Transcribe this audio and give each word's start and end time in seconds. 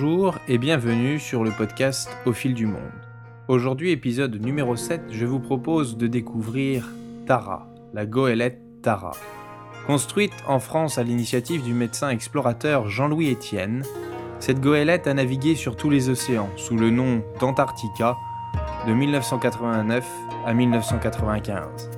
Bonjour 0.00 0.38
et 0.46 0.58
bienvenue 0.58 1.18
sur 1.18 1.42
le 1.42 1.50
podcast 1.50 2.08
Au 2.24 2.32
fil 2.32 2.54
du 2.54 2.66
monde. 2.66 2.78
Aujourd'hui, 3.48 3.90
épisode 3.90 4.40
numéro 4.40 4.76
7, 4.76 5.06
je 5.10 5.26
vous 5.26 5.40
propose 5.40 5.96
de 5.96 6.06
découvrir 6.06 6.88
Tara, 7.26 7.66
la 7.92 8.06
goélette 8.06 8.60
Tara. 8.80 9.10
Construite 9.88 10.32
en 10.46 10.60
France 10.60 10.98
à 10.98 11.02
l'initiative 11.02 11.64
du 11.64 11.74
médecin 11.74 12.10
explorateur 12.10 12.88
Jean-Louis 12.88 13.32
Etienne, 13.32 13.82
cette 14.38 14.60
goélette 14.60 15.08
a 15.08 15.14
navigué 15.14 15.56
sur 15.56 15.76
tous 15.76 15.90
les 15.90 16.08
océans 16.08 16.48
sous 16.56 16.76
le 16.76 16.90
nom 16.90 17.20
d'Antarctica 17.40 18.16
de 18.86 18.92
1989 18.92 20.06
à 20.46 20.54
1995. 20.54 21.90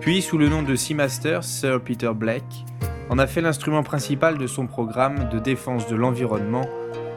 Puis 0.00 0.22
sous 0.22 0.38
le 0.38 0.48
nom 0.48 0.62
de 0.62 0.74
Seamaster 0.74 1.40
Sir 1.42 1.82
Peter 1.82 2.12
Blake, 2.14 2.64
en 3.10 3.18
a 3.18 3.26
fait 3.26 3.42
l'instrument 3.42 3.82
principal 3.82 4.38
de 4.38 4.46
son 4.46 4.66
programme 4.66 5.28
de 5.28 5.38
défense 5.38 5.86
de 5.86 5.96
l'environnement, 5.96 6.64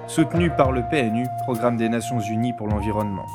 soutenu 0.07 0.49
par 0.49 0.71
le 0.71 0.83
PNU, 0.89 1.25
Programme 1.43 1.77
des 1.77 1.89
Nations 1.89 2.19
Unies 2.19 2.53
pour 2.53 2.67
l'environnement. 2.67 3.25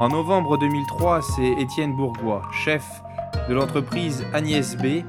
En 0.00 0.08
novembre 0.08 0.58
2003, 0.58 1.22
c'est 1.22 1.52
Étienne 1.58 1.94
Bourgois, 1.96 2.42
chef 2.52 3.02
de 3.48 3.54
l'entreprise 3.54 4.24
Agnès 4.34 4.76
B, 4.76 5.04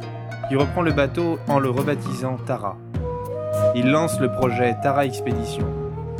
qui 0.47 0.55
reprend 0.55 0.81
le 0.81 0.91
bateau 0.93 1.39
en 1.49 1.59
le 1.59 1.69
rebaptisant 1.69 2.37
Tara. 2.45 2.77
Il 3.75 3.91
lance 3.91 4.19
le 4.19 4.31
projet 4.31 4.77
Tara 4.81 5.05
Expédition. 5.05 5.67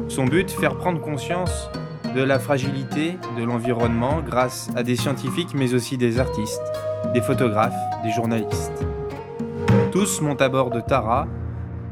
Son 0.10 0.26
but, 0.26 0.52
faire 0.52 0.78
prendre 0.78 1.02
conscience 1.02 1.70
de 2.16 2.22
la 2.22 2.40
fragilité 2.40 3.18
de 3.38 3.44
l'environnement 3.44 4.22
grâce 4.26 4.70
à 4.76 4.84
des 4.84 4.96
scientifiques 4.96 5.54
mais 5.54 5.74
aussi 5.74 5.98
des 5.98 6.20
artistes, 6.20 6.62
des 7.14 7.22
photographes, 7.22 7.76
des 8.04 8.12
journalistes. 8.12 8.86
Tous 9.92 10.22
montent 10.22 10.42
à 10.42 10.50
bord 10.50 10.72
de 10.72 10.82
Tara, 10.82 11.28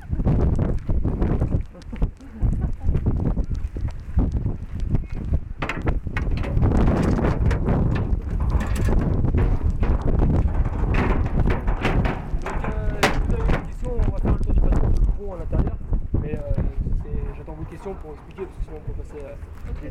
Donc, 11.26 12.54
euh, 12.64 13.00
si 13.02 13.18
vous 13.20 13.34
avez 13.34 13.52
des 13.52 13.66
questions, 13.66 13.90
on 13.92 14.10
va 14.10 14.18
faire 14.18 14.32
le 14.32 14.38
tour 14.38 14.54
du 14.54 14.60
bateau 14.60 14.80
sur 14.80 15.00
le 15.00 15.12
pont 15.26 15.34
à 15.34 15.38
l'intérieur. 15.38 15.76
Mais 16.20 16.34
euh, 16.34 16.62
c'est- 17.02 17.36
j'attends 17.36 17.52
vos 17.54 17.64
questions 17.64 17.94
pour 17.94 18.12
expliquer, 18.12 18.44
parce 18.46 18.56
que 18.58 18.64
sinon 18.64 18.76
on 18.76 18.92
peut 18.92 19.02
passer 19.02 19.24
euh, 19.24 19.34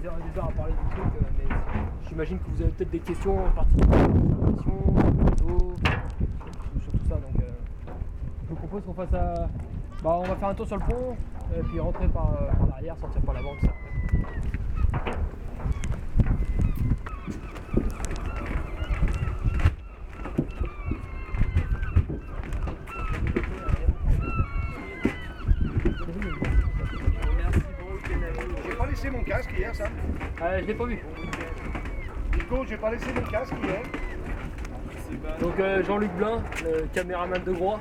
à 0.08 0.52
parler 0.52 0.74
du 0.74 0.96
truc. 0.96 1.06
euh, 1.16 1.26
mais 1.38 1.56
j'imagine 2.08 2.38
que 2.40 2.50
vous 2.52 2.62
avez 2.62 2.72
peut-être 2.72 2.92
des 2.92 3.00
questions 3.00 3.38
la 3.38 4.08
mission, 4.08 4.72
sur 5.38 5.76
sur, 6.84 6.92
tout 6.92 7.06
ça. 7.10 7.16
Donc, 7.16 7.42
euh, 7.42 7.52
je 8.44 8.50
vous 8.50 8.56
propose 8.56 8.84
qu'on 8.84 8.94
fasse 8.94 9.14
à. 9.14 9.48
Bah, 10.04 10.20
on 10.20 10.24
va 10.24 10.36
faire 10.36 10.50
un 10.50 10.54
tour 10.54 10.68
sur 10.68 10.78
le 10.78 10.84
pont, 10.84 11.16
et 11.58 11.64
puis 11.64 11.80
rentrer 11.80 12.08
par, 12.08 12.34
euh, 12.34 12.52
par 12.52 12.68
l'arrière, 12.68 12.98
sortir 12.98 13.22
par 13.22 13.34
l'avant, 13.34 13.56
tout 13.60 13.66
ça. 13.66 13.74
Euh, 29.82 30.60
je 30.62 30.66
l'ai 30.66 30.74
pas 30.74 30.86
vu. 30.86 31.00
Nico, 32.34 32.66
j'ai 32.68 32.78
pas 32.78 32.92
laissé 32.92 33.08
mon 33.14 33.22
casque 33.30 33.54
hier. 33.64 33.82
Donc 35.40 35.60
euh, 35.60 35.84
Jean-Luc 35.84 36.12
Blin, 36.14 36.42
le 36.64 36.88
caméraman 36.94 37.44
de 37.44 37.52
Groix. 37.52 37.80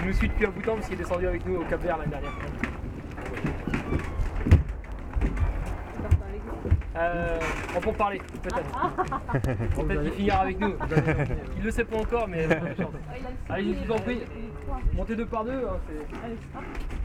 Il 0.00 0.06
nous 0.06 0.12
suit 0.12 0.28
depuis 0.28 0.46
un 0.46 0.50
bout 0.50 0.60
de 0.60 0.66
temps 0.66 0.74
parce 0.74 0.86
qu'il 0.88 0.94
est 0.94 1.02
descendu 1.02 1.26
avec 1.26 1.44
nous 1.46 1.56
au 1.56 1.64
Cap 1.64 1.82
Vert 1.82 1.98
l'année 1.98 2.10
dernière. 2.10 2.30
Euh, 6.98 7.38
on 7.76 7.80
peut 7.80 7.90
en 7.90 7.92
parler, 7.92 8.22
peut-être. 8.42 9.76
Peut-être 9.76 10.02
qu'il 10.02 10.12
finira 10.12 10.38
avec 10.38 10.58
nous. 10.58 10.74
Il 11.58 11.64
le 11.64 11.70
sait 11.70 11.84
pas 11.84 11.96
encore, 11.98 12.26
mais. 12.26 12.46
Allez, 13.50 13.74
je 13.74 13.86
vous 13.86 13.92
en 13.92 13.98
prie. 13.98 14.22
Montez 14.94 15.14
deux 15.16 15.26
par 15.26 15.44
deux. 15.44 15.52
hein, 15.68 15.76
c'est- 15.86 16.95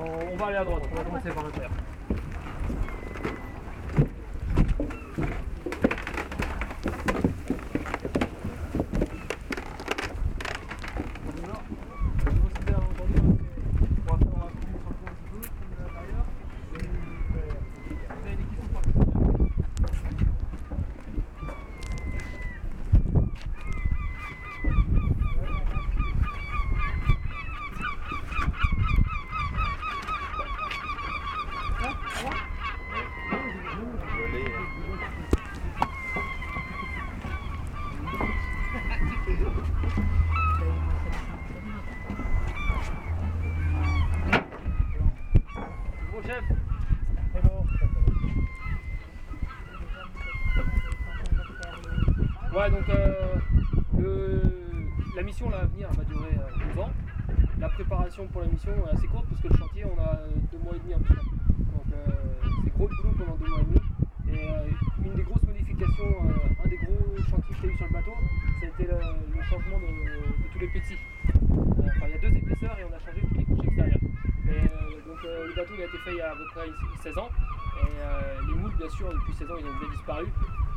on, 0.00 0.36
va 0.36 0.46
aller 0.46 0.56
à 0.56 0.64
droite, 0.64 0.82
on 0.90 0.94
va 0.96 1.04
commencer 1.04 1.30
par 1.30 1.44
l'intérieur. 1.44 1.70
Bon 46.12 46.22
chef 46.26 46.44
Ouais, 52.54 52.70
donc 52.70 52.86
euh, 52.90 53.36
le- 53.98 54.42
la 55.16 55.22
mission 55.22 55.48
là, 55.48 55.60
à 55.60 55.64
venir 55.64 55.88
va 55.92 56.04
durer 56.04 56.36
euh, 56.36 56.68
12 56.74 56.78
ans. 56.84 56.90
La 57.58 57.68
préparation 57.70 58.21
pour 58.32 58.40
la 58.42 58.48
mission 58.48 58.72
est 58.72 58.96
assez 58.96 59.06
courte 59.08 59.26
parce 59.28 59.42
que 59.42 59.48
le 59.48 59.56
chantier, 59.58 59.84
on 59.84 59.98
a 60.00 60.08
euh, 60.16 60.28
deux 60.50 60.58
mois 60.58 60.74
et 60.74 60.78
demi 60.80 60.94
un 60.94 60.98
petit 60.98 61.12
peu. 61.12 61.20
Donc 61.20 61.86
euh, 61.92 62.10
c'est 62.64 62.72
gros 62.72 62.88
de 62.88 62.94
boulot 62.96 63.14
pendant 63.18 63.36
deux 63.36 63.46
mois 63.46 63.60
et 63.60 63.64
demi. 63.64 63.80
Et 64.32 64.48
euh, 64.48 65.04
une 65.04 65.14
des 65.14 65.22
grosses 65.22 65.42
modifications, 65.42 66.16
un 66.64 66.68
des 66.68 66.76
gros 66.78 66.98
chantiers 67.28 67.54
qu'il 67.56 67.68
y 67.68 67.70
a 67.70 67.74
eu 67.74 67.76
sur 67.76 67.86
le 67.86 67.92
bateau, 67.92 68.14
c'était 68.60 68.88
le, 68.88 68.98
le 69.36 69.42
changement 69.42 69.78
de, 69.78 69.92
tous 70.52 70.58
les 70.58 70.68
petits. 70.68 70.96
Euh, 70.96 71.92
enfin, 71.96 72.06
il 72.08 72.10
y 72.10 72.14
a 72.14 72.18
deux 72.18 72.36
épaisseurs 72.36 72.76
et 72.78 72.84
on 72.84 72.94
a 72.96 72.98
changé 73.04 73.20
toutes 73.20 73.36
les 73.36 73.44
couches 73.44 73.66
extérieures. 73.66 74.00
Euh, 74.48 75.06
donc 75.06 75.20
le 75.22 75.54
bateau 75.54 75.72
il 75.76 75.82
a 75.82 75.86
été 75.86 75.98
fait 75.98 76.12
il 76.12 76.16
y 76.16 76.20
a 76.20 76.32
à 76.32 76.36
peu 76.36 76.46
près 76.54 76.68
16 77.02 77.18
ans. 77.18 77.28
Et 77.82 78.46
les 78.46 78.54
moules, 78.54 78.72
bien 78.78 78.88
sûr, 78.90 79.12
depuis 79.12 79.34
16 79.34 79.50
ans, 79.50 79.54
ils 79.58 79.66
ont 79.66 79.78
déjà 79.78 79.92
disparu. 79.92 80.26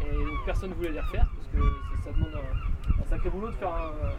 Et 0.01 0.11
donc 0.11 0.45
personne 0.45 0.69
ne 0.71 0.75
voulait 0.75 0.91
les 0.91 0.99
refaire 0.99 1.27
parce 1.35 1.47
que 1.47 1.61
ça, 2.03 2.03
ça 2.05 2.11
demande 2.11 2.35
un, 2.35 3.01
un 3.01 3.05
sacré 3.05 3.29
boulot 3.29 3.47
de 3.47 3.55
faire 3.55 3.73
un, 3.73 3.93
euh, 4.03 4.11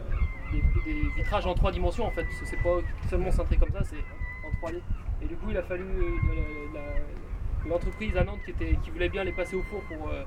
des, 0.93 1.01
vitrages 1.15 1.45
en 1.45 1.53
trois 1.53 1.71
dimensions 1.71 2.05
en 2.05 2.11
fait. 2.11 2.23
Parce 2.23 2.39
que 2.39 2.45
c'est 2.45 2.61
pas 2.61 2.77
seulement 3.09 3.31
cintré 3.31 3.57
comme 3.57 3.71
ça, 3.71 3.83
c'est 3.83 3.97
en 4.45 4.67
3D. 4.67 4.81
Et 5.21 5.25
du 5.25 5.35
coup, 5.35 5.47
il 5.49 5.57
a 5.57 5.63
fallu 5.63 5.83
euh, 5.83 7.67
l'entreprise 7.67 8.15
à 8.17 8.23
Nantes 8.23 8.39
qui, 8.45 8.51
était, 8.51 8.77
qui 8.83 8.91
voulait 8.91 9.09
bien 9.09 9.23
les 9.23 9.31
passer 9.31 9.55
au 9.55 9.63
four 9.63 9.81
pour, 9.81 10.09
euh, 10.09 10.23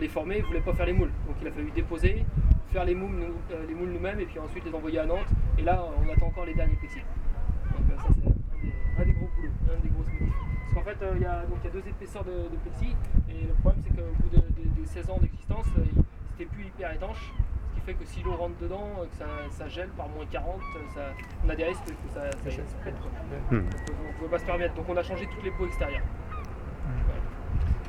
les 0.00 0.08
former, 0.08 0.38
ne 0.40 0.46
voulait 0.46 0.60
pas 0.60 0.72
faire 0.72 0.86
les 0.86 0.92
moules. 0.92 1.12
Donc 1.26 1.36
il 1.40 1.48
a 1.48 1.52
fallu 1.52 1.70
déposer, 1.70 2.24
faire 2.72 2.84
les 2.84 2.94
moules, 2.94 3.14
nous- 3.14 3.54
euh, 3.54 3.66
les 3.68 3.74
moules 3.74 3.90
nous-mêmes 3.90 4.20
et 4.20 4.26
puis 4.26 4.38
ensuite 4.38 4.64
les 4.64 4.74
envoyer 4.74 4.98
à 4.98 5.06
Nantes. 5.06 5.28
Et 5.58 5.62
là, 5.62 5.84
on 5.98 6.10
attend 6.12 6.26
encore 6.26 6.46
les 6.46 6.54
derniers 6.54 6.76
plexis. 6.76 7.00
Donc 7.00 7.98
ça, 8.00 8.06
c'est 8.14 9.02
un 9.02 9.04
des, 9.04 9.12
gros 9.12 9.28
boulots, 9.36 9.48
un 9.70 9.80
des 9.82 9.90
modifs. 9.90 10.32
Parce 10.62 10.74
qu'en 10.74 10.90
fait, 10.90 11.06
il 11.16 11.22
y, 11.22 11.24
a, 11.26 11.44
deux 11.72 11.82
épaisseurs 11.86 12.24
de, 12.24 12.30
de 12.32 13.32
et 13.32 13.46
le 13.46 13.54
problème, 13.60 13.82
c'est 13.86 13.94
qu'au 13.94 14.08
bout 14.22 14.28
de- 14.30 14.62
de- 14.62 14.80
des 14.80 14.86
16 14.86 15.10
ans 15.10 15.18
d'existence, 15.20 15.66
c'était 16.32 16.50
plus 16.50 16.64
hyper 16.66 16.92
étanche. 16.92 17.32
Ce 17.74 17.80
qui 17.80 17.86
fait 17.86 17.94
que 17.94 18.04
si 18.04 18.22
l'eau 18.22 18.34
rentre 18.36 18.56
dedans, 18.60 18.88
euh, 19.00 19.04
que 19.06 19.16
ça, 19.16 19.24
ça 19.50 19.68
gèle 19.68 19.88
par 19.96 20.08
moins 20.08 20.24
40, 20.30 20.46
euh, 20.56 20.78
ça, 20.94 21.00
on 21.44 21.48
a 21.48 21.54
des 21.56 21.64
risques 21.64 21.84
que 21.86 22.12
ça, 22.14 22.30
ça, 22.30 22.50
ça 22.50 22.62
pète. 22.84 22.94
quoi. 23.00 23.10
Hmm. 23.50 23.62
Donc, 23.62 23.72
euh, 23.74 23.92
on 24.04 24.08
ne 24.08 24.12
pouvait 24.18 24.30
pas 24.30 24.38
se 24.38 24.44
permettre. 24.44 24.74
Donc 24.74 24.86
on 24.88 24.96
a 24.96 25.02
changé 25.02 25.26
toutes 25.26 25.42
les 25.44 25.50
peaux 25.50 25.66
extérieures. 25.66 26.02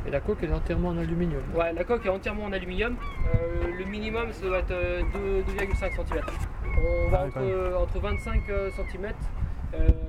Et 0.05 0.11
la 0.11 0.19
coque 0.19 0.43
est 0.43 0.51
entièrement 0.51 0.89
en 0.89 0.97
aluminium. 0.97 1.41
Ouais, 1.55 1.71
la 1.71 1.83
coque 1.85 2.05
est 2.05 2.09
entièrement 2.09 2.43
en 2.45 2.51
aluminium. 2.53 2.95
Euh, 3.35 3.67
le 3.77 3.85
minimum, 3.85 4.33
ça 4.33 4.45
doit 4.45 4.59
être 4.59 4.71
euh, 4.71 5.01
2 5.47 5.53
2,5 5.53 5.95
cm. 5.95 6.21
On 7.05 7.09
va 7.09 7.21
Ah 7.21 7.27
entre, 7.27 7.77
entre 7.81 7.99
25 7.99 8.41
cm 8.75 9.13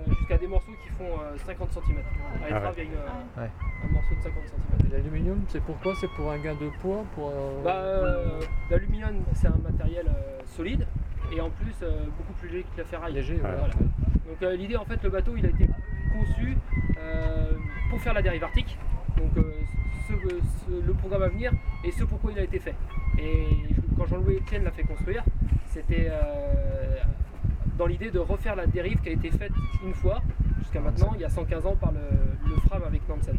jusqu'à 0.08 0.36
des 0.36 0.46
morceaux 0.48 0.72
qui 0.82 0.88
font 0.90 1.04
euh, 1.22 1.36
50 1.46 1.72
cm. 1.72 1.98
À 2.44 2.48
l'étrave, 2.50 2.74
il 2.76 2.84
y 2.84 2.86
a 2.86 2.90
une, 2.90 3.42
Ouais. 3.42 3.50
un 3.88 3.92
morceau 3.92 4.14
de 4.16 4.20
50 4.22 4.42
cm. 4.48 4.88
Et 4.88 4.96
l'aluminium, 4.96 5.44
c'est 5.48 5.62
pourquoi 5.62 5.94
C'est 6.00 6.10
pour 6.16 6.28
un 6.30 6.38
gain 6.38 6.54
de 6.54 6.70
poids? 6.80 7.04
Pour, 7.14 7.28
euh, 7.30 7.62
Bah, 7.62 7.74
euh, 7.76 8.40
L'aluminium, 8.78 9.22
c'est 9.34 9.46
un 9.46 9.56
matériel 9.62 10.06
euh, 10.08 10.40
solide 10.56 10.84
et 11.32 11.40
en 11.40 11.48
plus 11.48 11.72
euh, 11.84 12.06
beaucoup 12.18 12.32
plus 12.40 12.48
léger 12.48 12.66
que 12.74 12.78
la 12.80 12.84
ferraille. 12.84 13.12
Léger, 13.14 13.36
Voilà. 13.40 13.56
voilà. 13.58 13.74
Donc 13.74 14.42
euh, 14.42 14.56
l'idée, 14.56 14.74
en 14.76 14.84
fait, 14.84 15.00
le 15.04 15.10
bateau, 15.10 15.34
il 15.36 15.46
a 15.46 15.50
été 15.50 15.68
conçu 16.12 16.56
pour 17.90 18.00
faire 18.00 18.14
la 18.14 18.22
dérive 18.22 18.42
arctique. 18.42 18.76
Donc 19.16 19.30
ce- 19.36 20.12
ce- 20.12 20.86
le 20.86 20.92
programme 20.94 21.22
à 21.22 21.28
venir 21.28 21.52
et 21.84 21.92
ce 21.92 22.02
pourquoi 22.02 22.32
il 22.32 22.38
a 22.40 22.42
été 22.42 22.58
fait. 22.58 22.74
Et 23.16 23.46
quand 23.96 24.06
Jean-Louis 24.06 24.38
Etienne 24.38 24.64
l'a 24.64 24.72
fait 24.72 24.82
construire, 24.82 25.22
c'était 25.68 26.10
dans 27.78 27.86
l'idée 27.86 28.10
de 28.10 28.18
refaire 28.18 28.56
la 28.56 28.66
dérive 28.66 29.00
qui 29.02 29.10
a 29.10 29.12
été 29.12 29.30
faite 29.30 29.52
une 29.84 29.94
fois, 29.94 30.20
jusqu'à 30.58 30.80
maintenant, 30.80 31.12
il 31.14 31.20
y 31.20 31.24
a 31.24 31.30
115 31.30 31.64
ans, 31.66 31.76
par 31.76 31.92
le, 31.92 32.00
le 32.48 32.56
Fram 32.66 32.82
avec 32.84 33.08
Nansen. 33.08 33.36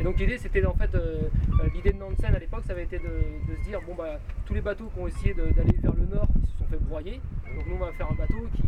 Et 0.00 0.04
donc 0.04 0.18
l'idée 0.18 0.38
c'était 0.38 0.64
en 0.66 0.74
fait 0.74 0.94
euh, 0.94 1.22
euh, 1.60 1.68
l'idée 1.74 1.92
de 1.92 1.98
Nansen 1.98 2.34
à 2.34 2.38
l'époque 2.38 2.64
ça 2.66 2.72
avait 2.72 2.84
été 2.84 2.98
de, 2.98 3.54
se 3.56 3.68
dire 3.68 3.80
bon 3.86 3.94
bah 3.94 4.18
tous 4.46 4.54
les 4.54 4.60
bateaux 4.60 4.90
qui 4.94 5.00
ont 5.00 5.06
essayé 5.06 5.34
d'aller 5.34 5.78
vers 5.82 5.94
le 5.94 6.06
nord 6.14 6.26
ils 6.42 6.46
se 6.48 6.58
sont 6.58 6.64
fait 6.66 6.78
broyer. 6.82 7.20
Donc 7.54 7.66
nous 7.68 7.74
on 7.76 7.78
va 7.78 7.92
faire 7.92 8.10
un 8.10 8.14
bateau 8.14 8.46
qui, 8.54 8.62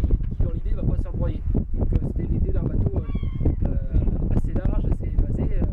dans 0.44 0.52
l'idée 0.52 0.70
va 0.74 0.82
pas 0.82 0.96
se 0.96 1.02
faire 1.02 1.12
broyer 1.12 1.42
euh, 1.56 1.96
c'était 2.16 2.28
l'idée 2.32 2.52
d'un 2.52 2.62
bateau 2.62 2.92
euh, 2.96 3.66
euh, 3.66 4.36
assez 4.36 4.52
large 4.52 4.84
assez 4.86 5.06
évasé 5.12 5.42
euh, 5.42 5.64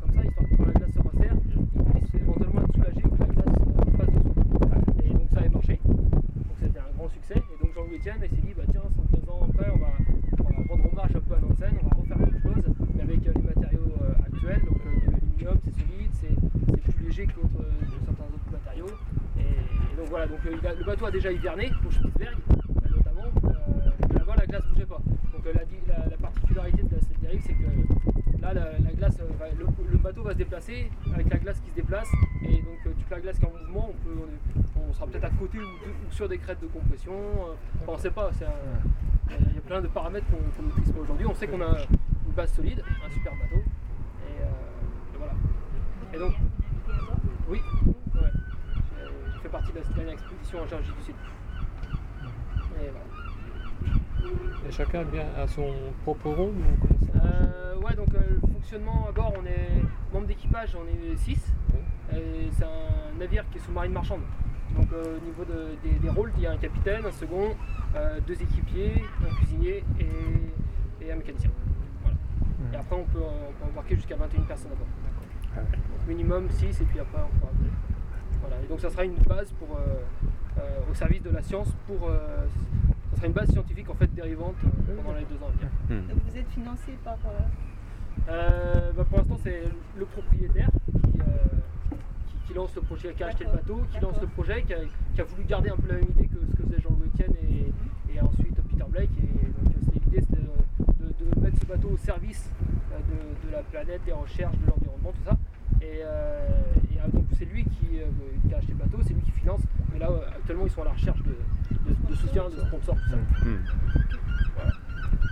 comme 0.00 0.14
ça 0.14 0.24
histoire 0.24 0.48
que 0.48 0.54
quand 0.56 0.64
la 0.66 0.72
glace 0.72 0.92
se 0.94 1.00
resserre 1.00 1.34
il 1.44 2.00
puisse 2.00 2.14
éventuellement 2.14 2.62
être 2.62 2.72
soulagé 2.74 3.02
ou 3.04 3.10
que 3.10 3.20
la 3.20 3.26
glace 3.26 3.54
euh, 3.58 3.96
passe 3.98 4.12
dessous 4.14 4.34
et 5.04 5.08
donc 5.12 5.28
ça 5.32 5.38
avait 5.40 5.48
marché 5.50 5.80
donc 5.84 6.56
c'était 6.60 6.78
un 6.80 6.92
grand 6.96 7.08
succès 7.10 7.36
et 7.36 7.62
donc 7.62 7.74
Jean-Louis 7.74 7.96
Etienne 7.98 8.16
il 8.24 8.30
s'est 8.36 8.42
dit 8.42 8.54
bah 8.56 8.64
tiens 8.70 8.82
115 9.12 9.28
ans 9.28 9.46
après 9.48 9.70
on 9.70 9.78
va, 9.78 9.92
on 10.40 10.42
va 10.42 10.74
rendre 10.74 10.86
hommage 10.92 11.10
un 11.14 11.20
peu 11.20 11.34
à 11.34 11.40
Nansen 11.40 11.74
on 11.82 11.86
va 11.88 11.94
refaire 12.00 12.18
la 12.18 12.26
même 12.26 12.40
chose 12.42 12.64
mais 12.96 13.02
avec 13.02 13.26
euh, 13.28 13.32
les 13.36 13.42
matériaux 13.42 13.92
euh, 14.00 14.26
actuels 14.26 14.62
donc 14.64 14.80
euh, 14.86 15.06
de 15.06 15.12
l'aluminium 15.12 15.58
c'est 15.64 15.74
solide 15.76 16.10
c'est 16.14 16.34
c'est 16.86 16.92
plus 16.96 17.04
léger 17.06 17.26
que, 17.26 17.34
d'autres- 17.36 17.68
que 17.80 17.86
certains 18.06 18.24
autres 18.32 18.50
matériaux 18.52 18.90
et, 19.38 19.42
et 19.42 19.96
donc 19.96 20.08
voilà 20.08 20.26
donc 20.26 20.40
euh, 21.04 21.10
déjà 21.10 21.32
hiverné 21.32 21.70
au 21.86 21.90
Spitzberg 21.90 22.36
euh, 22.50 22.96
notamment 22.96 23.24
euh, 23.44 24.14
là-bas 24.14 24.34
la 24.36 24.46
glace 24.46 24.62
bougeait 24.68 24.86
pas. 24.86 25.00
Donc 25.32 25.46
euh, 25.46 25.52
la, 26.10 26.16
particularité 26.16 26.82
de 26.82 26.98
cette 27.00 27.20
dérive 27.20 27.42
c'est 27.44 27.54
que 27.54 28.40
là 28.40 28.54
la, 28.54 28.78
la 28.78 28.92
glace 28.92 29.16
euh, 29.20 29.64
le, 29.90 29.98
bateau 29.98 30.22
va 30.22 30.32
se 30.32 30.38
déplacer 30.38 30.90
avec 31.12 31.30
la 31.30 31.38
glace 31.38 31.60
qui 31.60 31.70
se 31.70 31.74
déplace. 31.74 32.08
Et 32.44 32.56
donc 32.56 32.78
euh, 32.86 32.90
toute 32.98 33.10
la 33.10 33.20
glace 33.20 33.38
qui 33.38 33.44
est 33.44 33.48
en 33.48 33.52
mouvement 33.52 33.90
on 33.90 34.04
peut 34.04 34.20
on, 34.88 34.92
sera 34.92 35.06
peut-être 35.06 35.24
à 35.24 35.30
côté 35.30 35.58
ou, 35.58 36.12
sur 36.12 36.28
des 36.28 36.38
crêtes 36.38 36.60
de 36.60 36.66
compression. 36.66 37.12
Euh, 37.14 37.54
on 37.88 37.98
sait 37.98 38.10
pas 38.10 38.30
il 39.30 39.54
y 39.54 39.58
a 39.58 39.62
plein 39.62 39.80
de 39.80 39.88
paramètres 39.88 40.26
qu'on 40.26 40.62
ne 40.62 40.68
maîtrise 40.68 40.92
pas 40.92 41.00
aujourd'hui. 41.00 41.26
On 41.26 41.34
sait 41.34 41.46
qu'on 41.46 41.60
a 41.62 41.78
une 42.26 42.32
base 42.34 42.52
solide 42.52 42.82
un 43.04 43.10
super 43.10 43.32
bateau. 43.32 43.56
Euh, 43.56 44.44
et 45.14 45.18
voilà. 45.18 45.32
Et 46.14 46.18
donc 46.18 46.34
oui 47.48 47.60
ouais. 48.14 48.20
J'ai- 48.74 49.32
j'ai 49.32 49.38
fait 49.40 49.41
partie 49.52 49.72
de 49.72 49.78
la 49.78 49.84
dernière 49.94 50.14
expédition 50.14 50.60
en 50.62 50.66
Géorgie 50.66 50.92
du 50.98 51.02
Sud 51.04 51.14
et 52.80 52.90
voilà 52.90 54.66
Et 54.68 54.72
chacun 54.72 55.04
bien 55.04 55.26
à 55.36 55.46
son 55.46 55.72
propre 56.02 56.30
rôle 56.30 56.54
ou 56.54 56.62
comment 56.80 57.00
ça 57.12 57.18
marche 57.18 57.26
Euh, 57.34 57.76
ouais, 57.76 57.94
donc 57.94 58.14
euh, 58.14 58.20
le 58.42 58.52
fonctionnement 58.52 59.06
à 59.08 59.12
bord, 59.12 59.32
on 59.40 59.44
est 59.46 59.68
membre 60.12 60.26
d'équipage, 60.26 60.76
on 60.76 60.86
est 60.88 61.16
6. 61.16 61.52
C'est 62.10 62.64
un 62.64 63.18
navire 63.18 63.44
qui 63.50 63.58
est 63.58 63.60
sous-marine 63.60 63.92
marchande. 63.92 64.20
Donc 64.76 64.88
euh, 64.92 65.18
au 65.18 65.24
niveau 65.24 65.44
de- 65.44 65.76
des, 65.82 65.98
des 65.98 66.08
rôles, 66.08 66.32
il 66.36 66.42
y 66.42 66.46
a 66.46 66.52
un 66.52 66.56
capitaine, 66.56 67.04
un 67.04 67.12
second, 67.12 67.54
euh, 67.96 68.20
deux 68.26 68.40
équipiers, 68.40 69.04
un 69.28 69.34
cuisinier 69.36 69.84
et, 70.00 71.04
et 71.04 71.12
un 71.12 71.16
mécanicien. 71.16 71.50
Voilà. 72.02 72.16
Et 72.72 72.76
après, 72.76 72.96
on 72.96 73.04
peut, 73.04 73.18
on 73.20 73.52
peut 73.52 73.70
embarquer 73.70 73.96
jusqu'à 73.96 74.16
21 74.16 74.42
personnes 74.42 74.72
à 74.72 74.76
bord. 74.76 74.86
Ah 75.56 75.60
ouais. 75.60 75.76
Donc 75.76 76.06
minimum 76.08 76.48
6 76.50 76.80
et 76.80 76.84
puis 76.84 77.00
après, 77.00 77.20
on 77.22 77.38
pourra. 77.38 77.52
Et 78.62 78.66
donc 78.68 78.80
ça 78.80 78.90
sera 78.90 79.04
une 79.04 79.14
base 79.16 79.50
pour, 79.58 79.76
euh, 79.76 79.80
euh, 80.58 80.90
au 80.90 80.94
service 80.94 81.22
de 81.22 81.30
la 81.30 81.42
science 81.42 81.68
pour... 81.86 82.08
euh, 82.08 82.46
ça 83.10 83.16
sera 83.16 83.26
une 83.26 83.32
base 83.32 83.50
scientifique 83.50 83.88
en 83.90 83.94
fait 83.94 84.12
dérivante 84.14 84.54
pendant 84.96 85.16
les 85.18 85.24
deux 85.24 85.36
ans 85.36 85.48
à 85.48 85.52
venir. 85.52 85.68
Hmm. 85.90 86.08
Donc 86.08 86.18
vous 86.30 86.36
êtes 86.38 86.48
financé 86.48 86.92
par. 87.04 87.14
euh, 87.26 87.42
Euh, 88.28 88.92
bah, 88.96 89.04
pour 89.08 89.18
l'instant, 89.18 89.38
c'est 89.42 89.62
le 89.98 90.04
propriétaire 90.04 90.68
qui, 90.92 91.20
euh, 91.20 91.24
qui- 92.28 92.36
qui 92.46 92.54
lance 92.54 92.72
le 92.76 92.82
projet, 92.82 93.12
qui 93.14 93.22
a 93.24 93.28
acheté 93.28 93.44
le 93.44 93.50
bateau, 93.50 93.80
qui 93.90 93.98
lance 94.00 94.20
le 94.20 94.28
projet, 94.28 94.62
qui 94.62 94.74
a, 94.74 94.78
qui 95.14 95.20
a 95.20 95.24
voulu 95.24 95.44
garder 95.44 95.70
un 95.70 95.76
peu 95.76 95.88
la 95.88 95.94
même 95.94 96.04
idée 96.10 96.28
que 96.28 96.38
ce 96.48 96.54
que 96.56 96.62
faisait 96.62 96.80
Jean-Louis 96.82 97.08
Etienne 97.14 97.34
et, 97.42 98.14
et 98.14 98.20
ensuite 98.20 98.54
Peter 98.70 98.84
Blake. 98.88 99.10
Et 99.18 99.46
donc, 99.56 99.74
l'idée, 99.94 100.20
c'était 100.20 100.42
de, 101.00 101.06
de 101.24 101.40
mettre 101.40 101.58
ce 101.60 101.66
bateau 101.66 101.88
au 101.88 101.96
service 101.96 102.48
de, 102.90 103.48
de 103.48 103.52
la 103.52 103.62
planète, 103.62 104.04
des 104.04 104.12
recherches, 104.12 104.56
de 104.58 104.66
l'environnement, 104.70 105.10
tout 105.12 105.24
ça. 105.30 105.36
Et, 105.80 106.02
euh, 106.04 106.48
c'est 107.42 107.52
lui 107.52 107.64
qui, 107.64 107.98
euh, 107.98 108.04
qui 108.46 108.54
a 108.54 108.58
acheté 108.58 108.72
le 108.72 108.78
bateau, 108.78 108.98
c'est 109.06 109.14
lui 109.14 109.22
qui 109.22 109.32
finance. 109.32 109.60
Mais 109.92 109.98
là, 109.98 110.10
euh, 110.10 110.28
actuellement, 110.36 110.64
ils 110.64 110.70
sont 110.70 110.82
à 110.82 110.84
la 110.86 110.92
recherche 110.92 111.20
de, 111.22 111.30
de- 111.88 112.10
de 112.10 112.14
soutien, 112.14 112.44
de 112.48 112.60
sponsors, 112.68 112.94
tout 112.94 113.10
ça. 113.10 113.16
Hmm. 113.16 113.58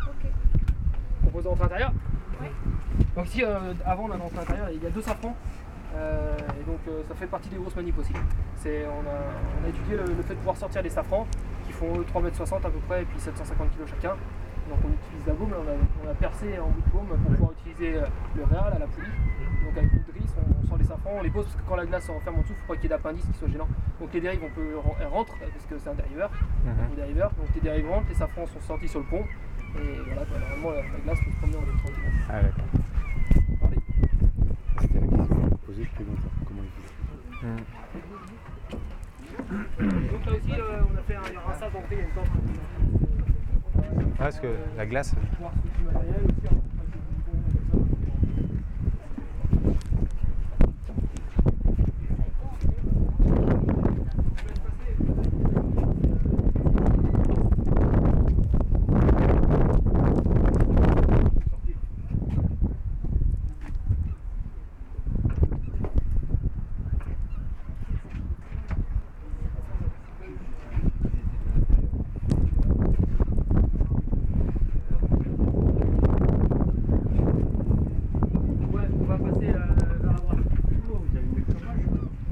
Ok. 0.09 0.31
Proposé 1.23 1.45
d'entrée 1.49 1.65
intérieure 1.65 1.93
Oui. 2.41 2.47
Donc 3.15 3.27
ici, 3.27 3.45
euh, 3.45 3.73
avant 3.85 4.05
on 4.09 4.11
a 4.11 4.17
l'entrée 4.17 4.41
intérieure, 4.41 4.71
il 4.73 4.83
y 4.83 4.87
a 4.87 4.91
deux 4.91 5.03
safrans. 5.03 5.37
euh, 5.95 6.37
et 6.61 6.65
donc 6.65 6.81
euh, 6.89 7.03
ça 7.09 7.15
fait 7.15 7.27
partie 7.27 7.49
des 7.49 7.57
grosses 7.57 7.77
manips 7.77 7.99
aussi. 7.99 8.13
C'est, 8.57 8.87
on, 8.87 9.07
a, 9.09 9.15
on 9.61 9.65
a 9.65 9.69
étudié 9.69 9.97
le, 9.97 10.05
le 10.15 10.23
fait 10.23 10.35
de 10.35 10.39
pouvoir 10.39 10.57
sortir 10.57 10.83
des 10.83 10.91
safrans 10.91 11.27
qui 11.67 11.73
font 11.73 11.99
eux, 11.99 12.05
3,60 12.13 12.57
m 12.57 12.61
à 12.65 12.71
peu 12.71 12.79
près 12.89 13.03
et 13.03 13.05
puis 13.05 13.21
750 13.21 13.69
kg 13.71 13.87
chacun. 13.87 14.17
Donc 14.69 14.79
on 14.85 14.89
utilise 14.93 15.27
la 15.27 15.33
baume, 15.35 15.51
on, 15.53 15.69
a, 15.69 15.75
on 16.07 16.11
a 16.11 16.15
percé 16.15 16.59
en 16.59 16.69
bout 16.69 16.81
de 16.83 16.91
baume 16.91 17.07
pour 17.07 17.33
pouvoir 17.33 17.51
utiliser 17.53 18.01
le 18.37 18.45
réal 18.45 18.73
à 18.75 18.79
la 18.79 18.87
poulie. 18.87 19.07
Donc 19.65 19.77
avec 19.77 19.93
une 19.93 20.03
drisse, 20.13 20.35
on, 20.91 20.97
les 20.97 20.97
safrans, 20.97 21.11
on 21.19 21.23
les 21.23 21.31
pose 21.31 21.45
parce 21.45 21.57
que 21.57 21.63
quand 21.69 21.77
la 21.77 21.87
glace 21.87 22.05
se 22.07 22.11
referme 22.13 22.37
en 22.37 22.41
dessous, 22.43 22.53
il 22.53 22.57
ne 22.57 22.61
faut 22.61 22.67
pas 22.69 22.75
qu'il 22.75 22.83
y 22.85 22.87
ait 22.87 22.89
d'appendice 22.97 23.25
qui 23.27 23.39
soit 23.39 23.49
gênant. 23.49 23.69
Donc 24.01 24.13
les 24.13 24.21
dérives, 24.21 24.41
on 24.45 24.51
peut, 24.51 24.75
elles 25.01 25.07
rentrent 25.07 25.37
parce 25.39 25.67
que 25.67 25.79
c'est 25.79 25.91
un 25.91 25.95
dériveur. 25.95 26.31
Au 26.93 26.95
dériveur. 26.97 27.31
Donc 27.31 27.47
les 27.55 27.61
dérives 27.61 27.89
rentrent, 27.89 28.09
les 28.09 28.15
safrans 28.15 28.47
sont 28.47 28.61
sortis 28.61 28.89
sur 28.89 29.01
le 29.01 29.07
pont. 29.07 29.25
Et 29.77 29.99
voilà, 30.07 30.25
quoi, 30.27 30.39
normalement 30.39 30.71
la, 30.71 30.83
la 30.83 30.99
glace 31.05 31.19
peut 31.25 31.31
se 31.31 31.37
promener 31.39 31.57
en 31.59 31.79
tranquillement. 31.79 32.11
Ah 32.29 32.43
d'accord. 32.43 32.65
Regardez. 33.61 33.77
C'était 34.81 35.01
la 35.01 35.07
question 35.07 35.37
que 35.37 35.51
je 35.51 35.67
posais 35.67 35.83
depuis 35.85 36.05
longtemps. 36.05 36.35
Comment 36.47 36.63
il 36.65 36.71
fait 36.71 36.91
Hmm. 37.41 37.57
Donc 39.81 40.27
là 40.27 40.33
aussi, 40.33 40.53
euh, 40.61 40.83
on 40.93 40.99
a 40.99 41.03
fait 41.03 41.15
un, 41.17 41.21
un 41.21 41.41
rinçage 41.41 41.73
d'entrée, 41.73 41.93
il 41.93 41.97
y 41.97 42.01
a 42.01 42.05
une. 42.05 42.11
Euh, 42.11 44.05
Ouais, 44.05 44.15
parce 44.19 44.39
que 44.41 44.49
la 44.77 44.85
glace. 44.87 45.15
pour 45.15 45.21
pouvoir 45.39 45.53
switcher 45.63 45.85
le 45.87 45.93
matériel 45.93 46.21
aussi, 46.29 46.35
on 46.53 46.55
va 46.57 46.63
pas 46.73 46.85
que 46.85 46.91
du 46.93 46.99
bon, 47.11 47.79
comme 47.79 47.81
ça. 47.81 48.11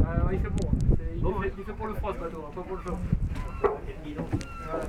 Ah, 0.04 0.28
il 0.32 0.38
fait 0.40 0.48
bon. 0.50 0.68
hein. 0.68 0.78
C'est- 0.96 1.16
Il, 1.16 1.26
est 1.26 1.32
fait, 1.32 1.52
il 1.56 1.60
est 1.60 1.64
fait 1.64 1.72
pour 1.72 1.86
le 1.86 1.94
froid 2.58 2.58
ce 2.58 2.58
bateau, 2.58 2.58
hein, 2.58 2.58
pas 2.58 2.62
pour 2.62 2.76
le 2.76 2.82
chaud. 2.82 2.98
Voilà. 4.66 4.84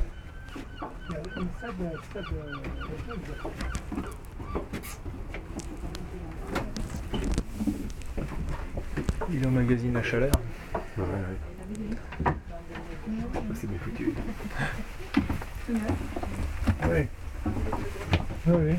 Il 9.32 9.48
emmagasine 9.48 9.94
la 9.94 10.04
chaleur. 10.04 10.32
Ouais, 10.98 11.04
ouais. 11.04 11.38
Ah, 12.26 13.40
c'est 13.54 13.68
bien 13.68 13.80
foutu. 13.80 14.14
Oui. 15.70 17.08
Oui, 18.48 18.56
oui. 18.66 18.76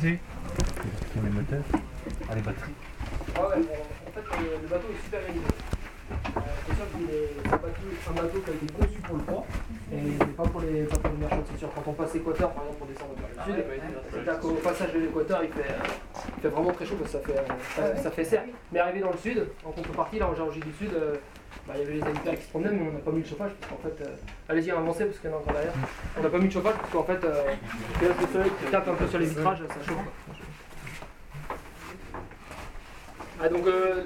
Si, 0.00 0.18
Dans 1.14 1.22
les 1.22 1.30
moteurs. 1.30 1.64
Ah, 2.28 2.34
les 2.34 2.40
batteries. 2.40 2.72
Ah 3.36 3.48
ouais, 3.48 3.62
bon, 3.62 3.76
en 4.06 4.10
fait, 4.10 4.26
le, 4.42 4.62
le 4.62 4.68
bateau 4.68 4.88
est 4.92 5.04
super 5.04 5.20
réalisé. 5.20 5.44
Euh, 6.12 6.40
c'est 6.66 6.74
sûr 6.74 6.86
qu'il 6.92 7.08
est 7.14 7.32
c'est 7.42 7.52
un 7.52 7.56
bateau, 7.56 7.86
un 8.08 8.12
bateau 8.12 8.38
qui 8.40 8.50
a 8.50 8.54
été 8.54 8.66
conçu 8.72 9.00
pour 9.00 9.16
le 9.16 9.22
froid 9.22 9.46
et 9.92 10.24
pas 10.36 10.42
pour 10.42 10.60
les, 10.60 10.82
pas 10.84 10.96
pour 10.98 11.10
les 11.10 11.16
merchants, 11.18 11.44
c'est 11.50 11.58
sûr. 11.58 11.71
Quand 11.84 11.90
on 11.90 11.94
passe 11.94 12.14
l'équateur, 12.14 12.50
par 12.52 12.62
exemple, 12.64 12.78
pour 12.78 12.86
descendre 12.86 13.14
vers 13.16 13.46
le 13.46 13.52
sud, 13.52 13.64
c'est-à-dire 14.12 14.40
qu'au 14.40 14.50
passage 14.54 14.92
de 14.92 14.98
l'équateur, 15.00 15.42
il 15.42 15.50
fait, 15.50 15.70
euh, 15.70 16.26
il 16.36 16.42
fait 16.42 16.48
vraiment 16.48 16.70
très 16.72 16.86
chaud 16.86 16.96
parce 16.96 17.12
que 17.12 17.18
ça 17.18 17.24
fait, 17.24 17.38
euh, 17.38 17.94
ça, 17.96 18.02
ça 18.02 18.10
fait 18.10 18.24
serre. 18.24 18.44
Mais 18.70 18.78
arrivé 18.80 19.00
dans 19.00 19.10
le 19.10 19.18
sud, 19.18 19.46
en 19.64 19.70
contrepartie, 19.72 20.18
là 20.18 20.28
en 20.28 20.34
Géorgie 20.34 20.60
du 20.60 20.72
Sud, 20.72 20.90
euh, 20.94 21.16
bah, 21.66 21.74
il 21.76 21.80
y 21.80 21.84
avait 21.84 21.94
les 21.94 22.02
habitants 22.02 22.34
qui 22.34 22.42
se 22.42 22.48
promenaient, 22.50 22.70
mais 22.72 22.88
on 22.88 22.92
n'a 22.92 22.98
pas 23.00 23.10
mis 23.10 23.20
le 23.22 23.26
chauffage 23.26 23.50
parce 23.60 23.72
qu'en 23.72 23.78
fait, 23.88 24.04
euh, 24.04 24.14
allez-y, 24.48 24.70
avancez 24.70 25.04
parce 25.06 25.18
qu'il 25.18 25.30
y 25.30 25.32
en 25.32 25.36
a 25.36 25.40
encore 25.40 25.52
derrière. 25.54 25.72
On 26.18 26.22
n'a 26.22 26.28
pas 26.28 26.38
mis 26.38 26.44
le 26.44 26.50
chauffage 26.50 26.74
parce 26.74 26.90
qu'en 26.90 27.04
fait, 27.04 27.24
euh, 27.24 27.42
le 28.00 28.26
soleil 28.32 28.50
qui 28.64 28.70
tape 28.70 28.88
un 28.88 28.94
peu 28.94 29.06
sur 29.08 29.18
les 29.18 29.26
vitrages, 29.26 29.58
ça 29.68 29.74
chauffe. 29.86 29.94
quoi. 29.96 30.34
Ah, 33.40 33.48
donc 33.48 33.66
euh, 33.66 34.04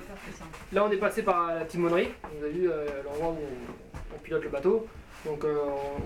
là 0.73 0.85
on 0.87 0.91
est 0.91 0.97
passé 0.97 1.23
par 1.23 1.55
la 1.55 1.65
timonerie, 1.67 2.09
vous 2.39 2.45
avez 2.45 2.53
vu 2.55 2.71
euh, 2.71 2.87
l'endroit 3.05 3.29
où 3.29 3.37
on, 3.37 4.17
on 4.17 4.19
pilote 4.21 4.43
le 4.45 4.49
bateau. 4.49 4.87
Donc 5.27 5.45
euh, 5.45 5.59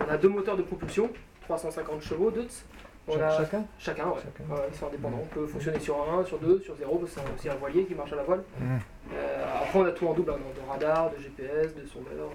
on 0.05 0.13
a 0.13 0.17
deux 0.17 0.29
moteurs 0.29 0.57
de 0.57 0.63
propulsion, 0.63 1.11
350 1.43 2.03
chevaux, 2.03 2.31
Deutz. 2.31 2.65
On 3.09 3.19
a- 3.21 3.37
Chacun 3.39 3.65
Chacun, 3.79 4.07
ouais. 4.09 4.21
Chacun. 4.23 4.55
Ouais, 4.55 4.61
ils 4.71 4.77
sont 4.77 4.87
indépendants. 4.87 5.21
On 5.23 5.27
peut 5.35 5.47
fonctionner 5.47 5.81
sur 5.81 5.97
un, 6.13 6.25
sur 6.25 6.39
deux, 6.39 6.61
sur 6.61 6.77
zéro, 6.77 6.99
parce 6.99 7.13
que 7.13 7.21
c'est 7.21 7.35
aussi 7.35 7.49
un 7.49 7.55
voilier 7.59 7.85
qui 7.85 7.95
marche 7.95 8.13
à 8.13 8.17
la 8.17 8.23
voile. 8.23 8.43
Mhm. 8.61 8.79
Euh, 9.15 9.45
après 9.63 9.79
on 9.79 9.85
a 9.87 9.91
tout 9.93 10.07
en 10.07 10.13
double, 10.15 10.31
hein, 10.33 10.37
de 10.55 10.71
radar, 10.71 11.11
de 11.11 11.17
GPS, 11.21 11.75
de 11.75 11.85
sondeur. 11.87 12.31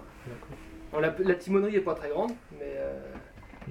Bon, 0.92 1.00
la, 1.00 1.14
la 1.20 1.36
timonerie 1.36 1.74
n'est 1.74 1.80
pas 1.80 1.94
très 1.96 2.10
grande, 2.10 2.32
mais 2.60 2.74
euh, 2.76 3.00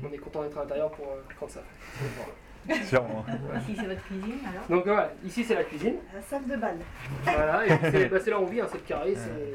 on 0.09 0.12
est 0.12 0.19
content 0.19 0.43
d'être 0.43 0.57
à 0.57 0.62
l'intérieur 0.62 0.91
pour 0.93 1.07
euh, 1.07 1.21
quand 1.38 1.49
ça 1.49 1.61
fait. 1.62 2.75
Sûrement. 2.85 3.26
Ici, 3.61 3.76
c'est 3.79 3.87
votre 3.87 4.03
cuisine, 4.05 4.38
alors 4.49 4.67
Donc 4.71 4.85
voilà, 4.87 5.11
ici 5.26 5.45
c'est 5.45 5.55
la 5.55 5.64
cuisine. 5.64 5.97
La 6.14 6.23
salle 6.23 6.47
de 6.47 6.57
bal. 6.57 6.76
Voilà, 7.25 7.67
et 7.67 7.71
c'est 7.91 8.07
bah, 8.09 8.19
c'est 8.21 8.31
là 8.31 8.38
où 8.41 8.45
on 8.45 8.47
vit, 8.47 8.61
hein, 8.62 8.67
c'est 8.71 8.79
le 8.79 8.85
carré. 8.85 9.14
c'est- 9.14 9.55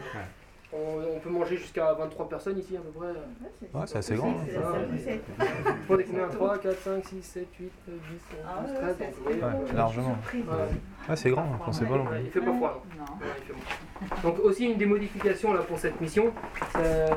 On, 0.72 1.16
on 1.16 1.20
peut 1.20 1.32
manger 1.32 1.58
jusqu'à 1.58 1.94
23 1.94 2.30
personnes 2.30 2.60
ici 2.60 2.78
à 2.78 2.82
peu 2.82 2.90
près. 2.92 3.08
Ouais, 3.08 3.86
c'est 3.88 3.98
assez 3.98 4.14
grand. 4.16 4.36
C'est 4.46 4.54
la 4.60 4.62
salle 4.72 4.90
du 4.92 5.00
set. 5.00 5.22
Pour 5.88 5.98
des 5.98 6.04
combien 6.04 6.28
3, 6.28 6.58
4, 6.60 6.78
5, 6.80 7.06
6, 7.08 7.22
7, 7.24 7.48
8, 7.60 7.72
10, 7.88 7.92
11, 7.92 8.46
Ah 8.48 8.62
12, 8.62 8.72
ouais, 8.72 8.78
13. 8.78 8.96
c'est 9.00 9.06
donc, 9.06 9.14
vous 9.16 9.24
voyez, 9.24 9.42
Ouais, 9.42 9.74
largement. 9.76 10.18
Ouais. 10.36 11.16
C'est 11.16 11.30
grand, 11.32 11.48
on 11.60 11.66
pensait 11.66 11.86
pas 11.86 11.98
long. 11.98 12.06
Ouais, 12.06 12.22
il 12.24 12.30
fait 12.30 12.40
pas 12.42 12.54
froid. 12.54 12.84
bon. 12.96 13.56
Donc 14.24 14.40
aussi 14.44 14.66
une 14.70 14.78
des 14.78 14.86
modifications 14.86 15.54
là, 15.54 15.62
pour 15.62 15.80
cette 15.80 16.00
mission, 16.00 16.32
c'est- 16.76 17.10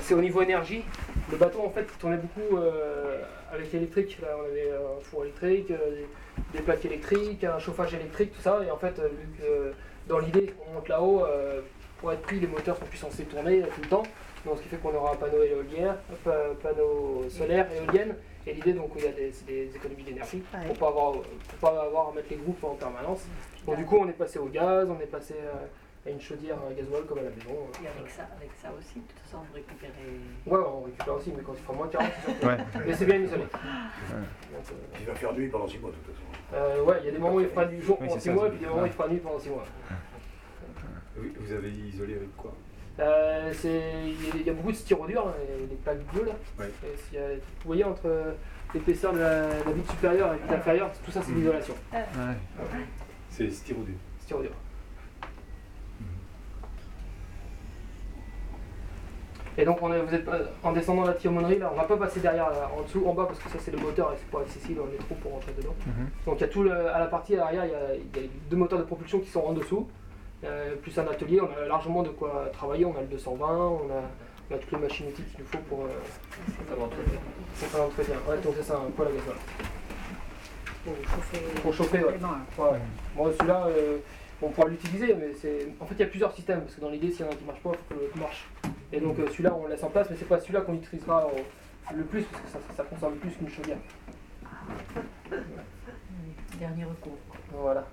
c'est 0.00 0.14
au 0.14 0.22
niveau 0.22 0.40
énergie. 0.40 0.82
Le 1.30 1.36
bateau 1.36 1.60
en 1.66 1.70
fait 1.70 1.86
il 1.92 1.98
tournait 1.98 2.16
beaucoup 2.16 2.56
euh, 2.56 3.20
avec 3.52 3.70
l'électrique. 3.74 4.18
Là 4.22 4.28
on 4.40 4.44
avait 4.46 4.70
un 4.72 5.00
four 5.02 5.24
électrique, 5.24 5.70
euh, 5.70 5.76
des, 6.52 6.58
des 6.58 6.64
plaques 6.64 6.84
électriques, 6.86 7.44
un 7.44 7.58
chauffage 7.58 7.92
électrique, 7.92 8.32
tout 8.34 8.40
ça. 8.40 8.60
Et 8.66 8.70
en 8.70 8.76
fait, 8.78 8.98
euh, 8.98 9.08
vu 9.08 9.28
que 9.38 9.44
euh, 9.44 9.72
dans 10.08 10.18
l'idée 10.18 10.54
on 10.66 10.74
monte 10.74 10.88
là-haut, 10.88 11.24
euh, 11.26 11.60
pour 11.98 12.12
être 12.12 12.22
pris 12.22 12.38
les 12.40 12.46
moteurs 12.46 12.76
sont 12.76 12.84
plus 12.86 12.98
censés 12.98 13.24
tourner 13.24 13.62
euh, 13.62 13.66
tout 13.74 13.80
le 13.82 13.88
temps. 13.88 14.02
Donc 14.44 14.58
ce 14.58 14.62
qui 14.62 14.68
fait 14.68 14.76
qu'on 14.76 14.94
aura 14.94 15.12
un 15.12 15.16
panneau 15.16 15.42
éolien, 15.42 15.96
un 16.10 16.14
pa- 16.24 16.54
panneau 16.62 17.24
solaire, 17.28 17.66
éolienne. 17.72 18.14
Et 18.46 18.52
l'idée 18.54 18.74
donc 18.74 18.90
il 18.96 19.04
y 19.04 19.08
a 19.08 19.12
des, 19.12 19.32
c'est 19.32 19.44
des 19.46 19.74
économies 19.74 20.04
d'énergie 20.04 20.42
Ouais. 20.54 20.66
pour 20.68 20.76
pas 20.78 20.88
avoir 20.88 21.12
pour 21.12 21.58
pas 21.60 21.82
avoir 21.82 22.08
à 22.10 22.12
mettre 22.12 22.28
les 22.30 22.36
groupes 22.36 22.62
en 22.62 22.74
permanence. 22.74 23.26
Donc 23.66 23.76
du 23.76 23.84
coup 23.84 23.96
on 23.98 24.08
est 24.08 24.12
passé 24.12 24.38
au 24.38 24.46
gaz, 24.46 24.86
on 24.88 25.00
est 25.00 25.06
passé 25.10 25.34
euh, 25.40 25.66
à 26.06 26.10
une 26.10 26.20
chaudière 26.20 26.56
à 26.70 26.72
gasoil 26.72 27.02
comme 27.06 27.18
à 27.18 27.22
la 27.22 27.30
maison. 27.30 27.50
euh. 27.50 27.82
Et 27.84 27.88
avec 27.98 28.08
ça, 28.12 28.22
avec 28.36 28.50
ça 28.62 28.68
aussi, 28.78 28.94
de 29.00 29.00
toute 29.08 29.18
façon, 29.18 29.38
vous 29.48 29.54
récupérez. 29.54 29.90
Ouais, 30.46 30.60
on 30.64 30.82
récupère 30.84 31.14
aussi, 31.16 31.32
mais 31.36 31.42
quand 31.42 31.54
il 31.54 31.62
fera 31.64 31.72
moins 31.74 31.88
40, 31.88 32.06
c'est 32.24 32.38
sûr. 32.38 32.48
Ouais. 32.48 32.56
Mais 32.86 32.94
c'est 32.94 33.06
bien 33.06 33.16
isolé. 33.16 33.42
Donc, 33.42 33.50
euh, 34.14 34.74
Il 35.00 35.06
va 35.06 35.14
faire 35.16 35.32
nuit 35.32 35.48
pendant 35.48 35.66
6 35.66 35.78
mois 35.78 35.90
de 35.90 35.96
toute 35.96 36.14
façon. 36.14 36.26
euh, 36.54 36.82
ouais, 36.84 36.96
il 37.00 37.06
y 37.06 37.08
a 37.08 37.10
des 37.10 37.18
moments 37.18 37.34
où 37.34 37.40
il 37.40 37.48
fera 37.48 37.64
du 37.64 37.82
jour 37.82 37.98
pendant 37.98 38.12
c'est 38.14 38.20
6 38.20 38.26
ça, 38.28 38.32
mois, 38.34 38.46
et 38.46 38.50
puis 38.50 38.60
des 38.60 38.66
moments 38.66 38.82
où 38.82 38.86
il 38.86 38.92
fera 38.92 39.08
nuit 39.08 39.18
pendant 39.18 39.38
6 39.40 39.48
mois. 39.48 39.64
Vous 41.16 41.24
vous 41.40 41.52
avez 41.52 41.70
isolé 41.70 42.14
avec 42.16 42.36
quoi 42.36 42.52
Euh, 42.98 43.52
c'est- 43.52 43.68
il 44.06 44.26
y 44.26 44.30
a- 44.30 44.34
il 44.40 44.46
y 44.46 44.50
a 44.50 44.52
beaucoup 44.54 44.72
de 44.72 44.76
styrodure, 44.76 45.28
hein, 45.28 45.34
les, 45.60 45.66
les 45.66 45.74
plaques 45.76 46.02
bleues 46.12 46.24
là. 46.26 46.32
Ouais. 46.58 46.70
Et 46.84 46.96
s'il 46.96 47.18
y 47.18 47.22
a- 47.22 47.34
vous 47.34 47.66
voyez 47.66 47.84
entre 47.84 48.34
l'épaisseur 48.72 49.12
de 49.12 49.18
la, 49.18 49.48
la 49.48 49.72
vitre 49.72 49.90
supérieure 49.92 50.28
et 50.28 50.30
la 50.30 50.36
vitre 50.42 50.52
inférieure, 50.54 50.90
tout 51.04 51.10
ça 51.10 51.20
c'est 51.22 51.32
de 51.32 51.36
l'isolation. 51.36 51.74
Ouais. 51.92 52.04
C'est 53.30 53.50
styrodé. 53.50 53.92
Styrodure. 54.20 54.52
Et 59.58 59.64
donc 59.64 59.78
on 59.80 59.90
est, 59.92 60.00
vous 60.00 60.14
êtes 60.14 60.28
euh, 60.28 60.44
en 60.62 60.72
descendant 60.72 61.04
la 61.04 61.14
timonerie 61.14 61.58
là, 61.58 61.70
on 61.72 61.76
va 61.76 61.84
pas 61.84 61.96
passer 61.96 62.20
derrière 62.20 62.50
là, 62.50 62.70
en 62.76 62.82
dessous, 62.82 63.06
en 63.06 63.14
bas 63.14 63.24
parce 63.24 63.38
que 63.38 63.48
ça 63.48 63.56
c'est 63.58 63.70
le 63.70 63.78
moteur 63.78 64.12
et 64.12 64.16
c'est 64.18 64.30
pas 64.30 64.40
accessible 64.40 64.80
dans 64.80 64.86
les 64.86 64.98
trous 64.98 65.14
pour 65.14 65.32
rentrer 65.32 65.52
dedans. 65.56 65.74
Mhm. 65.86 66.08
Donc 66.26 66.36
il 66.38 66.40
y 66.42 66.44
a 66.44 66.48
tout 66.48 66.62
le- 66.62 66.88
à 66.90 66.98
la 66.98 67.06
partie 67.06 67.36
arrière, 67.36 67.64
il 67.64 67.70
y, 67.70 67.74
a, 67.74 67.94
il 67.94 68.22
y 68.22 68.26
a 68.26 68.28
deux 68.50 68.56
moteurs 68.56 68.78
de 68.78 68.84
propulsion 68.84 69.18
qui 69.18 69.30
sont 69.30 69.40
en 69.40 69.54
dessous, 69.54 69.88
euh, 69.88 70.05
plus 70.82 70.98
un 70.98 71.06
atelier, 71.06 71.40
on 71.40 71.50
a 71.50 71.66
largement 71.66 72.02
de 72.02 72.10
quoi 72.10 72.48
travailler, 72.52 72.84
on 72.84 72.96
a 72.96 73.00
le 73.00 73.06
220, 73.06 73.46
on 73.46 73.90
a, 73.90 74.02
on 74.50 74.54
a 74.54 74.58
toutes 74.58 74.72
les 74.72 74.78
machines 74.78 75.06
outils 75.08 75.22
qu'il 75.22 75.40
nous 75.40 75.46
faut 75.46 75.58
pour 75.68 75.84
euh, 75.84 75.88
faire 76.68 76.76
l'entretien. 76.76 77.18
Pour 77.58 77.68
faire 77.68 77.80
l'entretien. 77.80 78.14
Ouais, 78.28 78.38
donc 78.38 78.54
c'est 78.56 78.62
ça, 78.62 78.78
un 78.78 78.90
poêle 78.90 79.08
à 79.08 79.12
gasoil. 79.12 79.36
Pour 80.84 80.94
chauffer. 80.94 81.38
Pour 81.62 81.74
chauffer, 81.74 81.98
ouais. 81.98 82.14
Ouais, 82.58 82.70
ouais. 82.70 82.78
Bon, 83.16 83.32
celui-là, 83.32 83.66
euh, 83.66 83.98
on 84.40 84.50
pourra 84.50 84.68
l'utiliser, 84.68 85.14
mais 85.14 85.32
c'est. 85.34 85.68
En 85.80 85.86
fait, 85.86 85.94
il 85.94 86.00
y 86.00 86.04
a 86.04 86.06
plusieurs 86.06 86.32
systèmes, 86.32 86.60
parce 86.60 86.76
que 86.76 86.80
dans 86.80 86.90
l'idée, 86.90 87.10
s'il 87.10 87.22
y 87.22 87.24
en 87.24 87.32
a 87.32 87.34
un 87.34 87.36
qui 87.36 87.44
marche 87.44 87.60
pas, 87.60 87.70
il 87.72 87.76
faut 87.76 87.94
que 87.94 88.00
l'autre 88.00 88.18
marche. 88.18 88.48
Et 88.92 89.00
donc, 89.00 89.18
euh, 89.18 89.26
celui-là, 89.28 89.56
on 89.58 89.64
le 89.64 89.70
laisse 89.70 89.82
en 89.82 89.90
place, 89.90 90.08
mais 90.10 90.16
c'est 90.16 90.28
pas 90.28 90.38
celui-là 90.38 90.60
qu'on 90.60 90.74
utilisera 90.74 91.26
euh, 91.26 91.40
le 91.94 92.04
plus, 92.04 92.22
parce 92.22 92.42
que 92.44 92.50
ça, 92.50 92.58
ça 92.76 92.84
consomme 92.84 93.16
plus 93.16 93.30
qu'une 93.30 93.48
chaudière. 93.48 93.78
Dernier 96.58 96.84
recours. 96.84 97.18
Voilà. 97.52 97.86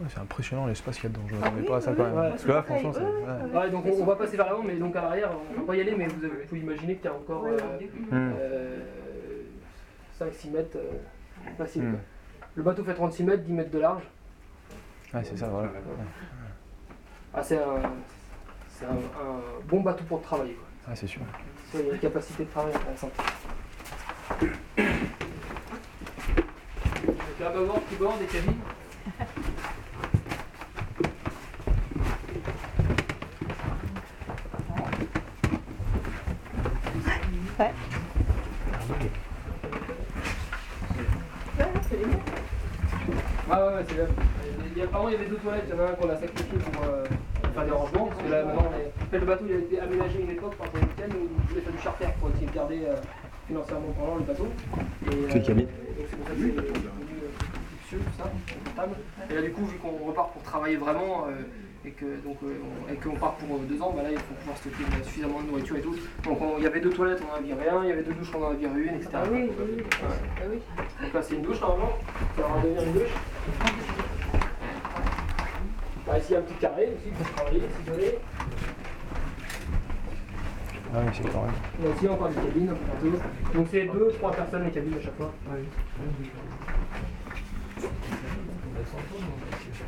Ouais, 0.00 0.08
c'est 0.08 0.18
impressionnant 0.20 0.66
l'espace 0.66 0.96
qu'il 0.96 1.04
y 1.04 1.06
a 1.06 1.10
dedans. 1.10 1.22
Je 1.28 1.34
Ah 1.36 1.38
m'attendais 1.40 1.60
oui, 1.62 1.68
pas 1.68 1.76
à 1.76 1.80
ça 1.80 1.90
oui, 1.90 1.96
quand 1.96 2.02
oui. 2.04 2.10
même. 2.10 2.18
Ouais. 2.18 2.28
Parce 2.30 2.42
que 2.44 2.48
là, 2.52 2.62
franchement, 2.62 2.92
c'est. 2.92 3.00
ouais, 3.00 3.06
ouais. 3.06 3.52
ouais. 3.52 3.58
Ouais, 3.60 3.70
donc 3.70 3.84
on, 3.86 4.02
on 4.02 4.04
va 4.06 4.16
passer 4.16 4.36
vers 4.36 4.46
l'avant, 4.46 4.62
mais 4.62 4.74
donc 4.76 4.96
à 4.96 5.02
l'arrière, 5.02 5.30
on 5.56 5.60
va 5.60 5.66
pas 5.66 5.76
y 5.76 5.80
aller, 5.80 5.94
mais 5.96 6.06
vous, 6.08 6.24
avez- 6.24 6.34
vous 6.42 6.48
pouvez 6.48 6.60
imaginer 6.60 6.96
qu'il 6.96 7.04
y 7.04 7.08
a 7.08 7.14
encore 7.14 7.42
Ouais, 7.44 7.50
euh, 7.52 7.76
au 7.76 7.78
début. 7.78 8.00
Hmm. 8.10 8.32
euh, 8.38 8.78
5-6 10.18 10.50
mètres 10.50 10.76
euh, 10.76 10.98
facile. 11.58 11.82
Hmm. 11.84 11.96
Le 12.54 12.62
bateau 12.62 12.84
fait 12.84 12.94
36 12.94 13.22
mètres, 13.24 13.42
10 13.44 13.52
mètres 13.52 13.70
de 13.70 13.78
large. 13.78 14.02
Ouais, 15.14 15.22
c'est 15.24 15.36
ça, 15.36 15.46
voilà. 15.48 15.68
Ouais. 15.68 15.74
Ah, 17.34 17.42
c'est 17.42 17.58
un, 17.58 17.82
c'est 18.68 18.84
un, 18.86 18.90
un 18.90 19.40
bon 19.68 19.80
bateau 19.80 20.04
pour 20.04 20.20
travailler. 20.22 20.54
Quoi. 20.54 20.66
Ah, 20.90 20.96
c'est 20.96 21.06
sûr. 21.06 21.20
Ça, 21.70 21.78
Il 21.80 21.86
y 21.86 21.90
a 21.90 21.92
une 21.94 21.98
capacité 22.00 22.44
de 22.44 22.50
travail 22.50 22.72
intéressante. 22.74 23.12
Donc 27.06 27.16
bâbord, 27.38 27.80
tribord, 27.86 28.18
des 28.18 28.26
cabines. 28.26 28.54
Ouais, 41.58 41.66
c'est 41.88 41.96
les 41.98 42.06
miens. 42.06 42.18
Ah 43.50 43.66
ouais, 43.66 43.74
ouais, 43.74 43.84
c'est 43.88 43.94
bien. 43.94 44.06
Il 45.12 45.16
y 45.16 45.20
avait 45.20 45.28
deux 45.28 45.36
toilettes, 45.36 45.64
il 45.68 45.74
y 45.76 45.78
en 45.78 45.84
a 45.84 45.88
un 45.90 45.92
qu'on 45.92 46.08
a 46.08 46.16
sacrifié 46.16 46.58
pour 46.72 46.84
euh, 46.84 47.04
faire 47.52 47.64
des 47.66 47.70
rangements, 47.70 48.06
parce 48.06 48.22
que 48.22 48.30
là, 48.30 48.44
maintenant, 48.46 48.64
on 48.72 48.78
est... 48.80 48.92
en 49.04 49.10
fait, 49.10 49.18
le 49.18 49.26
bateau, 49.26 49.44
il 49.46 49.54
a 49.54 49.58
été 49.58 49.78
aménagé 49.80 50.18
à 50.18 50.20
une 50.22 50.30
époque 50.30 50.56
par 50.56 50.68
le 50.72 50.80
week-end 50.80 51.12
où 51.14 51.28
il 51.36 51.48
voulait 51.50 51.60
faire 51.60 51.72
du 51.72 51.78
charter 51.82 52.06
pour 52.18 52.30
essayer 52.30 52.46
de 52.46 52.52
garder 52.52 52.80
euh, 52.86 52.96
financièrement 53.46 53.88
parlant 53.98 54.14
le 54.16 54.22
bateau. 54.22 54.48
Et, 55.04 55.14
euh, 55.14 55.28
C'est 55.30 55.42
cabine. 55.42 55.66
Donc 55.66 56.06
c'est 56.08 56.16
pour 56.16 56.26
ça 56.28 56.32
que 56.32 56.40
c'est 56.40 57.96
tout 57.98 58.02
ça, 58.16 58.24
confortable. 58.24 58.94
Et 59.30 59.34
là, 59.34 59.42
du 59.42 59.50
coup, 59.52 59.66
vu 59.66 59.76
qu'on 59.76 60.06
repart 60.08 60.32
pour 60.32 60.42
travailler 60.44 60.76
vraiment, 60.76 61.26
euh, 61.28 61.42
et 61.84 61.90
que 61.90 62.06
donc 62.24 62.38
euh, 62.44 62.54
on, 62.88 62.92
et 62.92 62.96
qu'on 62.96 63.16
part 63.16 63.34
pour 63.34 63.56
euh, 63.56 63.60
deux 63.68 63.82
ans, 63.82 63.92
bah 63.94 64.02
là, 64.04 64.10
il 64.12 64.16
faut 64.16 64.32
pouvoir 64.40 64.56
stocker 64.56 64.84
euh, 64.86 65.04
suffisamment 65.04 65.42
de 65.42 65.48
nourriture 65.48 65.76
et 65.76 65.80
tout. 65.82 65.94
Donc 66.24 66.40
on- 66.40 66.56
il 66.56 66.64
y 66.64 66.66
avait 66.66 66.80
deux 66.80 66.88
toilettes, 66.90 67.20
on 67.28 67.34
en 67.34 67.38
a 67.38 67.40
viré 67.42 67.68
un, 67.68 67.82
il 67.82 67.88
y 67.90 67.92
avait 67.92 68.02
deux 68.04 68.14
douches, 68.14 68.30
on 68.34 68.42
en 68.44 68.50
a 68.52 68.54
viré 68.54 68.80
une, 68.80 68.94
etc. 68.94 69.10
Ah 69.12 69.22
oui, 69.30 69.50
oui, 69.50 69.64
oui. 69.76 69.82
Ouais. 69.82 70.16
Ah 70.38 70.44
oui. 70.48 70.58
Donc 71.02 71.12
là 71.12 71.20
c'est 71.22 71.34
une 71.34 71.42
douche 71.42 71.60
normalement, 71.60 71.92
ça 72.36 72.42
va 72.42 72.62
devenir 72.62 72.82
une 72.84 72.92
douche. 72.94 73.12
Bah, 76.06 76.18
ici 76.18 76.26
il 76.30 76.32
y 76.32 76.36
a 76.36 76.38
un 76.40 76.42
petit 76.42 76.54
carré 76.54 76.88
aussi 76.96 77.10
pour 77.16 77.32
travailler, 77.34 77.62
s'isoler. 77.78 78.18
Ah, 80.94 80.98
oui, 81.06 81.10
c'est 81.14 81.22
quand 81.32 81.42
même. 81.42 81.52
Il 81.78 81.84
y 81.86 81.88
a 81.88 81.94
aussi 81.94 82.08
encore 82.08 82.28
des 82.28 82.34
cabines 82.34 82.68
un 82.68 82.74
peu 82.74 82.84
partout. 82.84 83.22
Donc 83.54 83.66
c'est 83.70 83.84
deux, 83.86 84.08
trois 84.18 84.30
personnes 84.32 84.64
les 84.64 84.70
cabines 84.70 84.98
à 84.98 85.00
chaque 85.00 85.16
fois. 85.16 85.32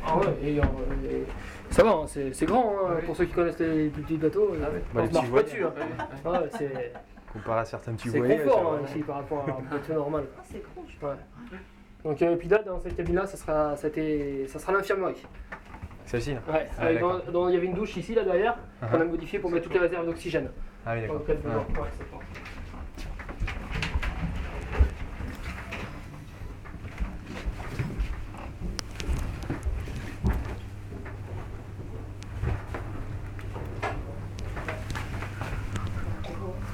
Ah 0.07 0.17
ouais, 0.17 0.25
et, 0.43 0.59
euh, 0.59 0.63
et- 1.09 1.25
ça 1.73 1.83
va, 1.83 1.91
hein, 1.91 2.03
c'est 2.07 2.33
c'est 2.33 2.45
grand 2.45 2.75
hein, 2.87 2.97
pour 3.05 3.15
ceux 3.15 3.25
qui 3.25 3.33
connaissent 3.33 3.59
les 3.59 3.89
plus 3.89 4.03
petits 4.03 4.17
bateaux. 4.17 4.51
euh, 4.53 4.59
Bah, 4.59 4.69
on 4.95 5.01
les 5.01 5.07
petits 5.09 5.27
pas 5.27 5.43
dessus. 5.43 5.63
Hein. 5.63 5.73
voiliers. 6.23 6.39
Ouais, 6.43 6.49
c'est 6.57 6.93
Comparé 7.33 7.59
à 7.61 7.65
certains 7.65 7.93
petits 7.93 8.09
c'est 8.09 8.17
voiliers. 8.19 8.37
confort 8.37 8.59
ça 8.61 8.67
hein, 8.69 8.79
va. 8.83 8.89
ici 8.89 8.99
par 9.03 9.15
rapport 9.17 9.39
à 9.39 9.51
un 9.51 9.75
bateau 9.75 9.93
normal. 9.93 10.23
Ah, 10.37 10.41
c'est 10.49 10.63
grand, 10.63 10.85
je 10.87 11.05
Ouais. 11.05 11.13
Donc 12.03 12.21
euh, 12.21 12.33
et 12.33 12.35
puis 12.37 12.47
là, 12.47 12.59
dans 12.63 12.79
cette 12.79 12.95
cabine-là, 12.95 13.25
ça 13.25 13.35
sera, 13.35 13.75
ça 13.75 13.89
sera 14.59 14.71
l'infirmerie. 14.73 15.23
Celle-ci 16.05 16.33
là 16.33 16.41
Ouais, 16.47 16.67
Ah, 16.77 16.81
avec- 16.83 16.95
d'accord. 16.95 17.21
dans- 17.25 17.31
dans- 17.31 17.49
il 17.49 17.55
y 17.55 17.57
avait 17.57 17.65
une 17.65 17.73
douche 17.73 17.97
ici, 17.97 18.13
là 18.13 18.23
derrière, 18.23 18.57
qu'on 18.91 19.01
a 19.01 19.05
modifiée 19.05 19.39
pour 19.39 19.49
mettre 19.49 19.63
toutes 19.65 19.73
les 19.73 19.79
réserves 19.79 20.05
d'oxygène. 20.05 20.49
Ah 20.85 20.93
oui, 20.93 21.07
Dans 21.07 21.13
d'accord. 21.15 21.25
le 21.27 21.33
de 21.35 21.49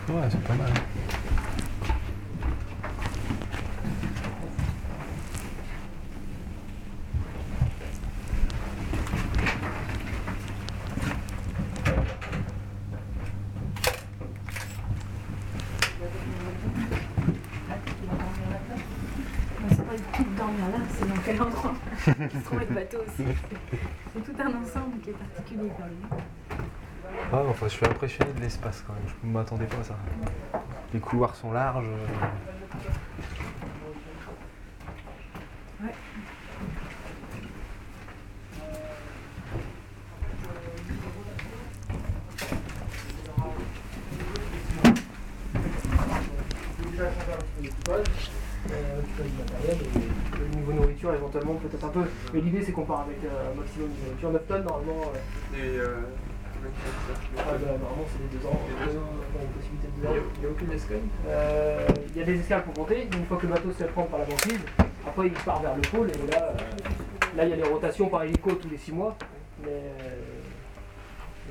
Ouais, 0.10 0.28
c'est 0.30 0.44
pas 0.44 0.54
mal. 0.56 0.72
C'est 19.70 19.86
pas 19.88 19.96
du 19.96 20.02
tout 20.14 20.24
de 20.24 20.38
dormir 20.38 20.66
là, 20.72 20.80
c'est 20.90 21.08
dans 21.08 21.22
quel 21.24 21.42
endroit 21.42 21.74
Il 22.52 22.60
se 22.60 22.66
trouve 22.66 22.70
le 22.70 22.76
bateau 22.76 22.98
aussi. 22.98 23.24
C'est 24.14 24.24
tout 24.24 24.42
un 24.42 24.48
ensemble 24.62 25.00
qui 25.02 25.12
est 25.12 25.14
particulier 25.14 25.72
quand 25.78 25.84
même. 25.84 26.22
Ah, 27.32 27.44
enfin, 27.48 27.68
je 27.68 27.74
suis 27.74 27.86
impressionné 27.86 28.34
de 28.34 28.42
l'espace 28.42 28.84
quand 28.86 28.94
même. 28.94 29.04
Je 29.08 29.28
ne 29.28 29.34
m'attendais 29.34 29.66
pas 29.66 29.78
à 29.78 29.84
ça. 29.84 29.96
Les 30.94 31.00
couloirs 31.00 31.36
sont 31.36 31.52
larges. 31.52 31.86
euh, 31.88 32.42
déjà 46.92 47.06
changer 47.06 47.34
un 47.34 47.38
petit 47.38 47.46
peu 47.56 47.62
l'équipage, 47.64 48.32
euh, 48.72 49.02
récupérer 49.02 49.30
du 49.30 49.38
matériel 49.38 49.78
et 49.82 50.38
le 50.40 50.56
niveau 50.56 50.74
nourriture 50.74 51.12
éventuellement 51.32 51.60
peut-être 51.60 51.84
un 51.86 51.90
peu. 51.90 52.04
Mais 52.34 52.42
l'idée 52.42 52.62
c'est 52.64 52.72
qu'on 52.72 52.84
part 52.86 53.02
avec 53.02 53.18
euh, 53.24 53.52
un 53.52 53.56
maximum 53.60 53.90
de 53.90 54.06
nourriture. 54.06 54.32
9 54.32 54.48
tonnes 54.48 54.64
normalement. 54.64 55.02
euh, 55.56 55.58
Et 55.58 55.80
euh, 55.80 55.96
ah, 57.38 57.42
bah, 57.54 57.58
normalement 57.60 58.06
c'est 58.12 58.30
des 58.30 58.38
2 58.38 58.46
ans, 58.48 58.60
deux 58.86 58.98
ans, 58.98 59.02
dans 59.34 59.42
une 59.42 59.48
possibilité 59.50 59.88
de 59.98 60.02
2 60.04 60.08
ans. 60.08 60.12
il 60.36 60.40
n'y 60.42 60.46
a 60.46 60.50
aucune 60.50 60.72
escale 60.72 61.00
Euh, 61.28 61.88
Il 62.14 62.20
y 62.20 62.22
a 62.22 62.26
des 62.26 62.40
escales 62.40 62.64
pour 62.64 62.78
monter, 62.78 63.08
une 63.12 63.26
fois 63.26 63.38
que 63.38 63.48
le 63.48 63.54
bateau 63.54 63.72
se 63.72 63.78
fait 63.78 63.86
prendre 63.86 64.10
par 64.10 64.20
la 64.20 64.26
banquise, 64.26 64.60
après 65.08 65.28
il 65.28 65.34
part 65.34 65.62
vers 65.62 65.76
le 65.76 65.82
pôle 65.82 66.10
et 66.10 66.32
là, 66.32 66.44
euh, 66.44 67.38
là 67.38 67.44
il 67.46 67.50
y 67.50 67.54
a 67.54 67.58
des 67.58 67.64
rotations 67.64 68.08
par 68.10 68.24
hélico 68.24 68.52
tous 68.54 68.70
les 68.70 68.78
6 68.78 68.92
mois. 68.92 69.16
Mais 69.64 69.70
euh, 69.70 70.16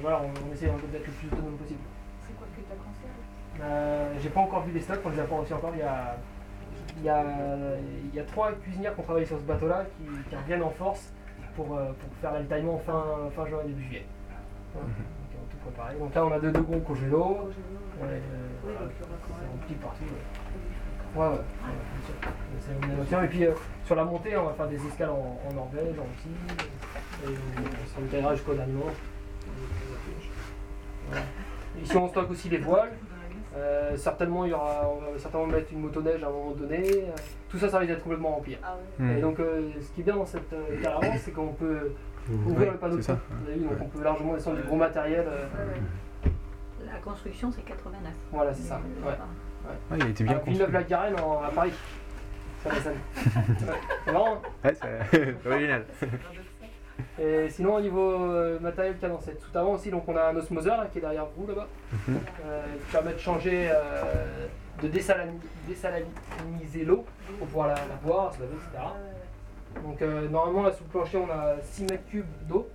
voilà, 0.01 0.21
on, 0.23 0.29
on 0.49 0.53
essaie 0.55 0.67
d'être 0.67 1.07
le 1.07 1.13
plus 1.13 1.29
autonome 1.33 1.57
possible. 1.57 1.81
C'est 2.27 2.37
quoi 2.37 2.47
que 2.55 2.61
tu 2.61 2.67
as 2.73 2.77
conseillé 2.77 3.63
Euh, 3.63 4.15
J'ai 4.21 4.31
pas 4.31 4.41
encore 4.41 4.63
vu 4.65 4.73
les 4.73 4.81
stocks, 4.81 5.01
on 5.05 5.11
les 5.11 5.21
a 5.21 5.25
pas 5.25 5.37
reçus 5.37 5.53
encore. 5.55 5.71
Il 5.75 5.79
y 5.81 5.83
a, 5.83 6.17
il 7.01 7.07
y 7.07 7.09
a, 7.09 7.25
il 8.13 8.15
y 8.15 8.21
a 8.21 8.25
trois 8.25 8.53
cuisinières 8.53 8.95
qui 8.95 9.01
ont 9.01 9.05
travaillé 9.05 9.27
sur 9.27 9.39
ce 9.39 9.43
bateau-là 9.45 9.85
qui, 9.97 10.05
qui 10.29 10.37
reviennent 10.37 10.63
en 10.63 10.71
force 10.71 11.13
pour, 11.57 11.75
euh, 11.77 11.87
pour 11.87 12.11
faire 12.21 12.33
l'avitaillement 12.33 12.79
fin, 12.85 13.05
fin 13.35 13.47
juin 13.47 13.59
début 13.67 13.83
juillet. 13.85 14.07
Voilà. 14.75 14.89
Donc, 14.89 14.97
on 15.35 15.47
a 15.47 15.51
tout 15.51 15.57
préparé. 15.71 15.95
Donc 15.99 16.15
là 16.15 16.27
on 16.27 16.33
a 16.33 16.39
deux, 16.39 16.53
congélos. 16.87 17.51
Ouais, 18.01 18.07
euh, 18.09 18.19
Oui, 18.65 18.73
même. 18.73 19.51
rempli 19.51 19.75
partout. 19.77 20.05
Ouais, 21.17 21.21
ouais. 21.21 21.27
ouais, 21.27 21.33
ouais, 21.33 21.39
bien 21.95 22.07
sûr. 22.07 22.15
C'est 22.61 22.73
une 22.87 22.93
innovation. 22.93 23.23
Et 23.25 23.29
puis 23.29 23.45
euh, 23.47 23.53
sur 23.85 23.97
la 23.97 24.05
montée, 24.05 24.37
on 24.37 24.45
va 24.45 24.53
faire 24.53 24.69
des 24.69 24.87
escales 24.87 25.11
en, 25.11 25.41
en 25.49 25.53
Norvège, 25.55 25.99
en 25.99 26.05
Russie. 26.05 26.37
Et 27.25 27.29
on 27.29 28.01
se 28.01 28.05
retirera 28.05 28.35
jusqu'au 28.35 28.55
moment. 28.55 28.93
Voilà. 31.09 31.23
Ici 31.83 31.97
on 31.97 32.09
stocke 32.09 32.31
aussi 32.31 32.49
les 32.49 32.59
voiles. 32.59 32.93
Euh, 33.57 33.97
certainement, 33.97 34.45
il 34.45 34.51
y 34.51 34.55
aura, 34.55 34.89
on 34.89 35.13
va 35.13 35.19
certainement 35.19 35.47
mettre 35.47 35.73
une 35.73 35.81
motoneige 35.81 36.23
à 36.23 36.29
un 36.29 36.31
moment 36.31 36.53
donné. 36.53 36.83
Tout 37.49 37.59
ça, 37.59 37.69
ça 37.69 37.79
risque 37.79 37.91
d'être 37.93 38.03
complètement 38.05 38.37
rempli. 38.37 38.57
Ah 38.63 38.77
ouais. 39.01 39.05
hmm. 39.07 39.19
Et 39.19 39.21
donc, 39.21 39.41
euh, 39.41 39.71
ce 39.81 39.91
qui 39.93 40.03
est 40.03 40.05
bien 40.05 40.15
dans 40.17 40.25
cette 40.27 40.53
euh, 40.53 40.81
caravane, 40.81 41.19
c'est 41.19 41.33
qu'on 41.33 41.49
peut 41.55 41.93
ouvrir 42.31 42.59
Ouais, 42.69 42.71
le 42.75 42.79
panneau 42.79 42.97
de 42.97 43.01
c'est 43.03 43.09
ça. 43.09 43.17
feu. 43.17 43.35
Vous 43.43 43.49
avez 43.51 43.59
vu, 43.59 43.65
donc 43.67 43.79
on 43.83 43.89
peut 43.89 44.03
largement 44.05 44.35
descendre 44.35 44.57
du 44.59 44.63
gros 44.63 44.77
matériel. 44.77 45.27
euh, 45.27 45.47
ouais. 45.57 46.31
La 46.93 46.99
construction 46.99 47.51
c'est 47.51 47.63
89. 47.63 48.13
voilà, 48.33 48.55
c'est 48.55 48.63
ça. 48.63 48.81
Ouais. 49.05 49.97
il 49.97 50.03
a 50.03 50.09
été 50.09 50.23
bien 50.25 50.33
À 50.33 50.37
construit. 50.37 50.55
Villeneuve-la-Garenne 50.55 51.21
en- 51.21 51.43
à 51.43 51.49
Paris. 51.51 51.73
La. 52.65 52.71
Ouais. 52.85 53.77
C'est 54.05 54.13
marrant. 54.13 54.35
hein 54.35 54.41
Ouais, 54.65 54.75
c'est 54.75 55.35
c'est 55.43 55.49
original. 55.51 55.85
Et 57.21 57.49
sinon, 57.51 57.75
au 57.77 57.81
niveau 57.81 58.13
euh, 58.13 58.59
matériel 58.61 58.95
qu'il 58.95 59.03
y 59.03 59.07
a 59.07 59.15
dans 59.15 59.21
cette 59.21 59.41
soute 59.41 59.57
aussi, 59.57 59.91
donc 59.91 60.05
on 60.09 60.17
a 60.17 60.25
un 60.31 60.37
osmoseur 60.37 60.79
là, 60.79 60.87
qui 60.93 60.99
est 60.99 61.01
derrière 61.01 61.27
vous 61.37 61.47
là-bas, 61.47 61.67
Mhm. 62.09 62.19
euh, 62.47 62.63
qui 62.85 62.93
permet 62.93 63.13
de 63.13 63.19
changer, 63.19 63.69
euh, 63.71 64.03
de 64.83 64.89
désaliniser 64.89 66.85
l'eau 66.85 67.05
pour 67.39 67.47
pouvoir 67.49 67.69
la, 67.69 67.75
la 67.75 67.97
boire, 68.03 68.33
se 68.35 68.41
laver, 68.41 68.55
etc. 68.55 68.85
Donc 69.85 70.01
normalement 70.31 70.63
là 70.65 70.73
sous 70.73 70.83
le 70.85 70.91
plancher 70.91 71.19
on 71.19 71.31
a 71.31 71.55
6 71.63 71.83
mètres 71.85 72.07
cubes 72.11 72.25
d'eau. 72.49 72.69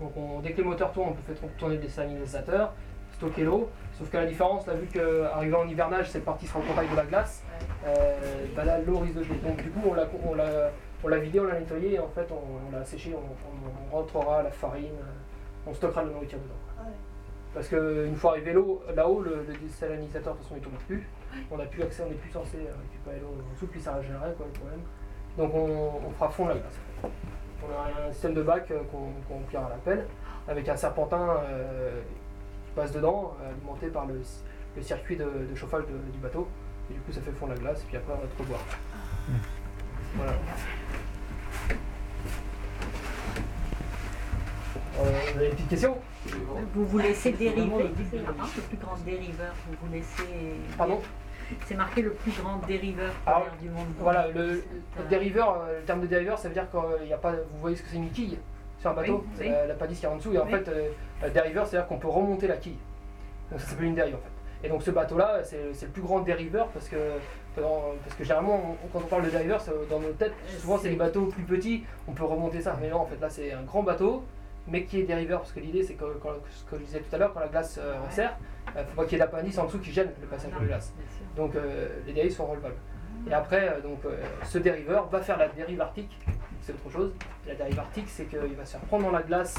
Donc 0.00 0.12
on- 0.16 0.40
dès 0.40 0.52
que 0.52 0.58
le 0.62 0.68
moteur 0.68 0.92
tourne, 0.92 1.10
on 1.10 1.12
peut 1.12 1.34
faire 1.34 1.48
tourner 1.58 1.76
le 1.76 1.82
désalinisateur, 1.82 2.72
stocker 3.14 3.44
l'eau. 3.44 3.68
Sauf 3.98 4.10
qu'à 4.10 4.20
la 4.20 4.26
différence, 4.26 4.66
là, 4.66 4.72
vu 4.74 4.86
qu'arrivé 4.86 5.54
en 5.54 5.68
hivernage, 5.68 6.08
cette 6.10 6.24
partie 6.24 6.46
sera 6.46 6.60
en 6.60 6.62
contact 6.62 6.90
de 6.90 6.96
la 6.96 7.04
glace, 7.04 7.42
bah 8.56 8.64
là 8.64 8.78
l'eau 8.80 8.98
risque 8.98 9.16
de 9.18 9.22
geler. 9.24 9.38
Donc 9.46 9.62
du 9.62 9.70
coup 9.70 9.80
on 9.88 9.94
l'a 9.94 10.06
on 10.28 10.34
l'a- 10.34 10.70
on 11.04 11.08
l'a 11.08 11.18
vidé, 11.18 11.40
on 11.40 11.44
l'a 11.44 11.58
nettoyé 11.58 11.94
et 11.94 11.98
en 11.98 12.08
fait 12.08 12.28
on, 12.30 12.68
on 12.68 12.76
l'a 12.78 12.84
séché, 12.84 13.14
on, 13.14 13.18
on- 13.18 13.92
on 13.92 13.96
rentrera 13.96 14.42
la 14.42 14.50
farine, 14.50 14.86
euh, 15.00 15.66
on 15.70 15.74
stockera 15.74 16.02
la 16.04 16.10
nourriture 16.10 16.38
dedans. 16.38 16.54
Ah 16.78 16.82
ouais. 16.84 16.90
Parce 17.54 17.68
qu'une 17.68 18.14
fois 18.16 18.32
arrivé 18.32 18.52
l'eau, 18.52 18.82
là-haut, 18.94 19.22
le, 19.22 19.44
le 19.48 19.54
désalinisateur 19.54 20.34
de 20.34 20.38
toute 20.38 20.46
façon 20.46 20.56
il 20.56 20.62
tourne 20.62 20.76
plus. 20.86 21.06
On 21.50 21.56
n'a 21.58 21.64
plus 21.66 21.82
accès, 21.82 22.02
on 22.04 22.08
n'est 22.08 22.14
plus 22.16 22.30
censé 22.30 22.56
euh, 22.58 22.72
récupérer 22.82 23.20
l'eau 23.20 23.34
en 23.48 23.52
dessous, 23.54 23.66
puis 23.66 23.80
ça 23.80 23.94
régénérerait 23.94 24.32
quoi 24.34 24.46
le 24.46 24.52
problème. 24.52 24.80
Donc 25.38 25.54
on, 25.54 26.10
fera 26.12 26.28
fondre 26.28 26.50
la 26.50 26.56
glace. 26.56 26.78
On 27.04 27.72
a 27.72 28.08
un 28.08 28.12
système 28.12 28.34
de 28.34 28.42
bac 28.42 28.70
euh, 28.70 28.80
qu'on 28.90 29.34
remplira 29.34 29.66
à 29.66 29.70
la 29.70 29.76
pelle, 29.76 30.06
avec 30.48 30.68
un 30.68 30.76
serpentin 30.76 31.36
euh, 31.44 32.00
qui 32.66 32.72
passe 32.74 32.92
dedans, 32.92 33.34
euh, 33.42 33.50
alimenté 33.50 33.88
par 33.88 34.06
le, 34.06 34.20
le 34.76 34.82
circuit 34.82 35.16
de, 35.16 35.24
de 35.50 35.54
chauffage 35.54 35.82
de- 35.86 36.12
du 36.12 36.18
bateau. 36.18 36.48
Et 36.90 36.94
du 36.94 37.00
coup 37.00 37.12
ça 37.12 37.20
fait 37.20 37.30
fondre 37.32 37.52
la 37.54 37.58
glace, 37.60 37.82
et 37.82 37.86
puis 37.86 37.96
après 37.96 38.12
on 38.12 38.16
va 38.20 38.26
te 38.26 38.38
revoir. 38.42 38.60
Voilà. 40.16 40.32
Vous 45.10 45.38
avez 45.38 45.48
des 45.48 45.54
petites 45.54 45.68
questions 45.68 45.96
Vous 46.74 46.86
vous 46.86 46.98
laissez 46.98 47.32
dériver, 47.32 47.90
c'est 48.10 48.16
le 48.18 48.62
plus 48.68 48.76
grand 48.78 48.96
dériveur, 49.04 49.52
vous 49.68 49.76
vous 49.86 49.92
laissez... 49.92 50.54
Pardon 50.76 51.00
C'est 51.66 51.74
marqué 51.74 52.02
le 52.02 52.12
plus 52.12 52.32
grand 52.32 52.58
dériveur 52.66 53.12
Alors, 53.26 53.40
polaire 53.44 53.56
du 53.60 53.68
monde. 53.70 53.86
Voilà, 53.98 54.28
le, 54.28 54.40
euh, 54.40 54.60
dériveur, 55.08 55.62
euh, 55.68 55.78
le 55.80 55.84
terme 55.84 56.00
de 56.02 56.06
dériveur, 56.06 56.38
ça 56.38 56.48
veut 56.48 56.54
dire 56.54 56.66
qu'il 56.70 57.06
n'y 57.06 57.12
a 57.12 57.18
pas. 57.18 57.32
Vous 57.32 57.60
voyez 57.60 57.76
ce 57.76 57.82
que 57.82 57.88
c'est 57.88 57.96
une 57.96 58.10
quille 58.10 58.38
sur 58.78 58.90
un 58.90 58.94
bateau 58.94 59.24
Oui, 59.38 59.46
oui. 59.46 59.48
la, 59.48 59.66
la 59.66 59.74
palisse 59.74 59.98
qui 60.00 60.06
est 60.06 60.08
en 60.08 60.16
dessous. 60.16 60.32
Et 60.32 60.38
en 60.38 60.44
Oui. 60.46 60.50
fait, 60.52 60.68
euh, 60.68 61.30
dériveur, 61.30 61.66
c'est-à-dire 61.66 61.88
qu'on 61.88 61.98
peut 61.98 62.08
remonter 62.08 62.46
la 62.46 62.56
quille. 62.56 62.78
Donc 63.50 63.60
ça 63.60 63.66
s'appelle 63.68 63.86
une 63.86 63.94
dérive 63.94 64.14
en 64.14 64.18
fait. 64.18 64.66
Et 64.66 64.68
donc 64.68 64.82
ce 64.82 64.90
bateau-là, 64.90 65.40
c'est 65.42 65.72
le 65.82 65.88
plus 65.92 66.02
grand 66.02 66.20
dériveur 66.20 66.68
parce 66.68 66.88
que, 66.88 66.96
parce 67.56 68.14
que 68.16 68.22
généralement, 68.24 68.76
on- 68.84 68.86
quand 68.88 69.00
on 69.04 69.08
parle 69.08 69.24
de 69.24 69.30
dériveur, 69.30 69.60
dans 69.90 69.98
nos 70.00 70.12
têtes, 70.12 70.34
souvent 70.58 70.78
c'est 70.78 70.90
les 70.90 70.96
bateaux 70.96 71.26
plus 71.26 71.42
petits, 71.44 71.84
on 72.06 72.12
peut 72.12 72.24
remonter 72.24 72.60
ça. 72.60 72.76
Mais 72.80 72.90
non, 72.90 72.98
en 72.98 73.06
fait, 73.06 73.18
là, 73.20 73.28
c'est 73.30 73.52
un 73.52 73.62
grand 73.62 73.82
bateau, 73.82 74.22
mais 74.70 74.84
qui 74.84 75.00
est 75.00 75.04
dériveur. 75.04 75.40
Parce 75.40 75.52
que 75.52 75.60
l'idée, 75.60 75.82
c'est 75.82 75.94
que, 75.94 76.04
quand- 76.22 76.34
ce 76.50 76.64
que 76.70 76.78
je 76.78 76.84
disais 76.84 77.00
tout 77.00 77.14
à 77.14 77.18
l'heure, 77.18 77.32
quand 77.34 77.40
la 77.40 77.48
glace 77.48 77.78
euh, 77.82 77.94
resserre, 78.06 78.36
il 78.74 78.80
ne 78.80 78.84
faut 78.86 78.96
pas 78.96 79.04
qu'il 79.04 79.12
y 79.12 79.14
ait 79.16 79.18
d'appendice 79.24 79.58
en 79.58 79.66
dessous 79.66 79.78
qui 79.80 79.90
gêne 79.90 80.10
le 80.20 80.26
passage 80.26 80.52
de 80.52 80.58
la 80.60 80.64
glace. 80.66 80.92
Donc 81.36 81.54
euh, 81.56 81.88
les 82.06 82.12
dérives 82.12 82.32
sont 82.32 82.46
relevables. 82.46 82.76
Et 83.28 83.32
après, 83.34 83.68
euh, 83.68 83.80
donc, 83.82 83.98
euh, 84.06 84.16
ce 84.44 84.58
dériveur 84.58 85.08
va 85.08 85.20
faire 85.20 85.36
la 85.36 85.48
dérive 85.48 85.80
arctique, 85.80 86.16
c'est 86.62 86.72
autre 86.72 86.90
chose. 86.90 87.12
La 87.46 87.54
dérive 87.54 87.78
arctique, 87.78 88.08
c'est 88.08 88.24
qu'il 88.24 88.38
va 88.56 88.64
se 88.64 88.72
faire 88.72 88.80
prendre 88.82 89.04
dans 89.04 89.10
la 89.12 89.22
glace 89.22 89.56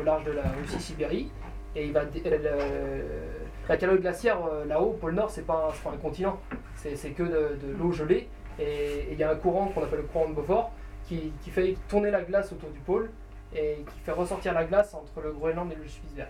au 0.00 0.02
large 0.04 0.24
de 0.24 0.32
la 0.32 0.42
Russie-Sibérie. 0.60 1.30
Et 1.76 1.86
il 1.86 1.92
va 1.92 2.02
la 3.68 3.76
calotte 3.76 4.00
glaciaire 4.00 4.38
là-haut, 4.66 4.90
au 4.90 4.92
pôle 4.92 5.14
Nord, 5.14 5.30
c'est 5.30 5.46
pas, 5.46 5.68
un- 5.70 5.82
pas 5.90 5.94
un 5.94 5.98
continent, 5.98 6.38
c'est 6.76 7.10
que 7.10 7.22
de, 7.22 7.56
de 7.66 7.72
l'eau 7.78 7.92
gelée. 7.92 8.28
Et 8.58 8.62
et 9.08 9.12
il 9.12 9.18
y 9.18 9.24
a 9.24 9.30
un 9.30 9.34
courant 9.36 9.66
qu'on 9.68 9.82
appelle 9.82 10.00
le 10.00 10.04
courant 10.04 10.28
de 10.28 10.34
Beaufort 10.34 10.70
qui, 11.06 11.32
qui 11.42 11.50
fait 11.50 11.74
tourner 11.88 12.10
la 12.12 12.22
glace 12.22 12.52
autour 12.52 12.70
du 12.70 12.78
pôle 12.80 13.10
et 13.54 13.84
qui 13.84 14.00
fait 14.04 14.12
ressortir 14.12 14.52
la 14.54 14.64
glace 14.64 14.94
entre 14.94 15.20
le 15.22 15.32
Groenland 15.32 15.70
et 15.72 15.76
le 15.76 15.86
Spitzberg. 15.88 16.28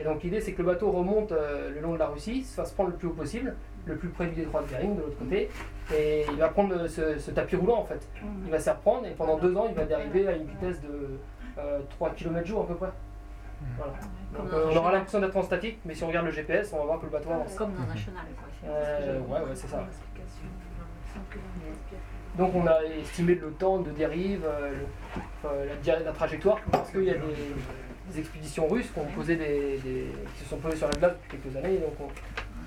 Et 0.00 0.04
donc 0.04 0.22
l'idée 0.22 0.40
c'est 0.40 0.52
que 0.52 0.62
le 0.62 0.66
bateau 0.68 0.90
remonte 0.90 1.30
euh, 1.32 1.70
le 1.70 1.80
long 1.80 1.92
de 1.92 1.98
la 1.98 2.06
Russie, 2.08 2.42
se 2.42 2.54
fasse 2.54 2.72
prendre 2.72 2.90
le 2.90 2.96
plus 2.96 3.08
haut 3.08 3.12
possible, 3.12 3.54
le 3.86 3.96
plus 3.96 4.08
près 4.08 4.26
du 4.26 4.34
détroit 4.34 4.62
de 4.62 4.66
Bering, 4.68 4.96
de 4.96 5.02
l'autre 5.02 5.18
côté, 5.18 5.50
et 5.94 6.24
il 6.28 6.36
va 6.36 6.48
prendre 6.48 6.86
ce, 6.88 7.18
ce 7.18 7.30
tapis 7.30 7.56
roulant 7.56 7.78
en 7.80 7.84
fait. 7.84 8.06
Il 8.44 8.50
va 8.50 8.58
s'y 8.58 8.70
reprendre 8.70 9.06
et 9.06 9.10
pendant 9.12 9.36
deux 9.38 9.54
ans, 9.56 9.66
il 9.68 9.74
va 9.74 9.84
dériver 9.84 10.26
à 10.26 10.32
une 10.32 10.46
vitesse 10.46 10.80
de 10.80 11.18
euh, 11.58 11.80
3 11.90 12.10
km 12.10 12.44
jour 12.46 12.62
à 12.62 12.66
peu 12.66 12.74
près. 12.74 12.90
Voilà. 13.78 13.92
Donc, 14.36 14.52
euh, 14.52 14.66
un 14.66 14.72
on 14.72 14.76
aura 14.76 14.92
l'impression 14.92 15.20
d'être 15.20 15.36
en 15.36 15.42
statique, 15.42 15.78
mais 15.84 15.94
si 15.94 16.02
on 16.02 16.08
regarde 16.08 16.26
le 16.26 16.32
GPS, 16.32 16.72
on 16.72 16.78
va 16.78 16.84
voir 16.86 16.98
que 16.98 17.04
le 17.06 17.12
bateau 17.12 17.30
avance. 17.30 17.54
Comme 17.54 17.72
dans 17.74 17.84
que 17.84 17.98
Euh, 18.66 19.20
je- 19.22 19.32
ouais, 19.32 19.38
ouais, 19.40 19.54
c'est 19.54 19.68
ça. 19.68 19.86
Donc 22.36 22.52
on 22.54 22.66
a 22.66 22.78
estimé 23.00 23.34
le 23.36 23.50
temps 23.52 23.78
de 23.78 23.90
dérive, 23.90 24.44
euh, 24.44 24.70
le- 24.70 25.22
enfin, 25.44 25.54
la, 26.04 26.12
trajectoire, 26.12 26.58
parce 26.72 26.90
qu'il 26.90 27.04
y 27.04 27.10
a 27.10 27.14
des, 27.14 27.20
des 28.12 28.18
expéditions 28.18 28.66
russes 28.66 28.90
qui, 28.92 28.98
ont 28.98 29.04
posé 29.14 29.36
des, 29.36 29.78
des- 29.78 30.06
qui 30.36 30.42
se 30.42 30.50
sont 30.50 30.56
posées 30.56 30.76
sur 30.76 30.88
la 30.88 30.94
glace 30.96 31.12
depuis 31.12 31.38
quelques 31.38 31.56
années, 31.56 31.74
et 31.74 31.78
donc 31.78 31.92
on- 32.00 32.08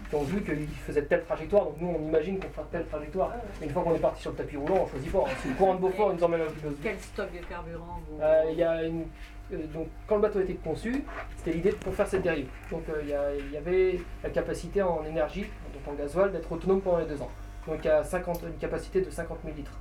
qui 0.09 0.15
ont 0.15 0.23
vu 0.23 0.41
qu'ils 0.41 0.65
faisaient 0.85 1.01
telle 1.03 1.25
trajectoire, 1.25 1.65
donc 1.65 1.75
nous 1.81 1.93
on 1.99 2.07
imagine 2.07 2.39
qu'on 2.39 2.47
fera 2.47 2.65
telle 2.71 2.85
trajectoire. 2.85 3.33
Mais 3.59 3.67
une 3.67 3.73
fois 3.73 3.83
qu'on 3.83 3.93
est 3.93 3.99
parti 3.99 4.21
sur 4.21 4.31
le 4.31 4.37
tapis 4.37 4.55
roulant, 4.55 4.83
on 4.83 4.87
choisit 4.87 5.11
pas. 5.11 5.25
hein. 5.27 5.31
Si 5.41 5.49
le 5.49 5.55
courant 5.55 5.75
de 5.75 5.81
Beaufort 5.81 6.13
nous 6.13 6.23
emmène 6.23 6.41
à 6.41 6.43
l'autre 6.45 6.55
Quel 6.81 6.97
stock 6.97 7.27
de 7.33 7.45
carburant 7.45 7.99
vous... 8.09 8.21
euh, 8.21 8.43
il 8.49 8.57
y 8.57 8.63
a 8.63 8.83
une- 8.85 9.05
euh, 9.51 9.57
donc, 9.73 9.87
quand 10.07 10.15
le 10.15 10.21
bateau 10.21 10.39
a 10.39 10.43
été 10.43 10.53
conçu, 10.55 11.03
c'était 11.35 11.51
l'idée 11.57 11.71
pour 11.71 11.93
faire 11.93 12.07
cette 12.07 12.21
dérive. 12.21 12.47
Donc 12.71 12.83
euh, 12.87 13.01
il 13.01 13.07
y, 13.09 13.53
y 13.53 13.57
avait 13.57 13.99
la 14.23 14.29
capacité 14.29 14.81
en 14.81 15.03
énergie, 15.03 15.45
donc 15.73 15.93
en 15.93 15.97
gasoil, 16.01 16.31
d'être 16.31 16.49
autonome 16.49 16.79
pendant 16.79 16.99
les 16.99 17.05
deux 17.05 17.21
ans. 17.21 17.29
Donc 17.67 17.79
il 17.83 17.87
y 17.87 17.89
a 17.89 18.03
50, 18.03 18.43
une 18.43 18.57
capacité 18.57 19.01
de 19.01 19.09
50 19.09 19.39
000 19.43 19.55
litres 19.57 19.77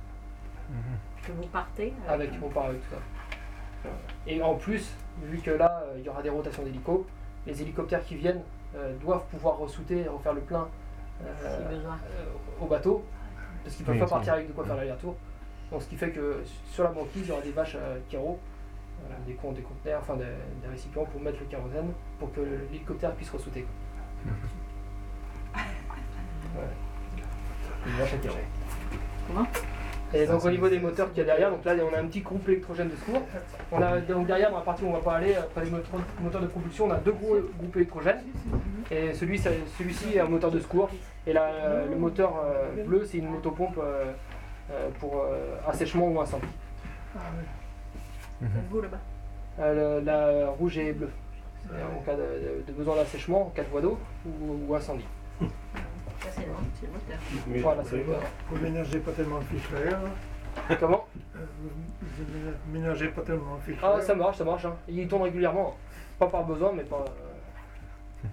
que 1.25 1.31
vous 1.31 1.47
partez 1.47 1.93
avec, 2.09 2.31
on 2.43 2.49
part 2.49 2.65
avec 2.65 2.81
tout 2.81 2.95
ça. 2.95 3.89
Et 4.27 4.41
en 4.41 4.55
plus, 4.55 4.93
vu 5.23 5.37
que 5.39 5.51
là, 5.51 5.83
euh, 5.85 5.95
il 5.97 6.03
y 6.03 6.09
aura 6.09 6.21
des 6.21 6.29
rotations 6.29 6.63
d'hélicos, 6.63 7.05
les 7.45 7.61
hélicoptères 7.61 8.03
qui 8.03 8.15
viennent 8.15 8.41
euh, 8.75 8.93
doivent 8.97 9.23
pouvoir 9.31 9.57
ressouter 9.57 9.99
et 10.01 10.07
refaire 10.07 10.33
le 10.33 10.41
plein 10.41 10.67
euh, 11.23 11.25
euh, 12.11 12.25
au 12.63 12.65
bateau, 12.65 13.03
parce 13.63 13.75
qu'ils 13.75 13.85
peuvent 13.85 13.95
Oui, 13.95 13.99
pas 14.01 14.05
partir 14.07 14.33
avec 14.33 14.47
de 14.47 14.53
quoi 14.53 14.65
faire 14.65 14.75
l'aller-retour. 14.75 15.15
Donc 15.71 15.81
ce 15.81 15.87
qui 15.87 15.95
fait 15.95 16.11
que 16.11 16.43
sur 16.71 16.83
la 16.83 16.91
banquise, 16.91 17.23
il 17.23 17.29
y 17.29 17.31
aura 17.31 17.41
des 17.41 17.51
vaches 17.51 17.75
à 17.75 17.95
carreaux, 18.09 18.39
voilà, 19.01 19.15
des, 19.25 19.33
con- 19.35 19.53
des 19.53 19.61
conteneurs, 19.61 20.01
enfin 20.01 20.15
des, 20.15 20.25
des 20.61 20.67
récipients 20.69 21.05
pour 21.05 21.21
mettre 21.21 21.39
le 21.39 21.45
kérosène, 21.45 21.91
pour 22.19 22.33
que 22.33 22.41
l'hélicoptère 22.71 23.13
puisse 23.15 23.29
ressouter. 23.29 23.65
quoi. 24.23 24.31
Ouais. 26.61 26.67
Une 27.85 27.93
vache 27.93 28.13
à 28.13 28.17
carreaux. 28.17 28.37
Comment 29.27 29.47
Et 30.13 30.25
donc 30.25 30.43
au 30.45 30.49
niveau 30.49 30.69
des 30.69 30.79
moteurs 30.79 31.09
qu'il 31.09 31.19
y 31.19 31.21
a 31.21 31.25
derrière, 31.25 31.51
donc 31.51 31.63
là 31.65 31.73
on 31.89 31.93
a 31.95 31.99
un 31.99 32.07
petit 32.07 32.21
groupe 32.21 32.47
électrogène 32.47 32.89
de 32.89 32.95
secours. 32.95 33.21
On 33.71 33.81
a 33.81 33.99
donc 33.99 34.25
derrière 34.27 34.49
dans 34.51 34.57
la 34.57 34.63
partie 34.63 34.83
où 34.83 34.87
on 34.87 34.93
va 34.93 34.99
pas 34.99 35.15
aller, 35.15 35.35
après 35.35 35.65
les 35.65 35.69
moteurs, 35.71 36.41
de 36.41 36.47
propulsion, 36.47 36.85
on 36.85 36.91
a 36.91 36.95
deux 36.97 37.11
gros 37.11 37.35
groupes 37.59 37.75
électrogènes. 37.75 38.21
Et 38.89 39.13
celui, 39.13 39.37
celui-ci 39.77 40.15
est 40.15 40.19
un 40.21 40.27
moteur 40.29 40.51
de 40.51 40.59
secours. 40.59 40.89
Et 41.25 41.33
là, 41.33 41.49
le 41.89 41.95
moteur 41.97 42.33
euh, 42.43 42.83
bleu, 42.85 43.05
c'est 43.05 43.17
une 43.17 43.29
motopompe 43.29 43.77
euh, 43.79 44.05
euh, 44.71 44.89
pour 44.99 45.25
assèchement 45.67 46.07
ou 46.07 46.19
incendie. 46.21 46.45
Vous 48.69 48.81
là-bas 48.81 48.97
Euh, 49.59 49.99
le- 49.99 50.05
la 50.05 50.49
rouge 50.51 50.77
et 50.77 50.93
bleue. 50.93 51.09
C'est 51.63 51.83
en 51.83 52.01
cas 52.05 52.15
de, 52.15 52.71
besoin 52.71 52.95
d'assèchement, 52.95 53.47
en 53.47 53.49
cas 53.49 53.63
de 53.63 53.69
voie 53.69 53.81
d'eau 53.81 53.97
ou, 54.25 54.65
ou 54.69 54.75
incendie. 54.75 55.05
Ça 56.29 56.41
c'est 56.41 56.45
le, 56.45 56.53
c'est 56.79 56.85
le 56.87 56.91
moteur. 56.93 57.17
Mais 57.47 57.59
Voilà, 57.59 57.83
c'est 57.83 57.97
le 57.97 58.03
moteur. 58.03 58.21
Vous 58.49 58.57
ménagez 58.61 58.99
pas 58.99 59.11
tellement 59.11 59.37
le 59.39 59.45
filtreur. 59.45 59.99
Comment 60.79 61.05
euh, 61.35 61.39
Vous 61.61 62.73
ménagez 62.73 63.07
pas 63.09 63.21
tellement 63.21 63.55
le 63.55 63.61
filtreur. 63.61 63.95
Ah, 63.97 64.01
ça 64.01 64.15
marche, 64.15 64.37
ça 64.37 64.43
marche. 64.43 64.65
hein. 64.65 64.75
Il 64.87 65.07
tourne 65.07 65.23
régulièrement. 65.23 65.75
Pas 66.19 66.27
par 66.27 66.43
besoin, 66.45 66.71
mais 66.75 66.83
par, 66.83 67.01
euh, 67.01 68.27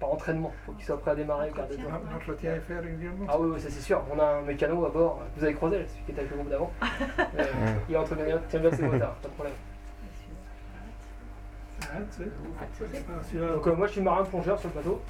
par 0.00 0.12
entraînement. 0.12 0.52
Faut 0.66 0.72
qu'il 0.72 0.84
soit 0.84 0.98
prêt 1.00 1.12
à 1.12 1.14
démarrer 1.14 1.50
au 1.50 1.54
quart 1.54 1.68
de 1.68 1.76
temps. 1.76 1.82
Ah, 1.92 2.00
L'entretien 2.12 2.54
est 2.56 2.60
fait 2.60 2.78
régulièrement. 2.80 3.26
Ah 3.28 3.38
oui, 3.38 3.50
oui, 3.54 3.60
ça 3.60 3.70
c'est 3.70 3.80
sûr. 3.80 4.02
On 4.12 4.18
a 4.18 4.24
un 4.24 4.42
mécano 4.42 4.84
à 4.84 4.90
bord. 4.90 5.20
Vous 5.36 5.44
avez 5.44 5.54
croisé, 5.54 5.76
celui 5.86 6.02
qui 6.04 6.10
était 6.10 6.20
avec 6.20 6.30
le 6.32 6.36
groupe 6.38 6.50
d'avant. 6.50 6.72
Euh, 7.38 7.44
il 7.88 7.96
entretient 7.96 8.24
bien, 8.26 8.38
tient 8.48 8.60
bien 8.60 8.70
ses 8.72 8.82
moteurs, 8.82 9.14
pas 9.14 9.28
de 9.28 9.32
problème. 9.34 9.54
Ah, 11.82 11.86
tu 12.16 12.22
sais. 12.24 12.30
Ah, 12.60 12.64
celui-là, 13.28 13.52
Donc 13.54 13.66
euh, 13.66 13.74
moi 13.74 13.86
je 13.86 13.92
suis 13.92 14.00
marin 14.00 14.24
plongeur 14.24 14.58
sur 14.58 14.68
le 14.68 14.74
bateau. 14.74 15.00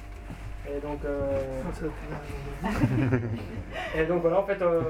Et 0.69 0.79
donc, 0.79 0.99
euh, 1.03 1.41
ah, 2.63 2.69
et 3.97 4.05
donc 4.05 4.21
voilà, 4.21 4.39
en 4.39 4.43
fait, 4.43 4.61
euh, 4.61 4.81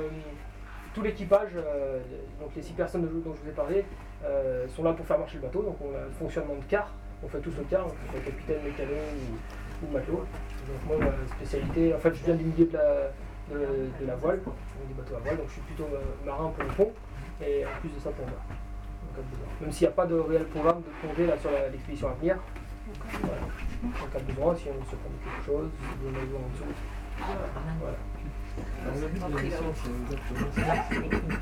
tout 0.93 1.01
l'équipage, 1.01 1.49
euh, 1.55 1.99
donc 2.39 2.51
les 2.55 2.61
six 2.61 2.73
personnes 2.73 3.01
dont 3.01 3.33
je 3.33 3.41
vous 3.41 3.49
ai 3.49 3.53
parlé, 3.53 3.85
euh, 4.23 4.67
sont 4.69 4.83
là 4.83 4.93
pour 4.93 5.05
faire 5.05 5.17
marcher 5.19 5.37
le 5.37 5.41
bateau. 5.43 5.63
Donc 5.63 5.77
on 5.81 5.95
a 5.95 6.05
le 6.05 6.11
fonctionnement 6.11 6.55
de 6.55 6.63
car. 6.69 6.91
On 7.23 7.27
fait 7.27 7.39
tous 7.39 7.55
le 7.57 7.63
car, 7.63 7.83
donc 7.83 7.93
on 8.07 8.11
fait 8.11 8.31
capitaine, 8.31 8.63
mécano 8.63 8.91
ou, 8.91 9.85
ou 9.85 9.91
matelot. 9.91 10.25
Donc 10.67 10.85
moi 10.87 10.97
ma 10.97 11.35
spécialité, 11.35 11.93
en 11.93 11.99
fait 11.99 12.13
je 12.13 12.23
viens 12.23 12.35
du 12.35 12.43
milieu 12.43 12.65
de 12.65 12.73
la, 12.73 13.11
de, 13.51 13.59
de 14.01 14.07
la 14.07 14.15
voile, 14.15 14.41
donc 14.43 14.55
des 14.87 14.93
bateaux 14.93 15.15
à 15.15 15.19
voile, 15.19 15.37
donc 15.37 15.47
je 15.47 15.53
suis 15.53 15.61
plutôt 15.61 15.87
euh, 15.93 15.99
marin 16.25 16.51
pour 16.55 16.63
le 16.63 16.69
pont 16.71 16.91
et 17.41 17.65
en 17.65 17.79
plus 17.79 17.89
de 17.89 17.99
ça 17.99 18.09
de 18.09 18.15
besoin. 18.15 19.47
Même 19.61 19.71
s'il 19.71 19.87
n'y 19.87 19.93
a 19.93 19.95
pas 19.95 20.05
de 20.05 20.15
réel 20.15 20.45
programme 20.45 20.81
de 20.81 20.89
plongée 21.01 21.27
là 21.27 21.37
sur 21.37 21.49
l'expédition 21.71 22.09
à 22.09 22.13
venir. 22.13 22.37
Voilà. 23.21 23.41
En 23.83 24.07
cas 24.07 24.19
de 24.19 24.23
besoin, 24.31 24.55
si 24.55 24.67
on 24.69 24.83
se 24.85 24.95
prend 24.95 25.09
de 25.09 25.23
quelque 25.23 25.45
chose, 25.45 25.69
on 26.05 26.09
a 26.09 26.19
besoin 26.25 26.39
en 26.39 26.49
dessous. 26.53 26.63
Voilà. 27.79 27.97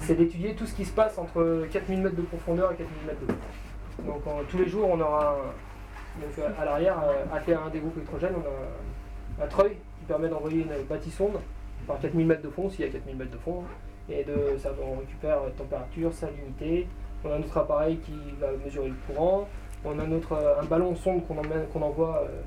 C'est 0.01 0.15
d'étudier 0.15 0.56
tout 0.56 0.65
ce 0.65 0.73
qui 0.73 0.86
se 0.86 0.91
passe 0.93 1.17
entre 1.17 1.65
4000 1.71 2.01
mètres 2.01 2.15
de 2.15 2.21
profondeur 2.21 2.71
et 2.71 2.75
4000 2.75 3.06
mètres 3.06 3.19
de 3.25 3.32
haut. 3.34 4.06
Donc 4.13 4.25
en- 4.27 4.43
tous 4.49 4.58
les 4.58 4.67
jours, 4.67 4.89
on 4.89 4.99
aura 4.99 5.32
un- 5.36 6.21
donc, 6.21 6.49
à 6.60 6.65
l'arrière, 6.65 6.97
euh, 7.04 7.25
attelé 7.36 7.54
à 7.56 7.62
un 7.62 7.69
des 7.69 7.80
groupes 7.80 7.95
électrogènes, 7.97 8.34
on 8.36 9.41
a 9.41 9.45
un, 9.45 9.47
treuil 9.47 9.71
qui 9.99 10.06
permet 10.08 10.30
d'envoyer 10.30 10.62
une 10.63 10.84
bâtissonde 10.88 11.39
par 11.88 11.99
4000 11.99 12.25
mètres 12.27 12.41
de 12.43 12.49
fond, 12.49 12.69
s'il 12.69 12.86
y 12.86 12.88
a 12.88 12.91
4000 12.91 13.15
mètres 13.17 13.32
de 13.32 13.38
fond, 13.38 13.63
et 14.10 14.23
de, 14.23 14.58
ça, 14.58 14.71
on 14.82 14.99
récupère 14.99 15.43
la 15.43 15.51
température, 15.51 16.12
salinité. 16.13 16.88
On 17.23 17.32
a 17.32 17.38
notre 17.38 17.58
appareil 17.58 17.97
qui 17.99 18.13
va 18.39 18.47
mesurer 18.63 18.89
le 18.89 18.95
courant. 19.08 19.47
On 19.84 19.98
a 20.00 20.06
notre, 20.06 20.34
euh, 20.34 20.62
un 20.62 20.65
ballon 20.65 20.96
sonde 20.96 21.26
qu'on 21.28 21.38
emmène- 21.38 21.65
qu'on 21.74 21.82
envoie 21.82 22.24
euh, 22.24 22.41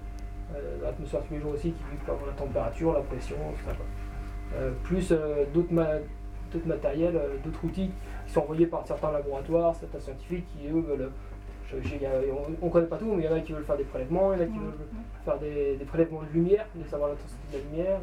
euh, 0.56 0.78
dans 0.80 0.86
l'atmosphère 0.86 1.20
tous 1.26 1.34
les 1.34 1.40
jours 1.40 1.52
aussi, 1.52 1.72
qui 1.72 1.82
lui 1.90 1.96
peut 2.04 2.12
avoir 2.12 2.26
la 2.28 2.32
température, 2.34 2.92
la 2.92 3.00
pression, 3.00 3.36
tout. 3.64 3.70
Euh, 4.56 4.70
plus 4.84 5.10
euh, 5.10 5.44
d'autres 5.52 5.72
ma- 5.72 5.98
d'autres 6.52 6.66
matériels, 6.68 7.16
euh, 7.16 7.36
d'autres 7.44 7.64
outils 7.64 7.90
qui 8.26 8.32
sont 8.32 8.40
envoyés 8.42 8.66
par 8.66 8.86
certains 8.86 9.10
laboratoires, 9.10 9.74
certains 9.74 9.98
scientifiques 9.98 10.46
qui 10.56 10.68
eux 10.68 10.80
veulent. 10.80 11.10
je- 11.66 11.80
je- 11.88 11.94
il 11.96 12.02
y 12.02 12.06
a- 12.06 12.10
on 12.62 12.66
ne 12.66 12.70
connaît 12.70 12.86
pas 12.86 12.98
tout, 12.98 13.06
mais 13.06 13.24
il 13.24 13.26
y 13.26 13.28
en 13.28 13.34
a 13.34 13.40
qui 13.40 13.52
veulent 13.52 13.64
faire 13.64 13.76
des 13.78 13.84
prélèvements, 13.84 14.32
il 14.34 14.38
y 14.38 14.42
en 14.42 14.44
a 14.44 14.46
qui 14.46 14.58
veulent 14.58 14.74
faire 15.24 15.38
des, 15.38 15.76
des 15.76 15.84
prélèvements 15.86 16.20
de 16.22 16.28
lumière, 16.32 16.66
de 16.74 16.84
savoir 16.88 17.08
l'intensité 17.08 17.40
de 17.52 17.58
la 17.58 17.64
lumière. 17.64 17.98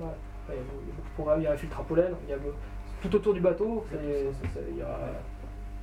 Il, 0.50 0.56
y 0.56 0.58
a 0.58 0.62
beaucoup, 0.64 0.82
il 0.82 0.88
y 0.88 0.92
a 0.92 0.96
beaucoup 0.96 1.08
de 1.10 1.14
programmes, 1.14 1.40
il 1.40 1.44
y 1.44 1.48
a 1.48 1.52
un 1.54 1.58
filtre 1.58 1.80
à 1.80 1.84
pollen, 1.84 2.12
il 2.28 2.30
y 2.32 2.34
a 2.34 2.38
be- 2.38 2.54
tout 3.02 3.16
autour 3.16 3.34
du 3.36 3.40
bateau, 3.40 3.86
il 3.94 4.78
y 4.78 4.82
aura, 4.82 4.98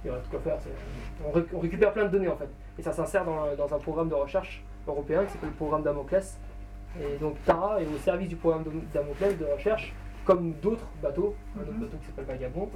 il 0.05 0.09
y 0.09 0.11
aura 0.11 0.19
de 0.19 0.27
quoi 0.29 0.41
faire. 0.41 0.59
on 1.55 1.59
récupère 1.61 1.93
plein 1.93 2.05
de 2.07 2.11
données 2.11 2.29
en 2.29 2.37
fait, 2.37 2.49
et 2.79 2.83
ça 2.83 2.93
s'insère 2.93 3.25
dans, 3.25 3.55
dans 3.57 3.75
un 3.75 3.79
programme 3.79 4.09
de 4.09 4.14
recherche 4.14 4.62
européen 4.87 5.25
qui 5.25 5.33
s'appelle 5.33 5.51
le 5.51 5.55
programme 5.57 5.83
Damoclès. 5.83 6.38
Et 7.01 7.17
donc 7.19 7.37
Tara 7.45 7.81
est 7.83 7.87
au 7.87 7.99
service 7.99 8.29
du 8.29 8.37
programme 8.37 8.62
Dam- 8.64 8.83
Damoclès 8.95 9.37
de 9.38 9.45
recherche, 9.45 9.93
comme 10.25 10.53
d'autres 10.62 10.87
bateaux, 11.03 11.35
un 11.57 11.62
autre 11.62 11.79
bateau 11.79 11.97
qui 11.99 12.07
s'appelle 12.07 12.25
Vagabond, 12.27 12.69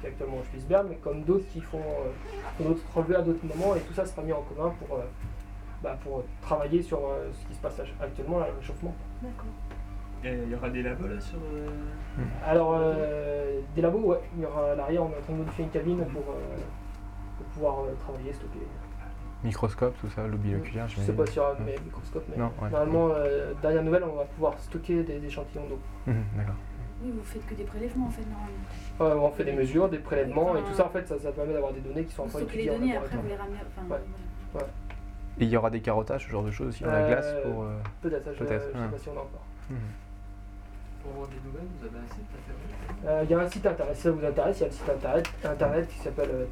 qui 0.00 0.06
est 0.06 0.08
actuellement 0.10 0.38
au 0.38 0.44
Schliessberg, 0.44 0.86
mais 0.88 0.96
comme 0.96 1.22
d'autres 1.22 1.46
qui 1.48 1.60
font, 1.60 1.78
euh, 1.78 2.10
font 2.58 2.64
d'autres 2.68 2.82
relevés 2.94 3.16
à 3.16 3.22
d'autres 3.22 3.44
moments, 3.44 3.74
et 3.76 3.80
tout 3.80 3.92
ça 3.92 4.04
sera 4.04 4.22
mis 4.22 4.32
en 4.32 4.42
commun 4.42 4.72
pour, 4.78 4.96
euh, 4.98 5.02
bah, 5.82 5.96
pour 6.02 6.24
travailler 6.42 6.82
sur 6.82 6.98
euh, 6.98 7.30
ce 7.32 7.46
qui 7.48 7.54
se 7.54 7.60
passe 7.60 7.80
actuellement, 8.00 8.38
là, 8.38 8.46
le 8.52 8.58
réchauffement. 8.58 8.94
D'accord. 9.22 9.46
Il 10.24 10.48
y 10.50 10.54
aura 10.54 10.70
des 10.70 10.82
labos 10.82 11.06
là 11.06 11.20
sur. 11.20 11.36
euh, 11.38 11.68
Alors, 12.46 12.76
euh, 12.80 13.60
des 13.74 13.82
labos, 13.82 13.98
ouais, 13.98 14.20
il 14.36 14.42
y 14.42 14.46
aura 14.46 14.70
à 14.70 14.74
l'arrière, 14.74 15.02
on 15.02 15.10
est 15.10 15.18
en 15.18 15.20
train 15.22 15.32
de 15.34 15.38
modifier 15.38 15.64
une 15.64 15.70
cabine 15.70 16.04
pour, 16.06 16.22
euh, 16.22 16.56
pour 17.36 17.46
pouvoir 17.46 17.80
euh, 17.80 17.92
travailler, 18.00 18.32
stocker. 18.32 18.60
Microscope, 19.44 19.94
tout 20.00 20.08
ça, 20.10 20.26
lobby 20.26 20.54
oculaire, 20.54 20.88
Je 20.88 21.00
sais 21.00 21.12
pas 21.12 21.26
s'il 21.26 21.36
y 21.36 21.38
aura 21.40 21.54
mes 21.60 21.78
microscopes, 21.84 22.24
mais 22.30 22.36
Non, 22.38 22.50
ouais. 22.62 22.70
normalement, 22.70 23.08
euh, 23.14 23.52
dernière 23.60 23.82
nouvelle, 23.82 24.04
on 24.04 24.16
va 24.16 24.24
pouvoir 24.24 24.58
stocker 24.58 25.02
des 25.02 25.24
échantillons 25.24 25.66
d'eau. 25.68 25.78
Mhm, 26.06 26.24
D'accord. 26.36 26.54
Oui, 27.02 27.12
vous 27.14 27.24
faites 27.24 27.44
que 27.46 27.54
des 27.54 27.64
prélèvements 27.64 28.06
en 28.06 28.10
fait 28.10 28.22
normalement. 28.22 29.20
Ouais, 29.20 29.28
on 29.28 29.32
fait 29.32 29.44
des 29.44 29.52
mesures, 29.52 29.88
des 29.90 29.98
prélèvements, 29.98 30.56
et 30.56 30.60
tout 30.62 30.72
ça, 30.74 30.86
en 30.86 30.88
fait, 30.88 31.06
ça, 31.06 31.18
ça 31.18 31.30
permet 31.32 31.52
d'avoir 31.52 31.72
des 31.72 31.80
données 31.80 32.04
qui 32.04 32.14
sont 32.14 32.24
les 32.34 32.42
étudiées 32.42 32.70
en 32.70 32.78
données 32.78 32.96
après 32.96 33.16
vous 33.18 33.28
les 33.28 33.36
ramenez. 33.36 33.56
Enfin, 33.76 33.94
Ouais. 33.94 34.00
voilà. 34.52 34.68
Et 35.38 35.44
il 35.44 35.50
y 35.50 35.56
aura 35.56 35.68
des 35.68 35.80
carottages, 35.80 36.24
ce 36.24 36.30
genre 36.30 36.44
de 36.44 36.50
choses 36.50 36.68
aussi, 36.68 36.84
dans 36.84 36.90
la 36.92 36.98
Euh, 37.00 37.08
glace 37.08 37.34
pour. 37.42 37.64
euh, 37.64 37.76
Peut-être, 38.00 38.24
ça, 38.24 38.32
je, 38.32 38.38
Peut-être, 38.38 38.66
je 38.72 38.78
sais 38.78 38.84
ouais. 38.84 38.88
pas 38.90 38.98
si 38.98 39.08
on 39.08 39.12
a 39.12 39.20
encore. 39.20 39.44
mhm. 39.68 39.76
Pour 41.02 41.12
avoir 41.12 41.28
des 41.28 41.36
nouvelles, 41.44 41.68
vous 41.80 41.86
avez 41.86 41.98
un 41.98 42.14
site 42.14 42.24
Euh, 43.06 43.20
Il 43.24 43.30
y 43.30 43.34
a 43.34 43.38
un 43.40 43.48
site 43.50 43.66
internet, 43.66 43.96
si 43.96 44.02
ça 44.02 44.10
vous 44.12 44.24
intéresse, 44.24 44.58
il 44.58 44.60
y 44.60 44.64
a 44.64 44.68
le 44.68 44.72
site 44.72 44.88
internet, 44.88 45.30
internet 45.44 45.88
qui 45.88 45.98
s'appelle 45.98 46.30
euh, 46.32 46.46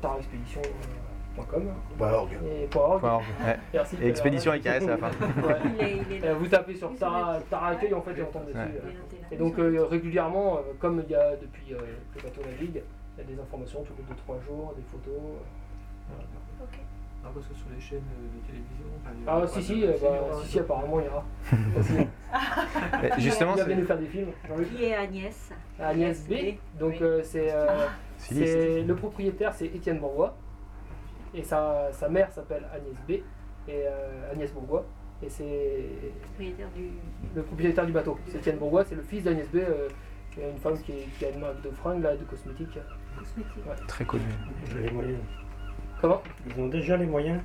Org. 1.38 2.28
et 2.44 2.68
.org. 2.76 3.00
Faut 3.00 3.06
avoir- 3.06 3.18
ouais. 3.20 3.56
Merci. 3.72 3.96
Et 4.02 4.08
expédition 4.08 4.50
avec 4.52 4.66
AS 4.66 4.82
à 4.84 4.86
la 4.86 4.96
fin. 4.98 5.08
Ouais. 5.08 5.56
Il 5.78 5.84
est, 5.84 5.96
il 5.96 6.12
est 6.16 6.22
Euh, 6.24 6.26
là. 6.26 6.34
vous 6.34 6.46
tapez 6.46 6.74
sur 6.74 6.94
Tara, 6.96 7.38
Accueil, 7.50 7.94
en 7.94 8.02
fait, 8.02 8.18
et 8.18 8.22
on 8.22 8.26
tombe 8.26 8.46
dessus. 8.46 8.56
Ouais. 8.58 8.80
euh. 8.84 9.32
Et 9.32 9.36
donc 9.36 9.58
euh, 9.58 9.84
régulièrement, 9.84 10.60
comme 10.78 11.02
il 11.06 11.10
y 11.10 11.14
a 11.14 11.36
depuis 11.36 11.72
euh, 11.72 11.78
que 12.14 12.18
le 12.18 12.24
bateau 12.28 12.42
navigue, 12.42 12.82
il 13.16 13.20
y 13.20 13.24
a 13.32 13.34
des 13.36 13.40
informations 13.40 13.82
tous 13.82 13.94
les 13.96 14.04
2-3 14.34 14.44
jours, 14.46 14.74
des 14.76 14.82
photos. 14.90 15.20
voilà. 16.08 16.24
Ah, 17.24 17.28
parce 17.32 17.46
que 17.46 17.54
sur 17.54 17.66
les 17.72 17.80
chaînes 17.80 18.00
de 18.00 18.46
télévision. 18.46 18.86
Ah, 19.28 19.46
si, 19.46 19.62
si, 19.62 19.86
bah, 19.86 19.92
si, 20.42 20.48
si, 20.50 20.58
apparemment, 20.58 20.98
il 20.98 21.06
y 21.06 21.08
aura. 21.08 21.24
Justement, 23.18 23.54
il 23.56 23.62
c'est 23.64 23.76
nous 23.76 23.84
faire 23.86 23.98
des 23.98 24.06
films. 24.06 24.28
Qui 24.76 24.84
est 24.86 24.94
Agnès? 24.96 25.50
Agnès 25.80 26.26
B. 26.28 26.32
Donc, 26.80 27.00
euh, 27.00 27.22
styliste. 27.22 28.52
c'est 28.52 28.82
le 28.82 28.94
propriétaire, 28.96 29.52
c'est 29.54 29.66
Étienne 29.66 29.98
Bourgois. 30.00 30.34
Et 31.34 31.42
sa, 31.42 31.88
sa 31.92 32.08
mère 32.08 32.30
s'appelle 32.32 32.64
Agnès 32.74 32.96
B. 33.08 33.10
Et 33.12 33.22
euh, 33.86 34.32
Agnès 34.32 34.52
Bourgois. 34.52 34.84
Et 35.22 35.28
c'est 35.28 35.84
propriétaire 36.24 36.68
du. 36.74 36.88
le 37.34 37.42
propriétaire 37.42 37.86
du 37.86 37.92
bateau. 37.92 38.18
C'est 38.26 38.38
Étienne 38.38 38.56
Bourgois, 38.56 38.84
c'est 38.84 38.96
le 38.96 39.02
fils 39.02 39.22
d'Agnès 39.24 39.48
B. 39.48 39.56
euh, 39.56 39.88
une 40.36 40.58
femme 40.58 40.78
qui, 40.78 40.92
qui 41.18 41.24
a 41.26 41.30
une 41.30 41.40
marque 41.40 41.60
de 41.62 41.70
fringues, 41.70 42.02
là, 42.02 42.16
de 42.16 42.24
cosmétiques. 42.24 42.78
cosmétique. 43.18 43.86
Très 43.86 44.04
connu. 44.04 44.24
Les 44.82 44.90
moyens. 44.90 45.18
Comment? 46.00 46.22
Ils 46.46 46.60
ont 46.60 46.68
déjà 46.68 46.96
les 46.96 47.06
moyens. 47.06 47.40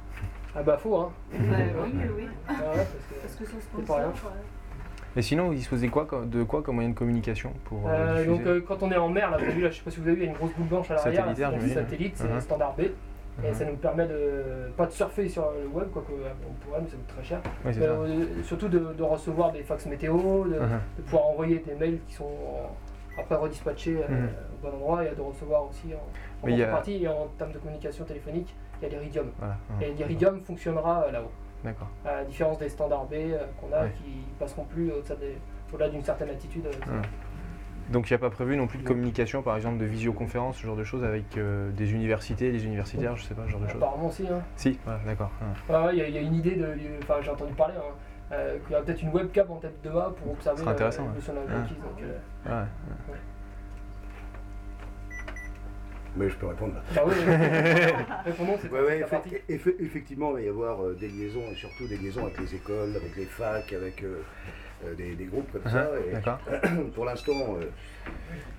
Ah 0.55 0.63
bah, 0.63 0.77
faut, 0.77 0.95
hein. 0.95 1.11
Bah, 1.31 1.37
oui, 1.83 1.91
oui, 1.93 2.03
oui. 2.17 2.27
Ah 2.47 2.51
ouais, 2.53 2.57
parce 2.73 2.87
que- 2.89 3.21
Parce 3.21 3.35
que 3.35 3.45
son 3.45 3.59
sponsor. 3.59 3.99
Et 5.15 5.21
sinon, 5.21 5.47
vous 5.47 5.53
disposez 5.55 5.89
quoi, 5.89 6.07
de 6.25 6.43
quoi 6.43 6.61
comme 6.63 6.75
moyen 6.75 6.89
de 6.89 6.95
communication 6.95 7.51
pour 7.65 7.87
euh, 7.87 7.91
Euh, 7.91 8.25
donc 8.25 8.41
euh, 8.45 8.61
quand 8.67 8.81
on 8.81 8.91
est 8.91 8.97
en 8.97 9.09
mer, 9.09 9.29
là, 9.31 9.37
vous 9.37 9.43
avez 9.43 9.53
vu, 9.53 9.61
là, 9.61 9.69
je 9.69 9.77
sais 9.77 9.83
pas 9.83 9.91
si 9.91 9.99
vous 9.99 10.07
avez 10.07 10.15
vu, 10.15 10.21
il 10.21 10.25
y 10.25 10.27
a 10.27 10.31
une 10.31 10.37
grosse 10.37 10.53
boule 10.57 10.67
blanche 10.67 10.89
à 10.91 10.95
l'arrière. 10.95 11.25
là, 11.25 11.35
Satellitaire, 11.35 11.49
c'est 11.51 11.59
j'imagine. 11.67 11.83
satellite, 11.83 12.17
c'est 12.17 12.27
Mhm. 12.33 12.41
standard 12.41 12.75
B. 12.75 12.81
Et 13.43 13.49
Mhm. 13.49 13.53
ça 13.53 13.65
nous 13.65 13.75
permet 13.75 14.07
de 14.07 14.71
pas 14.75 14.85
de 14.87 14.91
surfer 14.91 15.29
sur 15.29 15.51
le 15.51 15.67
web, 15.67 15.89
quoique 15.93 16.11
euh, 16.11 16.29
on 16.49 16.53
pourrait, 16.65 16.81
mais 16.81 16.87
ça 16.89 16.95
coûte 16.97 17.07
très 17.07 17.23
cher. 17.23 17.41
Oui, 17.63 17.71
Mais, 17.77 17.85
euh, 17.85 18.43
surtout 18.43 18.67
de, 18.67 18.79
de 18.93 19.03
recevoir 19.03 19.51
des 19.51 19.61
fax 19.63 19.85
météo, 19.85 20.17
de, 20.45 20.59
Mhm. 20.59 20.79
de 20.97 21.01
pouvoir 21.03 21.27
envoyer 21.27 21.59
des 21.59 21.75
mails 21.75 21.99
qui 22.07 22.13
sont 22.15 22.25
euh, 22.25 23.19
après 23.21 23.35
redispatchés 23.35 23.97
euh, 23.97 24.07
Mhm. 24.09 24.29
au 24.55 24.65
bon 24.67 24.75
endroit 24.77 25.05
et 25.05 25.13
de 25.15 25.21
recevoir 25.21 25.65
aussi 25.69 25.93
en, 25.93 25.97
en 26.47 26.49
contrepartie 26.51 27.03
et 27.03 27.07
en 27.07 27.27
termes 27.37 27.51
de 27.51 27.59
communication 27.59 28.05
téléphonique, 28.05 28.55
il 28.81 28.83
y 28.83 28.85
a 28.87 28.89
l'Iridium. 28.97 29.31
Voilà. 29.37 29.55
Et 29.81 29.91
l'Iridium 29.93 30.39
fonctionnera 30.41 31.05
là-haut. 31.11 31.31
D'accord. 31.63 31.87
À 32.05 32.17
la 32.17 32.23
différence 32.25 32.57
des 32.59 32.69
standards 32.69 33.05
B 33.05 33.13
qu'on 33.59 33.71
a 33.75 33.83
Ouais. 33.83 33.91
qui 33.97 34.11
passeront 34.39 34.63
plus 34.65 34.91
au-delà 35.71 35.89
d'une 35.89 36.03
certaine 36.03 36.29
altitude. 36.29 36.67
Euh. 37.89 37.93
Donc 37.93 38.09
il 38.09 38.13
n'y 38.13 38.15
a 38.15 38.19
pas 38.19 38.29
prévu 38.29 38.55
non 38.57 38.67
plus 38.67 38.79
de 38.79 38.83
communication, 38.87 39.41
par 39.41 39.55
exemple 39.55 39.77
de 39.77 39.85
visioconférence, 39.85 40.57
ce 40.57 40.65
genre 40.65 40.75
de 40.75 40.83
choses 40.83 41.03
avec 41.03 41.37
euh, 41.37 41.71
des 41.71 41.93
universités, 41.93 42.51
des 42.51 42.65
universitaires, 42.65 43.15
je 43.17 43.23
sais 43.23 43.33
pas, 43.33 43.43
ce 43.45 43.51
genre 43.51 43.61
de 43.61 43.67
choses. 43.67 43.81
Apparemment 43.81 44.07
aussi. 44.07 44.27
Hein. 44.27 44.41
Si, 44.55 44.79
voilà, 44.85 44.99
d'accord. 45.05 45.31
Ouais, 45.69 45.93
il 45.93 45.99
y, 45.99 46.01
a- 46.01 46.07
il 46.07 46.15
y 46.15 46.17
a 46.17 46.21
une 46.21 46.35
idée 46.35 46.55
de. 46.55 46.75
Enfin, 47.03 47.15
j'ai 47.21 47.31
entendu 47.31 47.53
parler 47.53 47.73
hein, 47.77 47.93
euh, 48.33 48.57
qu'il 48.59 48.71
y 48.73 48.75
a 48.75 48.81
peut-être 48.81 49.01
une 49.01 49.09
webcam 49.09 49.49
en 49.51 49.55
tête 49.57 49.81
de 49.83 49.89
A 49.89 50.09
pour 50.21 50.31
observer 50.33 50.63
ouais. 50.63 50.73
l'évolution 51.07 51.33
de 51.33 51.37
la 51.39 51.45
Ouais. 51.45 51.61
Donc, 51.61 52.03
euh, 52.03 52.51
Ouais. 52.59 53.17
Mais 56.17 56.29
je 56.29 56.35
peux 56.35 56.47
répondre 56.47 56.73
bah 56.95 57.01
oui, 57.05 57.13
Ouais, 58.71 58.81
ouais, 58.81 59.05
effe- 59.49 59.75
effectivement, 59.79 60.29
il 60.31 60.33
va 60.35 60.41
y 60.41 60.47
avoir 60.49 60.83
euh, 60.83 60.93
des 60.99 61.07
liaisons, 61.07 61.43
et 61.51 61.55
surtout 61.55 61.87
des 61.87 61.97
liaisons 61.97 62.23
avec 62.25 62.39
les 62.39 62.55
écoles, 62.55 62.95
avec 62.95 63.15
les 63.15 63.25
facs, 63.25 63.71
avec 63.73 64.03
euh, 64.03 64.21
euh, 64.85 64.95
des, 64.95 65.15
des 65.15 65.25
groupes 65.25 65.51
comme 65.51 65.71
ça. 65.71 65.89
Et 66.07 66.13
D'accord. 66.13 66.39
pour 66.95 67.05
l'instant, 67.05 67.57
euh, 67.61 67.65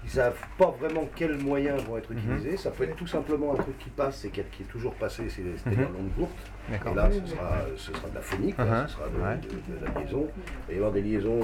ils 0.05 0.11
savent 0.11 0.39
pas 0.57 0.71
vraiment 0.79 1.09
quels 1.17 1.37
moyens 1.39 1.83
vont 1.85 1.97
être 1.99 2.13
utilisés. 2.13 2.57
Ça 2.57 2.71
peut 2.71 2.85
être 2.85 2.97
tout 2.97 3.07
simplement 3.07 3.53
un 3.55 3.57
truc 3.57 3.77
qui 3.79 3.91
passe 3.91 4.25
et 4.25 4.31
qui, 4.31 4.43
qui 4.53 4.63
est 4.63 4.67
toujours 4.67 4.95
passé, 4.95 5.25
c'est- 5.29 5.43
c'est-à-dire 5.57 5.89
Mhm. 5.89 5.95
l'onde 5.97 6.15
courte. 6.17 6.39
Et 6.71 6.95
là, 6.95 7.09
ce 7.11 7.27
sera, 7.27 7.53
ce 7.77 7.93
sera 7.93 8.09
de 8.09 8.15
la 8.15 8.21
phonique, 8.21 8.57
quoi, 8.57 8.65
Mhm, 8.67 8.87
ce 8.89 8.95
sera 8.95 9.09
de, 9.09 9.17
ouais. 9.17 9.37
de- 9.37 9.81
de 9.81 9.85
la 9.95 10.01
liaison. 10.01 10.29
Il 10.37 10.67
va 10.69 10.73
y 10.73 10.77
avoir 10.77 10.93
des 10.93 11.03
liaisons. 11.03 11.41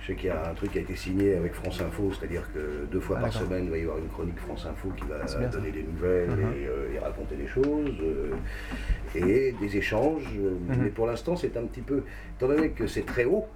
Je 0.00 0.06
sais 0.06 0.14
qu'il 0.14 0.28
y 0.28 0.30
a 0.30 0.50
un 0.50 0.54
truc 0.54 0.72
qui 0.72 0.78
a 0.78 0.80
été 0.80 0.96
signé 0.96 1.34
avec 1.36 1.52
France 1.52 1.80
Info, 1.80 2.10
c'est-à-dire 2.12 2.42
que 2.54 2.86
deux 2.90 3.00
fois 3.00 3.16
Ah, 3.18 3.22
par 3.24 3.32
semaine, 3.32 3.64
il 3.64 3.70
va 3.70 3.76
y 3.78 3.82
avoir 3.82 3.98
une 3.98 4.08
chronique 4.08 4.38
France 4.38 4.66
Info 4.66 4.88
qui 4.96 5.04
va 5.04 5.26
ça. 5.26 5.38
donner 5.46 5.70
des 5.70 5.82
nouvelles 5.82 6.30
Mhm. 6.30 6.52
et, 6.56 6.66
euh, 6.66 6.94
et 6.94 6.98
raconter 6.98 7.36
des 7.36 7.46
choses. 7.46 7.94
euh, 8.02 8.34
et 9.14 9.52
des 9.60 9.76
échanges. 9.76 10.24
Mhm. 10.34 10.76
Mais 10.84 10.88
pour 10.90 11.06
l'instant, 11.06 11.36
c'est 11.36 11.56
un 11.56 11.64
petit 11.64 11.82
peu. 11.82 12.02
Étant 12.36 12.48
donné 12.48 12.70
que 12.70 12.86
c'est 12.86 13.04
très 13.04 13.24
haut, 13.24 13.46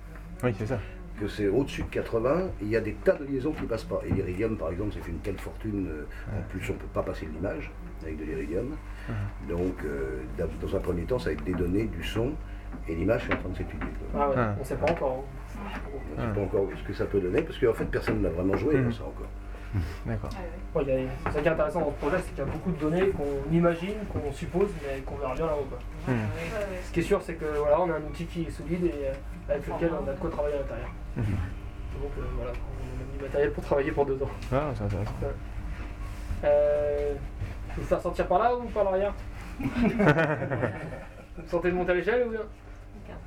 Oui, 0.43 0.53
c'est 0.59 0.67
ça. 0.67 0.79
que 1.21 1.29
c'est 1.29 1.47
au-dessus 1.49 1.83
de 1.85 1.89
80, 1.89 2.49
il 2.61 2.69
y 2.69 2.77
a 2.77 2.81
des 2.81 2.93
tas 2.95 3.15
de 3.15 3.25
liaisons 3.25 3.53
qui 3.53 3.63
passent 3.67 3.85
pas. 3.85 4.01
Et 4.07 4.13
l'iridium, 4.13 4.57
par 4.59 4.71
exemple, 4.71 4.91
c'est 5.01 5.09
une 5.09 5.19
telle 5.21 5.39
fortune. 5.39 5.89
euh, 5.89 6.05
En 6.39 6.43
plus, 6.51 6.69
on 6.69 6.75
ne 6.75 6.79
peut 6.79 6.87
pas 6.93 7.03
passer 7.05 7.27
de 7.27 7.33
l'image 7.33 7.71
avec 8.03 8.19
de 8.19 8.25
l'iridium. 8.25 8.75
Donc, 9.49 9.77
euh, 9.85 10.21
dans 10.61 10.77
un 10.77 10.81
premier 10.81 11.03
temps, 11.05 11.19
ça 11.19 11.27
va 11.27 11.33
être 11.33 11.45
des 11.45 11.55
données, 11.55 11.85
du 11.85 12.03
son, 12.03 12.33
et 12.89 12.95
l'image 12.97 13.29
est 13.31 13.35
en 13.35 13.37
train 13.39 13.49
de 13.51 13.57
s'étudier. 13.57 13.89
Ah 14.15 14.29
ouais, 14.29 14.35
Ah. 14.37 14.57
on 14.61 14.65
sait 14.65 14.77
pas 14.77 14.91
encore. 14.91 15.25
On 15.57 16.21
ne 16.21 16.27
sait 16.27 16.35
pas 16.35 16.41
encore 16.41 16.69
ce 16.77 16.83
que 16.87 16.93
ça 16.95 17.07
peut 17.07 17.21
donner, 17.21 17.43
parce 17.43 17.59
qu'en 17.59 17.73
fait, 17.73 17.85
personne 17.85 18.23
n'a 18.23 18.29
vraiment 18.29 18.57
joué 18.57 18.77
à 18.77 18.93
ça 18.93 19.05
encore. 19.05 19.29
D'accord. 20.07 20.31
C'est 20.33 21.33
ça 21.33 21.41
qui 21.41 21.49
est 21.49 21.51
intéressant 21.51 21.81
dans 21.81 21.91
ce 21.91 21.97
projet, 21.97 22.17
c'est 22.19 22.31
qu'il 22.31 22.39
y 22.39 22.43
a 22.43 22.45
beaucoup 22.45 22.71
de 22.71 22.79
données 22.79 23.09
qu'on 23.09 23.53
imagine, 23.53 23.95
qu'on 24.13 24.31
suppose, 24.33 24.69
mais 24.83 25.01
qu'on 25.01 25.17
verra 25.17 25.35
bien 25.35 25.47
là-haut. 25.47 25.67
quoi. 25.69 25.79
Ce 26.85 26.93
qui 26.93 27.01
est 27.01 27.03
sûr, 27.03 27.21
c'est 27.23 27.35
que 27.35 27.45
voilà, 27.59 27.81
on 27.81 27.91
a 27.91 27.95
un 27.95 28.03
outil 28.03 28.27
qui 28.27 28.43
est 28.43 28.51
solide 28.51 28.85
et 28.85 29.09
euh, 29.09 29.15
avec 29.49 29.67
lequel 29.67 29.91
on 30.01 30.09
a 30.09 30.13
de 30.13 30.19
quoi 30.19 30.31
travailler 30.31 30.55
à 30.55 30.59
l'intérieur. 30.59 30.91
Mhm. 31.17 31.25
Donc 31.25 32.11
euh, 32.19 32.23
voilà, 32.37 32.53
on 32.53 33.03
a 33.03 33.05
mis 33.05 33.19
du 33.19 33.25
matériel 33.25 33.53
pour 33.53 33.65
travailler 33.65 33.91
pour 33.91 34.07
deux 34.07 34.23
ans. 34.23 34.31
Ah, 34.53 34.71
c'est 34.77 34.85
intéressant. 34.85 35.13
Euh, 36.45 37.15
je 37.71 37.75
vais 37.77 37.83
vous 37.83 37.89
faire 37.89 38.01
sortir 38.01 38.27
par 38.29 38.39
là 38.39 38.57
ou 38.57 38.63
par 38.67 38.85
l'arrière? 38.85 39.15
Vous 41.37 41.49
sentez 41.49 41.71
de 41.71 41.75
monter 41.75 41.93
à 41.93 41.95
l'échelle 41.95 42.27
ou 42.29 42.31
bien? 42.31 42.43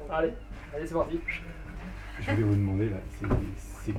Allez, 0.09 0.33
allez 0.73 0.87
c'est 0.87 0.93
parti. 0.93 1.19
Je 2.21 2.31
voulais 2.31 2.43
vous 2.43 2.55
demander 2.55 2.89
là, 2.89 2.97
c'est 3.19 3.27
c'est 3.85 3.93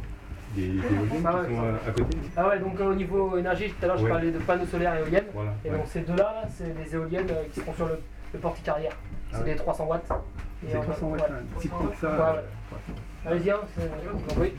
des, 0.54 0.68
des 0.68 0.78
éoliennes 0.78 1.22
Ah 1.24 1.36
ouais, 1.40 1.48
qui 1.48 1.54
sont 1.54 1.60
ça. 1.62 1.68
à, 1.68 1.88
à 1.88 1.92
côté 1.92 2.18
Ah 2.36 2.48
ouais, 2.48 2.58
donc 2.58 2.80
euh, 2.80 2.90
au 2.90 2.94
niveau 2.94 3.36
énergie, 3.38 3.68
tout 3.70 3.84
à 3.84 3.88
l'heure 3.88 3.98
je 3.98 4.06
parlais 4.06 4.30
de 4.30 4.38
panneaux 4.38 4.66
solaires 4.66 4.94
et 4.96 5.00
éoliennes. 5.00 5.26
Voilà. 5.34 5.54
Et 5.64 5.70
ouais. 5.70 5.76
donc 5.76 5.86
ces 5.86 6.00
deux-là, 6.00 6.22
là, 6.42 6.42
c'est 6.50 6.74
des 6.76 6.94
éoliennes 6.94 7.30
euh, 7.30 7.44
qui 7.52 7.60
seront 7.60 7.74
sur 7.74 7.86
le, 7.86 7.98
le 8.32 8.38
portique 8.38 8.68
arrière. 8.68 8.92
C'est 9.30 9.36
Ah 9.36 9.40
ouais. 9.40 9.50
des 9.52 9.56
300 9.56 9.86
watts. 9.86 10.10
Et 10.66 10.70
C'est 10.70 10.76
on- 10.78 10.82
300 10.82 11.06
watts, 11.08 11.20
ouais. 11.20 11.26
un 11.36 11.58
petit 11.58 11.68
peu 11.68 11.84
de 11.84 11.88
Ouais, 11.88 11.94
ça. 12.00 12.34
ouais. 12.34 12.40
Allez-y, 13.26 13.50
hein, 13.50 13.56
c'est- 13.76 14.40
oui. 14.40 14.52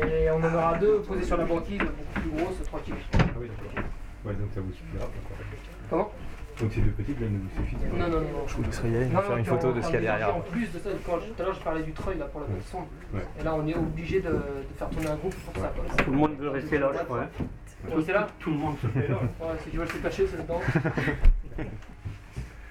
Et 0.00 0.30
on 0.30 0.36
en 0.36 0.54
aura 0.54 0.78
deux 0.78 0.98
posés 1.00 1.24
sur 1.24 1.36
la 1.36 1.44
banquise, 1.44 1.78
beaucoup 1.80 2.20
plus 2.20 2.30
grosses, 2.30 2.62
3 2.64 2.80
kg. 2.80 2.92
Ah 3.14 3.18
oui, 3.40 3.48
d'accord. 3.48 3.84
Ouais, 4.24 4.32
donc 4.34 4.48
ça 4.54 4.60
vous 4.60 4.72
suffira. 4.72 5.06
Comment? 5.90 6.10
Donc 6.60 6.72
ces 6.72 6.80
deux 6.80 6.90
petites, 6.92 7.20
là, 7.20 7.26
ne 7.28 7.36
vous 7.38 7.48
suffisent 7.54 7.78
pas. 7.78 7.96
Non, 7.98 8.08
non, 8.08 8.20
non. 8.22 8.46
Je 8.46 8.54
vous 8.56 8.62
laisserai 8.62 8.90
y 8.90 8.96
aller, 8.96 9.06
Non, 9.06 9.20
faire 9.20 9.30
non, 9.32 9.36
une 9.36 9.44
photo 9.44 9.72
de 9.72 9.80
ce 9.82 9.86
qu'il 9.88 9.94
y 9.94 9.98
a 9.98 10.00
derrière. 10.00 10.36
En 10.36 10.40
plus 10.40 10.72
de 10.72 10.78
ça, 10.78 10.88
quand 11.04 11.18
je- 11.20 11.26
tout 11.32 11.42
à 11.42 11.44
l'heure 11.44 11.54
je 11.54 11.60
parlais 11.62 11.82
du 11.82 11.92
treuil 11.92 12.16
là 12.18 12.24
pour 12.26 12.40
la 12.40 12.46
son. 12.70 12.78
Ouais. 13.12 13.20
Et 13.38 13.42
là 13.44 13.54
on 13.54 13.66
est 13.66 13.74
obligé 13.74 14.20
de, 14.20 14.30
de 14.30 14.38
faire 14.78 14.88
tourner 14.88 15.08
un 15.08 15.16
groupe 15.16 15.34
pour 15.34 15.54
ça. 15.62 15.68
quoi. 15.76 15.84
Tout 16.04 16.10
le 16.10 16.16
monde 16.16 16.36
veut 16.38 16.48
rester 16.48 16.78
là, 16.78 16.90
je 16.98 17.04
crois. 17.04 17.26
restez 17.94 18.12
là 18.12 18.26
Tout 18.38 18.50
le 18.50 18.56
monde 18.56 18.76
se 18.80 18.86
fait 18.86 19.06
là. 19.08 19.16
Ouais, 19.16 19.48
ceux 19.64 19.70
qui 19.70 19.76
veulent 19.76 19.88
se 19.88 19.98
cacher, 19.98 20.26
c'est 20.26 20.42
dedans. 20.42 20.60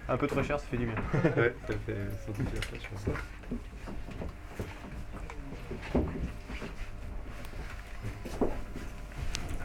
Un 0.09 0.17
peu 0.17 0.27
trop 0.27 0.41
cher, 0.43 0.59
ça 0.59 0.65
fait 0.67 0.77
du 0.77 0.85
bien. 0.85 0.95
Ouais, 1.37 1.55
ça 1.67 1.73
fait 1.85 1.93
sentir 2.25 2.45
ça, 2.63 2.69
je 2.73 2.87
pense. 2.89 3.15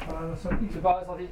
Ah, 0.09 0.13
la 0.31 0.37
sortie. 0.37 1.29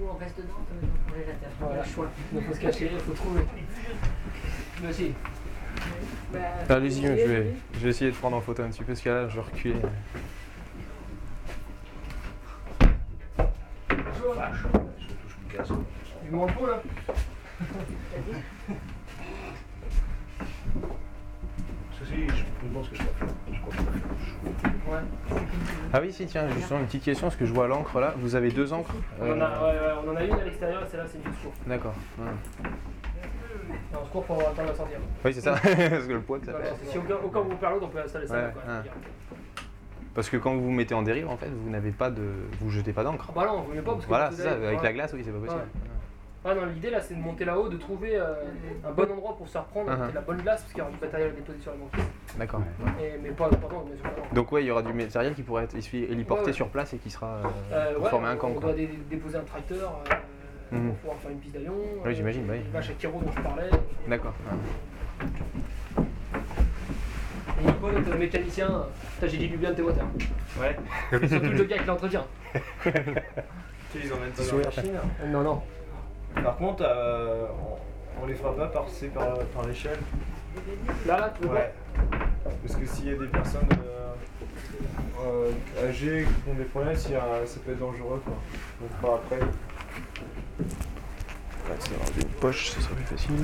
Ou 0.00 0.08
on 0.14 0.16
reste 0.18 0.36
dedans, 0.38 0.54
on 0.70 0.74
le 0.74 1.12
congélateur. 1.12 1.50
On 1.60 1.64
a 1.64 1.66
Voilà. 1.68 1.82
le 1.82 1.88
choix. 1.88 2.10
Il 2.34 2.42
faut 2.42 2.54
se 2.54 2.60
cacher, 2.60 2.90
il 2.92 3.00
faut 3.00 3.12
trouver. 3.12 3.40
Aussi. 4.88 5.12
Bah, 6.32 6.38
Allez-y, 6.68 7.02
je 7.02 7.08
vais, 7.08 7.46
je 7.74 7.78
vais 7.78 7.88
essayer 7.90 8.10
de 8.10 8.16
prendre 8.16 8.36
en 8.36 8.40
photo 8.40 8.62
un 8.62 8.68
petit 8.68 8.80
peu, 8.80 8.86
parce 8.86 9.00
que 9.00 9.08
là, 9.08 9.28
je 9.28 9.34
vais 9.36 9.40
reculer. 9.40 9.74
Je 13.90 13.96
touche 13.96 15.36
mon 15.42 15.56
casque. 15.56 15.72
Du 16.24 16.30
grand 16.30 16.46
pot 16.48 16.66
là 16.66 16.82
Ceci, 21.98 22.14
je 22.28 22.68
pense 22.72 22.88
que 22.88 22.96
je 22.96 23.02
peux 23.02 23.08
faire. 23.08 23.28
Je 23.52 23.60
crois 23.60 23.70
que 23.72 23.78
je 23.78 23.82
peux 23.82 24.58
faire. 24.58 24.92
Ouais. 24.92 25.00
Ah 25.92 25.97
oui, 26.08 26.14
si, 26.14 26.26
tiens, 26.26 26.48
justement, 26.50 26.80
une 26.80 26.86
petite 26.86 27.04
question, 27.04 27.26
parce 27.26 27.36
que 27.36 27.44
je 27.46 27.52
vois 27.52 27.68
l'encre 27.68 28.00
là. 28.00 28.14
Vous 28.18 28.34
avez 28.34 28.50
deux 28.50 28.72
encres 28.72 28.94
On, 29.20 29.24
en 29.24 29.26
Euh, 29.26 29.40
a, 29.44 29.62
ouais, 29.62 29.78
ouais, 29.78 29.94
on 30.04 30.10
en 30.10 30.16
a 30.16 30.24
une 30.24 30.32
à 30.34 30.44
l'extérieur 30.44 30.82
et 30.82 30.86
celle-là 30.86 31.06
c'est 31.06 31.18
une 31.18 31.34
secours. 31.34 31.52
D'accord. 31.66 31.94
ouais. 32.18 32.70
On 34.00 34.04
se 34.04 34.10
court 34.10 34.24
pour 34.24 34.36
de 34.36 34.42
la 34.42 34.74
sortir. 34.74 34.98
Oui, 35.24 35.34
c'est 35.34 35.40
ça, 35.40 35.52
parce 35.62 36.06
que 36.06 36.12
le 36.12 36.20
poids 36.20 36.38
que 36.38 36.46
ça 36.46 36.52
fait. 36.54 36.72
si 36.90 36.98
au 36.98 37.02
cas, 37.02 37.14
au 37.22 37.28
cas 37.28 37.40
où 37.40 37.44
vous 37.44 37.56
perd 37.56 37.74
l'autre, 37.74 37.86
on 37.86 37.88
peut 37.90 38.00
installer 38.00 38.26
ça 38.26 38.34
Ouais, 38.34 38.52
quoi. 38.52 38.62
Parce 40.14 40.30
que 40.30 40.36
quand 40.36 40.52
vous 40.54 40.62
vous 40.64 40.70
mettez 40.70 40.94
en 40.94 41.02
dérive, 41.02 41.28
en 41.28 41.36
fait, 41.36 41.48
vous 41.48 41.70
n'avez 41.70 41.92
pas 41.92 42.10
de. 42.10 42.22
Vous 42.60 42.70
jetez 42.70 42.92
pas 42.92 43.04
d'encre. 43.04 43.26
Ah 43.28 43.32
bah 43.34 43.46
non, 43.46 43.60
vous 43.60 43.68
voulez 43.68 43.82
pas 43.82 43.92
parce 43.92 44.04
que 44.04 44.08
Voilà, 44.08 44.30
c'est 44.32 44.42
ça, 44.42 44.52
avec 44.52 44.82
la 44.82 44.92
glace, 44.92 45.12
oui, 45.14 45.22
c'est 45.24 45.30
pas 45.30 45.38
possible. 45.38 45.62
Ah 46.44 46.54
non, 46.54 46.66
l'idée 46.66 46.90
là 46.90 47.00
c'est 47.00 47.14
de 47.14 47.20
monter 47.20 47.44
là-haut, 47.44 47.68
de 47.68 47.76
trouver 47.76 48.12
euh, 48.16 48.34
un 48.86 48.92
bon 48.92 49.10
endroit 49.10 49.36
pour 49.36 49.48
se 49.48 49.58
reprendre, 49.58 49.90
Uh-huh. 49.90 49.94
avec 49.94 50.10
de 50.10 50.14
la 50.14 50.20
bonne 50.20 50.36
glace 50.40 50.60
parce 50.62 50.72
qu'il 50.72 50.78
y 50.78 50.82
aura 50.82 50.90
du 50.92 50.98
matériel 51.00 51.34
déposé 51.34 51.58
sur 51.60 51.72
la 51.72 51.78
banquise. 51.78 52.04
D'accord. 52.38 52.60
Et- 53.00 53.18
Mais 53.22 53.30
pas 53.30 53.48
sûr. 53.48 53.58
pas 53.58 53.68
non. 53.74 53.84
Donc, 54.32 54.52
ouais, 54.52 54.62
il 54.62 54.66
y 54.66 54.70
aura 54.70 54.82
du 54.82 54.92
matériel 54.92 55.34
qui 55.34 55.42
pourrait 55.42 55.64
être 55.64 55.74
héliporté 55.92 56.42
Ouais, 56.42 56.46
ouais. 56.48 56.52
sur 56.52 56.68
place 56.68 56.94
et 56.94 56.98
qui 56.98 57.10
sera. 57.10 57.26
euh, 57.26 57.42
Euh, 57.72 57.94
pour 57.94 58.04
ouais, 58.04 58.10
former 58.10 58.28
un 58.28 58.36
camp, 58.36 58.48
On 58.48 58.52
quoi. 58.54 58.62
doit 58.62 58.72
dé- 58.74 58.88
déposer 59.10 59.36
un 59.38 59.42
tracteur 59.42 60.00
euh, 60.72 60.76
Mhm. 60.76 60.86
pour 60.88 60.96
pouvoir 60.98 61.16
faire 61.18 61.30
une 61.32 61.38
piste 61.38 61.54
d'avion. 61.54 61.74
Oui, 62.04 62.14
j'imagine, 62.14 62.44
oui. 62.48 62.58
À 62.74 62.80
Kiro 62.82 63.20
dont 63.20 63.32
je 63.36 63.42
parlais. 63.42 63.70
D'accord. 64.06 64.34
Et 67.60 67.64
Nico, 67.66 67.90
notre 67.90 68.16
mécanicien, 68.16 68.86
j'ai 69.20 69.36
dit 69.38 69.48
du 69.48 69.56
bien 69.56 69.70
de 69.72 69.74
tes 69.74 69.82
hein. 69.82 70.10
Ouais. 70.60 70.76
Et 71.20 71.26
surtout 71.28 71.46
le 71.50 71.64
gars 71.64 71.78
qui 71.78 71.86
l'entretient. 71.86 72.26
Tu 73.90 74.00
les 74.00 74.12
emmènes 74.12 74.30
pas 74.32 74.42
dans 74.42 74.58
la 74.58 74.64
machine 74.66 74.92
Non, 75.32 75.42
non. 75.42 75.62
Par 76.42 76.56
contre, 76.56 76.82
euh, 76.86 77.46
on, 78.18 78.22
on 78.22 78.26
les 78.26 78.34
fera 78.34 78.54
pas 78.54 78.66
passer 78.68 79.08
par, 79.08 79.38
par 79.54 79.66
l'échelle. 79.66 79.98
Là, 81.06 81.18
là, 81.18 81.34
tu 81.40 81.46
veux 81.46 81.54
Ouais. 81.54 81.72
Parce 82.44 82.76
que 82.76 82.86
s'il 82.86 83.06
y 83.06 83.10
a 83.10 83.16
des 83.16 83.26
personnes 83.26 83.68
euh, 83.72 84.12
euh, 85.26 85.50
âgées 85.88 86.26
qui 86.26 86.40
font 86.48 86.54
des 86.54 86.64
problèmes, 86.64 86.96
ça 86.96 87.10
peut 87.64 87.72
être 87.72 87.78
dangereux 87.78 88.20
quoi. 88.24 88.34
On 88.82 88.88
fera 89.00 89.16
après. 89.16 89.40
Ouais, 89.40 89.46
c'est 91.78 91.96
ranger 91.96 92.20
une 92.22 92.28
poche, 92.40 92.70
ce 92.70 92.80
sera 92.80 92.94
plus 92.94 93.04
facile. 93.04 93.34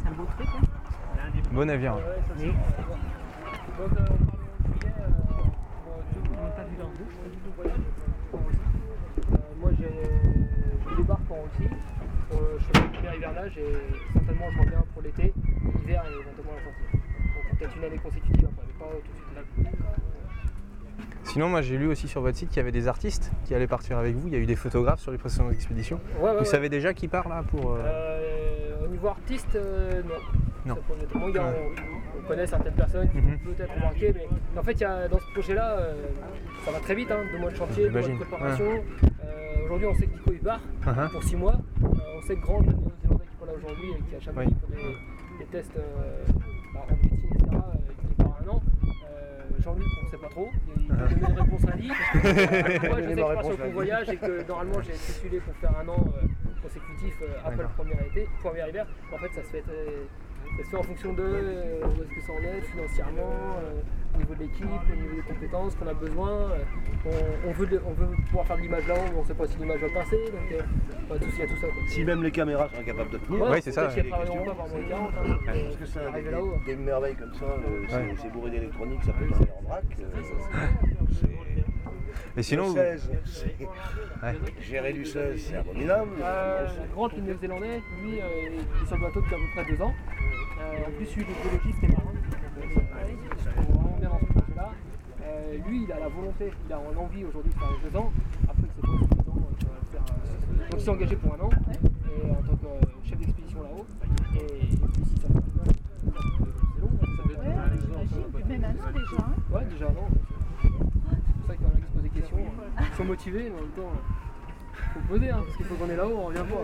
C'est 0.00 0.08
un 0.08 0.12
beau 0.12 0.24
truc, 0.36 0.48
hein 0.54 0.60
Bon 1.50 1.50
navire. 1.50 1.52
Donc, 1.52 1.52
euh, 1.52 1.52
on 1.52 1.54
parlait 1.54 1.54
en 1.54 1.54
juillet, 1.54 1.54
euh, 1.54 1.54
bon, 1.54 1.57
tout 1.57 1.57
le 1.57 1.57
monde 1.57 1.57
n'a 1.57 1.57
pas 1.57 1.57
vu 1.57 1.57
leur 1.57 1.57
bouche, 1.57 1.57
pas 1.57 1.57
du 1.57 1.57
tout 1.57 1.57
voyage, 1.57 1.57
en 1.70 1.96
Russie. 1.96 2.52
Euh, 9.32 9.36
moi, 9.60 9.70
je 9.78 10.96
débarque 10.96 11.30
en 11.30 11.42
Russie. 11.42 11.70
Euh, 12.32 12.36
je 12.58 12.64
fais 12.64 12.84
le 12.84 12.88
premier 12.92 13.16
hivernage 13.16 13.58
et 13.58 13.74
certainement 14.12 14.50
je 14.52 14.58
reviens 14.60 14.84
pour 14.92 15.02
l'été, 15.02 15.32
l'hiver 15.80 16.02
et 16.04 16.12
éventuellement 16.20 16.52
la 16.56 16.62
sortie. 16.64 16.92
Donc 16.92 17.58
peut-être 17.58 17.76
une 17.76 17.84
année 17.84 17.98
consécutive 17.98 18.44
après, 18.44 18.66
mais 18.66 18.74
pas 18.78 18.90
tout 18.92 19.12
de 19.62 19.66
suite 19.66 19.80
là. 19.80 19.90
Sinon, 21.24 21.48
moi 21.48 21.62
j'ai 21.62 21.76
lu 21.78 21.86
aussi 21.86 22.08
sur 22.08 22.20
votre 22.20 22.36
site 22.36 22.48
qu'il 22.50 22.58
y 22.58 22.60
avait 22.60 22.72
des 22.72 22.86
artistes 22.88 23.30
qui 23.44 23.54
allaient 23.54 23.66
partir 23.66 23.96
avec 23.98 24.14
vous. 24.16 24.28
Il 24.28 24.34
y 24.34 24.36
a 24.36 24.40
eu 24.40 24.46
des 24.46 24.56
photographes 24.56 25.00
sur 25.00 25.10
les 25.12 25.18
précédentes 25.18 25.52
expéditions. 25.52 26.00
Ouais, 26.18 26.24
ouais, 26.24 26.32
vous 26.32 26.38
ouais. 26.40 26.44
savez 26.44 26.68
déjà 26.68 26.92
qui 26.94 27.08
part 27.08 27.28
là 27.28 27.42
pour. 27.50 27.72
euh, 27.72 27.78
Euh, 27.84 28.84
au 28.84 28.88
niveau 28.88 29.08
artiste, 29.08 29.54
euh, 29.56 30.02
non. 30.02 30.14
Non. 30.68 30.74
A- 30.74 31.18
on, 31.18 32.18
on 32.18 32.28
connaît 32.28 32.46
certaines 32.46 32.74
personnes 32.74 33.08
qui 33.10 33.20
peuvent 33.20 33.54
peut-être 33.54 33.74
remarquer, 33.74 34.12
mais, 34.14 34.26
mais 34.54 34.58
en 34.60 34.62
fait, 34.62 34.80
y 34.80 34.84
a, 34.84 35.08
dans 35.08 35.18
ce 35.18 35.32
projet-là, 35.32 35.78
euh, 35.78 35.94
ça 36.64 36.70
va 36.72 36.78
très 36.80 36.94
vite, 36.94 37.10
hein, 37.10 37.20
deux 37.32 37.38
mois 37.38 37.50
de 37.50 37.56
chantier, 37.56 37.84
deux 37.88 37.98
mois 38.00 38.08
de 38.08 38.14
préparation. 38.16 38.66
Euh, 39.24 39.64
aujourd'hui, 39.64 39.86
on 39.86 39.94
sait 39.94 40.06
que 40.06 40.12
Nico 40.12 40.32
il 40.32 40.38
part 40.40 40.60
Uh-huh. 40.86 41.10
pour 41.10 41.22
six 41.22 41.36
mois. 41.36 41.54
Euh, 41.82 41.86
on 42.18 42.22
sait 42.22 42.36
que 42.36 42.40
Grant, 42.40 42.60
le 42.60 42.66
néo-zélandais 42.66 43.24
qui 43.26 43.34
est 43.34 43.40
pas 43.40 43.46
là 43.46 43.52
aujourd'hui 43.58 43.90
et 43.90 44.02
qui 44.10 44.16
a 44.16 44.20
jamais 44.20 44.44
pour 44.46 44.68
des, 44.70 44.76
des 45.38 45.44
tests 45.50 45.76
euh, 45.76 46.24
bah, 46.74 46.80
en 46.88 46.92
médecine, 46.92 47.18
etc., 47.34 47.44
euh, 47.52 47.58
il 48.10 48.14
part 48.24 48.38
un 48.44 48.48
an. 48.48 48.62
Euh, 48.82 49.62
Jean-Luc, 49.62 49.86
on 50.02 50.06
ne 50.06 50.10
sait 50.10 50.16
pas 50.18 50.28
trop. 50.28 50.48
Il 50.76 50.84
il 50.84 50.90
Uh-huh. 50.90 51.04
a 51.04 51.08
donné 51.08 51.26
une 51.28 51.40
réponse 51.40 51.64
lundi. 51.66 51.88
Moi, 51.88 51.94
je 52.14 53.08
sais 53.08 53.14
que 53.14 53.16
je 53.16 53.20
ma 53.20 53.34
pars 53.34 53.42
sur 53.44 53.50
le 53.50 53.56
convoyage 53.56 54.08
et 54.10 54.16
que 54.16 54.48
normalement, 54.48 54.80
j'ai 54.82 54.92
postulé 54.92 55.38
pour 55.40 55.54
faire 55.56 55.72
un 55.78 55.88
an 55.88 56.04
euh, 56.06 56.26
consécutif 56.62 57.14
euh, 57.22 57.26
après 57.44 57.62
le 57.62 57.68
premier 57.76 57.92
été, 58.06 58.28
premier 58.40 58.68
hiver. 58.68 58.86
En 59.12 59.18
fait, 59.18 59.28
ça 59.34 59.42
se 59.42 59.48
fait, 59.48 59.60
très- 59.62 60.06
fait 60.64 60.76
en 60.76 60.82
fonction 60.82 61.12
de 61.12 61.22
euh, 61.22 61.80
où 61.86 62.02
est-ce 62.02 62.14
que 62.14 62.20
ça 62.26 62.32
en 62.32 62.42
est 62.42 62.60
financièrement, 62.62 63.56
euh, 63.62 63.80
au 64.14 64.18
niveau 64.18 64.34
de 64.34 64.40
l'équipe, 64.40 64.64
au 64.64 64.96
niveau 64.96 65.14
des 65.16 65.22
compétences 65.34 65.74
qu'on 65.76 65.86
a 65.86 65.94
besoin. 65.94 66.30
euh, 66.30 66.58
on, 67.44 67.48
on 67.48 67.52
veut 67.52 67.66
de- 67.66 67.80
on 67.86 67.92
veut 67.92 68.08
pouvoir 68.26 68.46
faire 68.46 68.56
de 68.56 68.62
l'image 68.62 68.86
là-haut, 68.88 68.98
mais 69.10 69.18
on 69.18 69.22
ne 69.22 69.26
sait 69.26 69.34
pas 69.34 69.46
si 69.46 69.56
l'image 69.58 69.80
va 69.80 69.88
passer. 69.88 70.16
Donc, 70.16 70.52
euh, 70.52 71.18
tout- 71.18 71.24
il 71.32 71.38
y 71.38 71.42
a 71.42 71.46
tout 71.46 71.56
ça. 71.60 71.66
quoi. 71.68 71.82
Si 71.86 72.04
même 72.04 72.22
les 72.22 72.30
caméras 72.30 72.68
sont 72.68 72.80
incapables 72.80 73.10
de 73.10 73.18
tenir, 73.18 73.42
Ouais, 73.42 73.50
Ouais, 73.50 73.60
c'est 73.60 73.72
ça, 73.72 73.82
peut-être 73.82 73.94
qu'ils 73.94 74.02
ouais. 74.04 74.10
travailleront 74.10 74.44
pas 74.44 74.54
par 74.54 74.68
moins 74.68 74.78
de 74.80 74.88
40. 74.88 75.10
hein, 75.10 75.36
parce 75.46 75.76
que 75.76 75.86
ça, 75.86 76.00
des, 76.66 76.76
merveilles 76.76 77.16
comme 77.16 77.34
ça, 77.34 77.44
euh, 77.44 77.84
c'est 77.88 77.96
Ouais. 77.96 78.14
c'est 78.20 78.32
bourré 78.32 78.50
d'électronique, 78.50 79.02
ça 79.04 79.12
peut 79.12 79.26
partir 79.26 79.48
en 79.58 79.68
vrac. 79.68 79.84
Et 82.36 82.42
sinon, 82.42 82.62
le 82.64 82.68
vous- 82.68 82.74
16, 82.76 83.10
c'est- 83.24 83.56
Ouais. 84.24 84.34
gérer 84.60 84.92
du 84.92 85.04
16, 85.04 85.40
c'est 85.48 85.56
abominable. 85.56 86.10
Euh, 86.22 86.66
Grant, 86.92 87.08
le 87.16 87.22
néo-zélandais, 87.22 87.80
lui, 88.02 88.20
euh, 88.20 88.24
il 88.42 88.58
est 88.58 88.86
sur 88.86 88.96
le 88.96 89.02
bateau 89.02 89.20
depuis 89.20 89.34
à 89.34 89.38
peu 89.38 89.62
près 89.62 89.72
deux 89.72 89.82
ans. 89.82 89.94
Euh, 90.60 90.86
en 90.86 90.90
plus, 90.96 91.16
lui, 91.16 91.24
il 91.24 91.30
est 91.30 91.42
biologiste 91.42 91.82
et 91.82 91.88
marin. 91.88 92.12
Vraiment 93.56 93.96
bien 93.98 94.08
dans 94.08 94.18
ce 94.20 94.24
projet-là. 94.32 94.70
Euh, 95.22 95.56
lui, 95.66 95.84
il 95.84 95.92
a 95.92 95.98
la 96.00 96.08
volonté, 96.08 96.50
il 96.66 96.72
a 96.72 96.78
l'envie 96.94 97.24
aujourd'hui 97.24 97.52
de 97.52 97.58
faire 97.58 97.68
les 97.82 97.90
deux 97.90 97.96
ans. 97.96 98.12
Après, 98.44 98.62
il 98.62 98.68
sait 98.74 98.80
pas 98.80 98.88
si 98.98 99.08
deux 99.08 99.30
ans, 99.30 99.48
il 99.60 99.66
va 99.66 99.74
le 99.80 99.86
faire. 99.92 100.04
euh, 100.08 100.70
donc, 100.70 100.80
il 100.80 100.80
s'est 100.80 100.90
engagé 100.90 101.16
pour 101.16 101.34
un 101.34 101.40
an 101.40 101.50
et 101.50 102.30
en 102.30 102.34
tant 102.42 102.56
que 102.56 102.66
euh, 102.66 102.80
chef 103.04 103.18
d'expédition 103.18 103.62
là-haut. 103.62 103.86
Et, 104.34 104.38
puis, 104.38 105.04
si 105.04 105.20
ça 105.22 105.28
passe 105.28 105.44
bien, 105.44 105.64
c'est 105.64 106.10
long. 106.80 106.90
hein, 106.90 107.06
ça 107.16 107.22
va 107.22 107.32
être-. 107.34 108.48
Même 108.48 108.64
un 108.64 108.70
an 108.70 108.90
déjà. 108.92 109.22
hein. 109.22 109.34
Ouais, 109.52 109.64
déjà 109.70 109.86
un 109.86 109.96
an. 109.96 110.08
C'est 110.62 110.68
pour 110.70 111.46
ça 111.46 111.54
qu'il 111.56 111.62
y 111.62 111.66
en 111.66 111.74
a 111.74 111.76
qui 111.76 111.86
se 111.86 111.92
posent 111.92 112.02
des 112.02 112.08
questions. 112.10 112.38
Ils 112.80 112.96
sont 112.96 113.04
motivés, 113.04 113.50
mais 113.50 113.58
en 113.58 113.62
même 113.62 113.70
temps, 113.72 113.92
faut 115.00 115.08
poser, 115.14 115.30
hein, 115.30 115.40
parce 115.44 115.56
qu'il 115.56 115.66
faut 115.66 115.74
qu'on 115.76 115.90
est 115.90 115.96
là-haut, 115.96 116.16
on 116.18 116.26
revient 116.26 116.38
pas. 116.40 116.62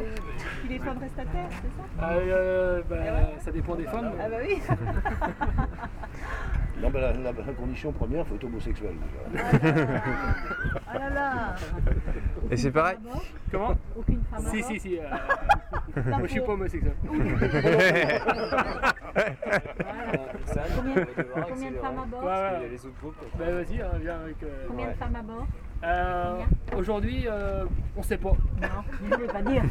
Puis 0.61 0.69
les 0.69 0.79
femmes 0.79 0.99
restent 0.99 1.19
à 1.19 1.25
terre, 1.25 1.49
c'est 1.51 1.77
ça? 1.77 1.85
Ah, 2.01 2.13
euh, 2.15 2.83
bah, 2.89 2.97
ça 3.39 3.51
dépend 3.51 3.75
des 3.75 3.85
femmes. 3.85 4.13
Ah 4.21 4.29
bah 4.29 4.37
oui. 4.47 4.59
Non, 6.83 6.91
ben, 6.91 7.01
la, 7.01 7.13
la- 7.13 7.33
la 7.33 7.53
condition 7.53 7.93
première, 7.93 8.27
faut 8.27 8.35
être 8.35 8.45
homosexuel 8.45 8.95
déjà. 9.33 9.49
Ah 10.89 10.99
là 10.99 11.09
là. 11.11 11.55
Et 12.51 12.57
c'est 12.57 12.73
pareil 12.73 12.99
Comment? 13.51 13.75
Aucune 13.97 14.21
femme 14.29 14.45
à 14.45 14.51
Si, 14.51 14.61
bord 14.61 14.71
si, 14.71 14.81
si. 14.81 14.99
euh, 14.99 15.03
moi, 16.05 16.19
je 16.25 16.27
suis 16.27 16.41
pas 16.41 16.53
homosexuel. 16.53 16.93
Combien, 20.75 21.71
de 21.71 21.77
femmes 21.77 21.99
à 22.03 22.07
bord? 22.07 22.25
Ouais, 22.25 22.29
ouais. 22.29 22.51
Il 22.59 22.63
y 22.63 22.65
a 22.65 22.69
les 22.69 22.87
autres 22.87 22.99
groupes. 23.01 23.15
Bah, 23.39 23.45
vas-y, 23.51 23.81
hein, 23.81 23.91
viens 24.01 24.19
avec. 24.25 24.43
euh, 24.43 24.65
Combien 24.69 24.87
ouais. 24.87 24.93
de 24.93 24.99
femmes 24.99 25.17
à 25.17 25.23
bord? 25.23 25.47
Euh, 25.85 26.39
Aujourd'hui, 26.77 27.27
euh, 27.29 27.65
on 27.97 28.03
sait 28.03 28.17
pas. 28.17 28.31
Non, 28.61 28.69
je 29.11 29.17
ne 29.23 29.27
pas 29.27 29.43
dire. 29.43 29.63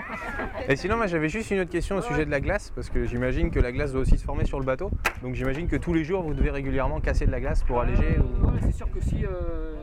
Et 0.68 0.74
sinon, 0.76 0.96
moi 0.96 1.06
j'avais 1.06 1.28
juste 1.28 1.50
une 1.50 1.60
autre 1.60 1.70
question 1.70 1.96
au 1.96 2.00
sujet 2.02 2.24
de 2.24 2.30
la 2.30 2.40
glace, 2.40 2.72
parce 2.74 2.88
que 2.90 3.04
j'imagine 3.04 3.50
que 3.50 3.60
la 3.60 3.70
glace 3.70 3.92
doit 3.92 4.00
aussi 4.02 4.18
se 4.18 4.24
former 4.24 4.44
sur 4.44 4.58
le 4.58 4.64
bateau. 4.64 4.90
Donc 5.22 5.34
j'imagine 5.34 5.68
que 5.68 5.76
tous 5.76 5.92
les 5.94 6.04
jours 6.04 6.22
vous 6.22 6.34
devez 6.34 6.50
régulièrement 6.50 7.00
casser 7.00 7.26
de 7.26 7.30
la 7.30 7.40
glace 7.40 7.62
pour 7.64 7.80
alléger. 7.80 8.16
Euh, 8.18 8.22
ou- 8.44 8.46
ouais, 8.46 8.60
c'est 8.62 8.72
sûr 8.72 8.90
que 8.90 9.00
si 9.00 9.24
euh, 9.24 9.74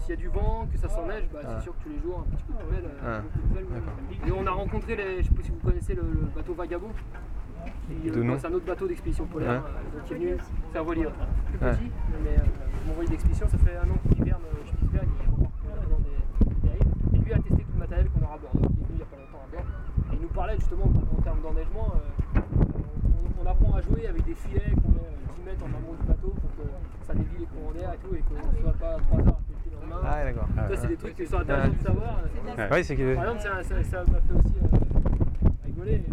s'il 0.00 0.10
y 0.10 0.12
a 0.14 0.16
du 0.16 0.28
vent, 0.28 0.66
que 0.72 0.78
ça 0.78 0.88
s'enneige, 0.88 1.28
bah, 1.32 1.40
Ah. 1.44 1.48
c'est 1.58 1.64
sûr 1.64 1.74
que 1.78 1.82
tous 1.84 1.90
les 1.90 2.00
jours 2.00 2.24
un 2.26 2.34
petit 2.34 2.42
peu 2.44 2.54
de 2.54 2.64
nouvelles. 2.64 2.90
euh, 3.04 3.20
Ah. 3.20 4.26
Et 4.26 4.32
on 4.32 4.46
a 4.46 4.50
rencontré, 4.50 4.96
les, 4.96 5.22
je 5.22 5.28
sais 5.28 5.34
pas 5.34 5.42
si 5.42 5.50
vous 5.50 5.68
connaissez 5.68 5.94
le, 5.94 6.02
le 6.02 6.26
bateau 6.34 6.54
Vagabond. 6.54 6.88
Euh. 6.90 8.36
C'est 8.38 8.46
un 8.46 8.52
autre 8.52 8.66
bateau 8.66 8.86
d'expédition 8.88 9.26
polaire 9.26 9.62
euh, 9.64 10.00
qui 10.06 10.14
est 10.14 10.16
venu. 10.16 10.36
C'est 10.72 10.78
un 10.78 10.82
voilier 10.82 11.04
plus 11.50 11.58
petit, 11.58 11.90
mais 12.24 12.30
euh, 12.30 12.42
mon 12.86 12.94
voilier 12.94 13.10
d'expédition, 13.10 13.46
ça 13.48 13.58
fait 13.58 13.76
un 13.76 13.88
an 13.90 13.96
qu'il 14.08 14.20
hiverne 14.26 14.42
euh, 14.44 14.66
chez 14.66 14.72
Spitzberg, 14.76 15.06
il 15.24 15.30
remorque 15.34 15.52
euh, 15.66 15.90
dans 15.90 15.98
des, 15.98 16.54
des 16.54 16.68
dérives. 16.68 16.92
Et 17.14 17.17
lui 17.28 17.34
a 17.34 17.38
testé 17.44 17.62
tout 17.62 17.72
le 17.74 17.78
matériel 17.80 18.08
qu'on 18.10 18.24
aura 18.24 18.34
à 18.34 18.38
bord. 18.38 18.54
Donc, 18.56 18.72
il 18.72 18.80
est 18.80 18.88
venu 18.88 18.88
il 18.92 18.96
n'y 18.96 19.02
a 19.02 19.06
pas 19.12 19.20
longtemps 19.20 19.44
à 19.44 19.50
bord. 19.52 19.66
Et 20.12 20.14
il 20.16 20.20
nous 20.22 20.28
parlait 20.32 20.56
justement 20.56 20.88
en 20.88 21.20
termes 21.22 21.40
d'enneigement. 21.42 21.92
euh, 21.94 22.40
on, 22.40 23.44
on 23.44 23.46
apprend 23.46 23.74
à 23.76 23.80
jouer 23.82 24.06
avec 24.08 24.24
des 24.24 24.34
filets 24.34 24.72
qu'on 24.80 24.92
met 24.96 25.04
euh, 25.04 25.36
10 25.36 25.42
mètres 25.44 25.64
en 25.64 25.72
amont 25.76 25.92
du 26.00 26.04
bateau 26.08 26.32
pour 26.40 26.50
que 26.56 26.64
ça 27.06 27.12
dévie 27.14 27.38
les 27.44 27.46
courants 27.52 27.72
d'air 27.72 27.92
et 27.92 27.98
tout 28.00 28.14
et 28.16 28.22
qu'on 28.24 28.40
ne 28.40 28.56
soit 28.64 28.72
pas 28.80 28.96
3 28.96 29.20
heures 29.20 29.36
à 29.36 29.42
péter 29.44 29.70
dans 29.76 29.82
le 29.84 29.88
main. 29.92 30.00
Ah, 30.08 30.24
d'accord. 30.24 30.48
Ça, 30.56 30.76
c'est 30.80 30.88
des 30.88 30.96
trucs 30.96 31.14
qui 31.16 31.26
sont 31.26 31.38
intéressants 31.44 31.76
de 31.76 31.84
savoir. 31.84 32.12
C'est 32.24 32.96
que- 32.96 33.14
Par 33.14 33.24
exemple, 33.24 33.42
ça, 33.44 33.98
m'a 34.08 34.20
fait 34.24 34.32
aussi 34.32 34.56
euh, 34.56 35.48
rigoler. 35.64 35.92
et 36.00 36.04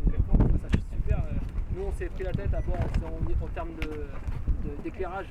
ça 0.59 0.67
super. 0.91 1.17
euh, 1.19 1.31
Nous, 1.75 1.83
on 1.87 1.91
s'est 1.93 2.07
pris 2.11 2.23
la 2.23 2.31
tête 2.31 2.53
à 2.53 2.61
bord 2.61 2.75
en, 2.75 3.47
termes 3.55 3.73
de- 3.81 3.87
de- 4.67 4.75
d'éclairage. 4.83 5.27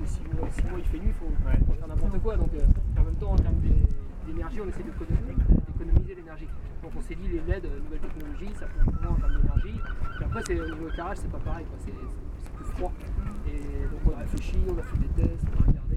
S'il 0.00 0.06
fait 0.06 0.12
6 0.30 0.36
mois, 0.36 0.48
six 0.50 0.64
mois, 0.64 0.78
il 0.78 0.84
fait 0.84 0.98
nuit, 0.98 1.08
il 1.08 1.14
faut, 1.14 1.26
faut 1.28 1.72
faire 1.74 1.88
n'importe 1.88 2.18
quoi. 2.22 2.36
Donc, 2.36 2.50
euh, 2.54 3.00
en 3.00 3.04
même 3.04 3.14
temps, 3.16 3.32
en 3.32 3.36
termes 3.36 3.60
d'é- 3.60 3.86
d'énergie, 4.26 4.60
on 4.60 4.68
essaie 4.68 4.82
d'économiser 4.82 6.14
l'énergie. 6.14 6.48
Donc, 6.82 6.92
on 6.96 7.00
s'est 7.02 7.14
dit, 7.14 7.28
les 7.28 7.40
LED, 7.40 7.64
euh, 7.66 7.80
nouvelle 7.80 8.00
technologie, 8.00 8.50
ça 8.58 8.66
peut 8.66 8.84
moins 9.02 9.12
en 9.12 9.14
termes 9.20 9.36
d'énergie. 9.40 9.80
Puis 10.16 10.24
après, 10.24 10.42
c'est- 10.46 10.60
au 10.60 10.68
niveau 10.74 10.88
éclairage, 10.88 11.18
c'est 11.18 11.30
pas 11.30 11.38
pareil. 11.38 11.66
C'est 11.78 11.92
plus 11.92 12.64
froid. 12.76 12.92
Et 13.46 13.86
donc, 13.90 14.00
on 14.06 14.14
a 14.16 14.18
réfléchi, 14.20 14.56
on 14.68 14.78
a 14.78 14.82
fait 14.82 14.98
des 14.98 15.12
tests, 15.22 15.46
on 15.56 15.62
a 15.62 15.66
regardé. 15.66 15.96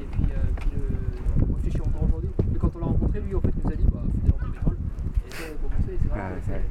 Et 0.00 0.04
puis, 0.04 0.24
euh, 0.30 0.36
puis 0.60 0.70
le- 0.76 1.44
on 1.50 1.54
réfléchit 1.54 1.80
encore 1.80 2.04
aujourd'hui. 2.04 2.30
Mais 2.52 2.58
quand 2.58 2.70
on 2.74 2.78
l'a 2.78 2.86
rencontré, 2.86 3.20
lui, 3.20 3.34
en 3.34 3.40
fait, 3.40 3.52
nous 3.64 3.70
a 3.72 3.76
dit, 3.76 3.86
bah, 3.92 4.02
faut 4.02 4.18
des 4.18 4.28
lampes 4.30 4.40
de 4.46 4.52
pétrole. 4.52 4.76
Et 5.26 5.30
ça, 5.34 5.44
pour 5.60 5.70
commencer, 5.70 5.98
c'est 6.00 6.08
vrai 6.08 6.20
Ouais, 6.20 6.36
que 6.36 6.44
c'est 6.46 6.52
ouais. 6.52 6.64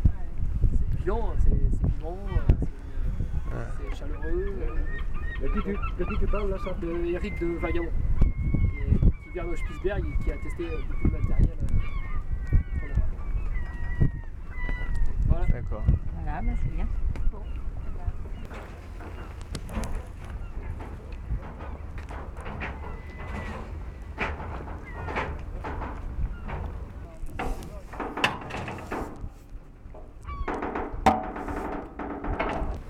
c'est 0.72 0.96
évident, 0.98 1.34
c'est 1.40 1.88
vivant, 1.88 2.18
euh, 2.30 2.56
c'est 3.50 3.56
euh, 3.56 3.66
c'est 3.92 3.96
chaleureux. 3.98 4.56
De 5.42 6.06
qui 6.06 6.18
tu, 6.20 6.28
parles 6.28 6.50
là, 6.52 6.58
ça 6.64 6.72
De 6.80 7.06
Eric 7.14 7.40
de 7.42 7.58
Vagabond, 7.58 7.90
de 9.34 9.56
Spitzberg 9.56 10.04
qui 10.24 10.32
a 10.32 10.36
testé 10.38 10.64
euh, 10.66 10.78
beaucoup 10.90 11.08
de 11.08 11.14
matériel. 11.14 11.50
euh, 11.64 12.58
pour 12.80 12.88
le 12.88 12.94
bateau. 12.94 13.18
Voilà. 15.28 15.46
D'accord. 15.46 15.84
Voilà, 16.16 16.42
bah 16.42 16.52
c'est 16.64 16.76
bien. 16.76 16.88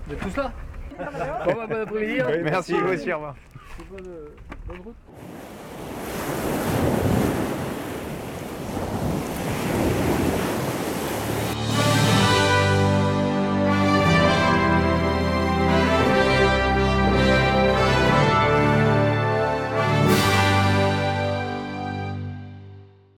De 0.08 0.14
tout 0.16 0.30
ça 0.30 0.52
Bon, 0.98 1.04
bah, 1.04 1.46
bon 1.46 1.60
après-midi. 1.60 2.20
hein. 2.20 2.26
Merci, 2.44 2.74
vous 2.80 2.92
aussi, 2.92 3.12
au 3.12 3.16
revoir. 3.16 3.36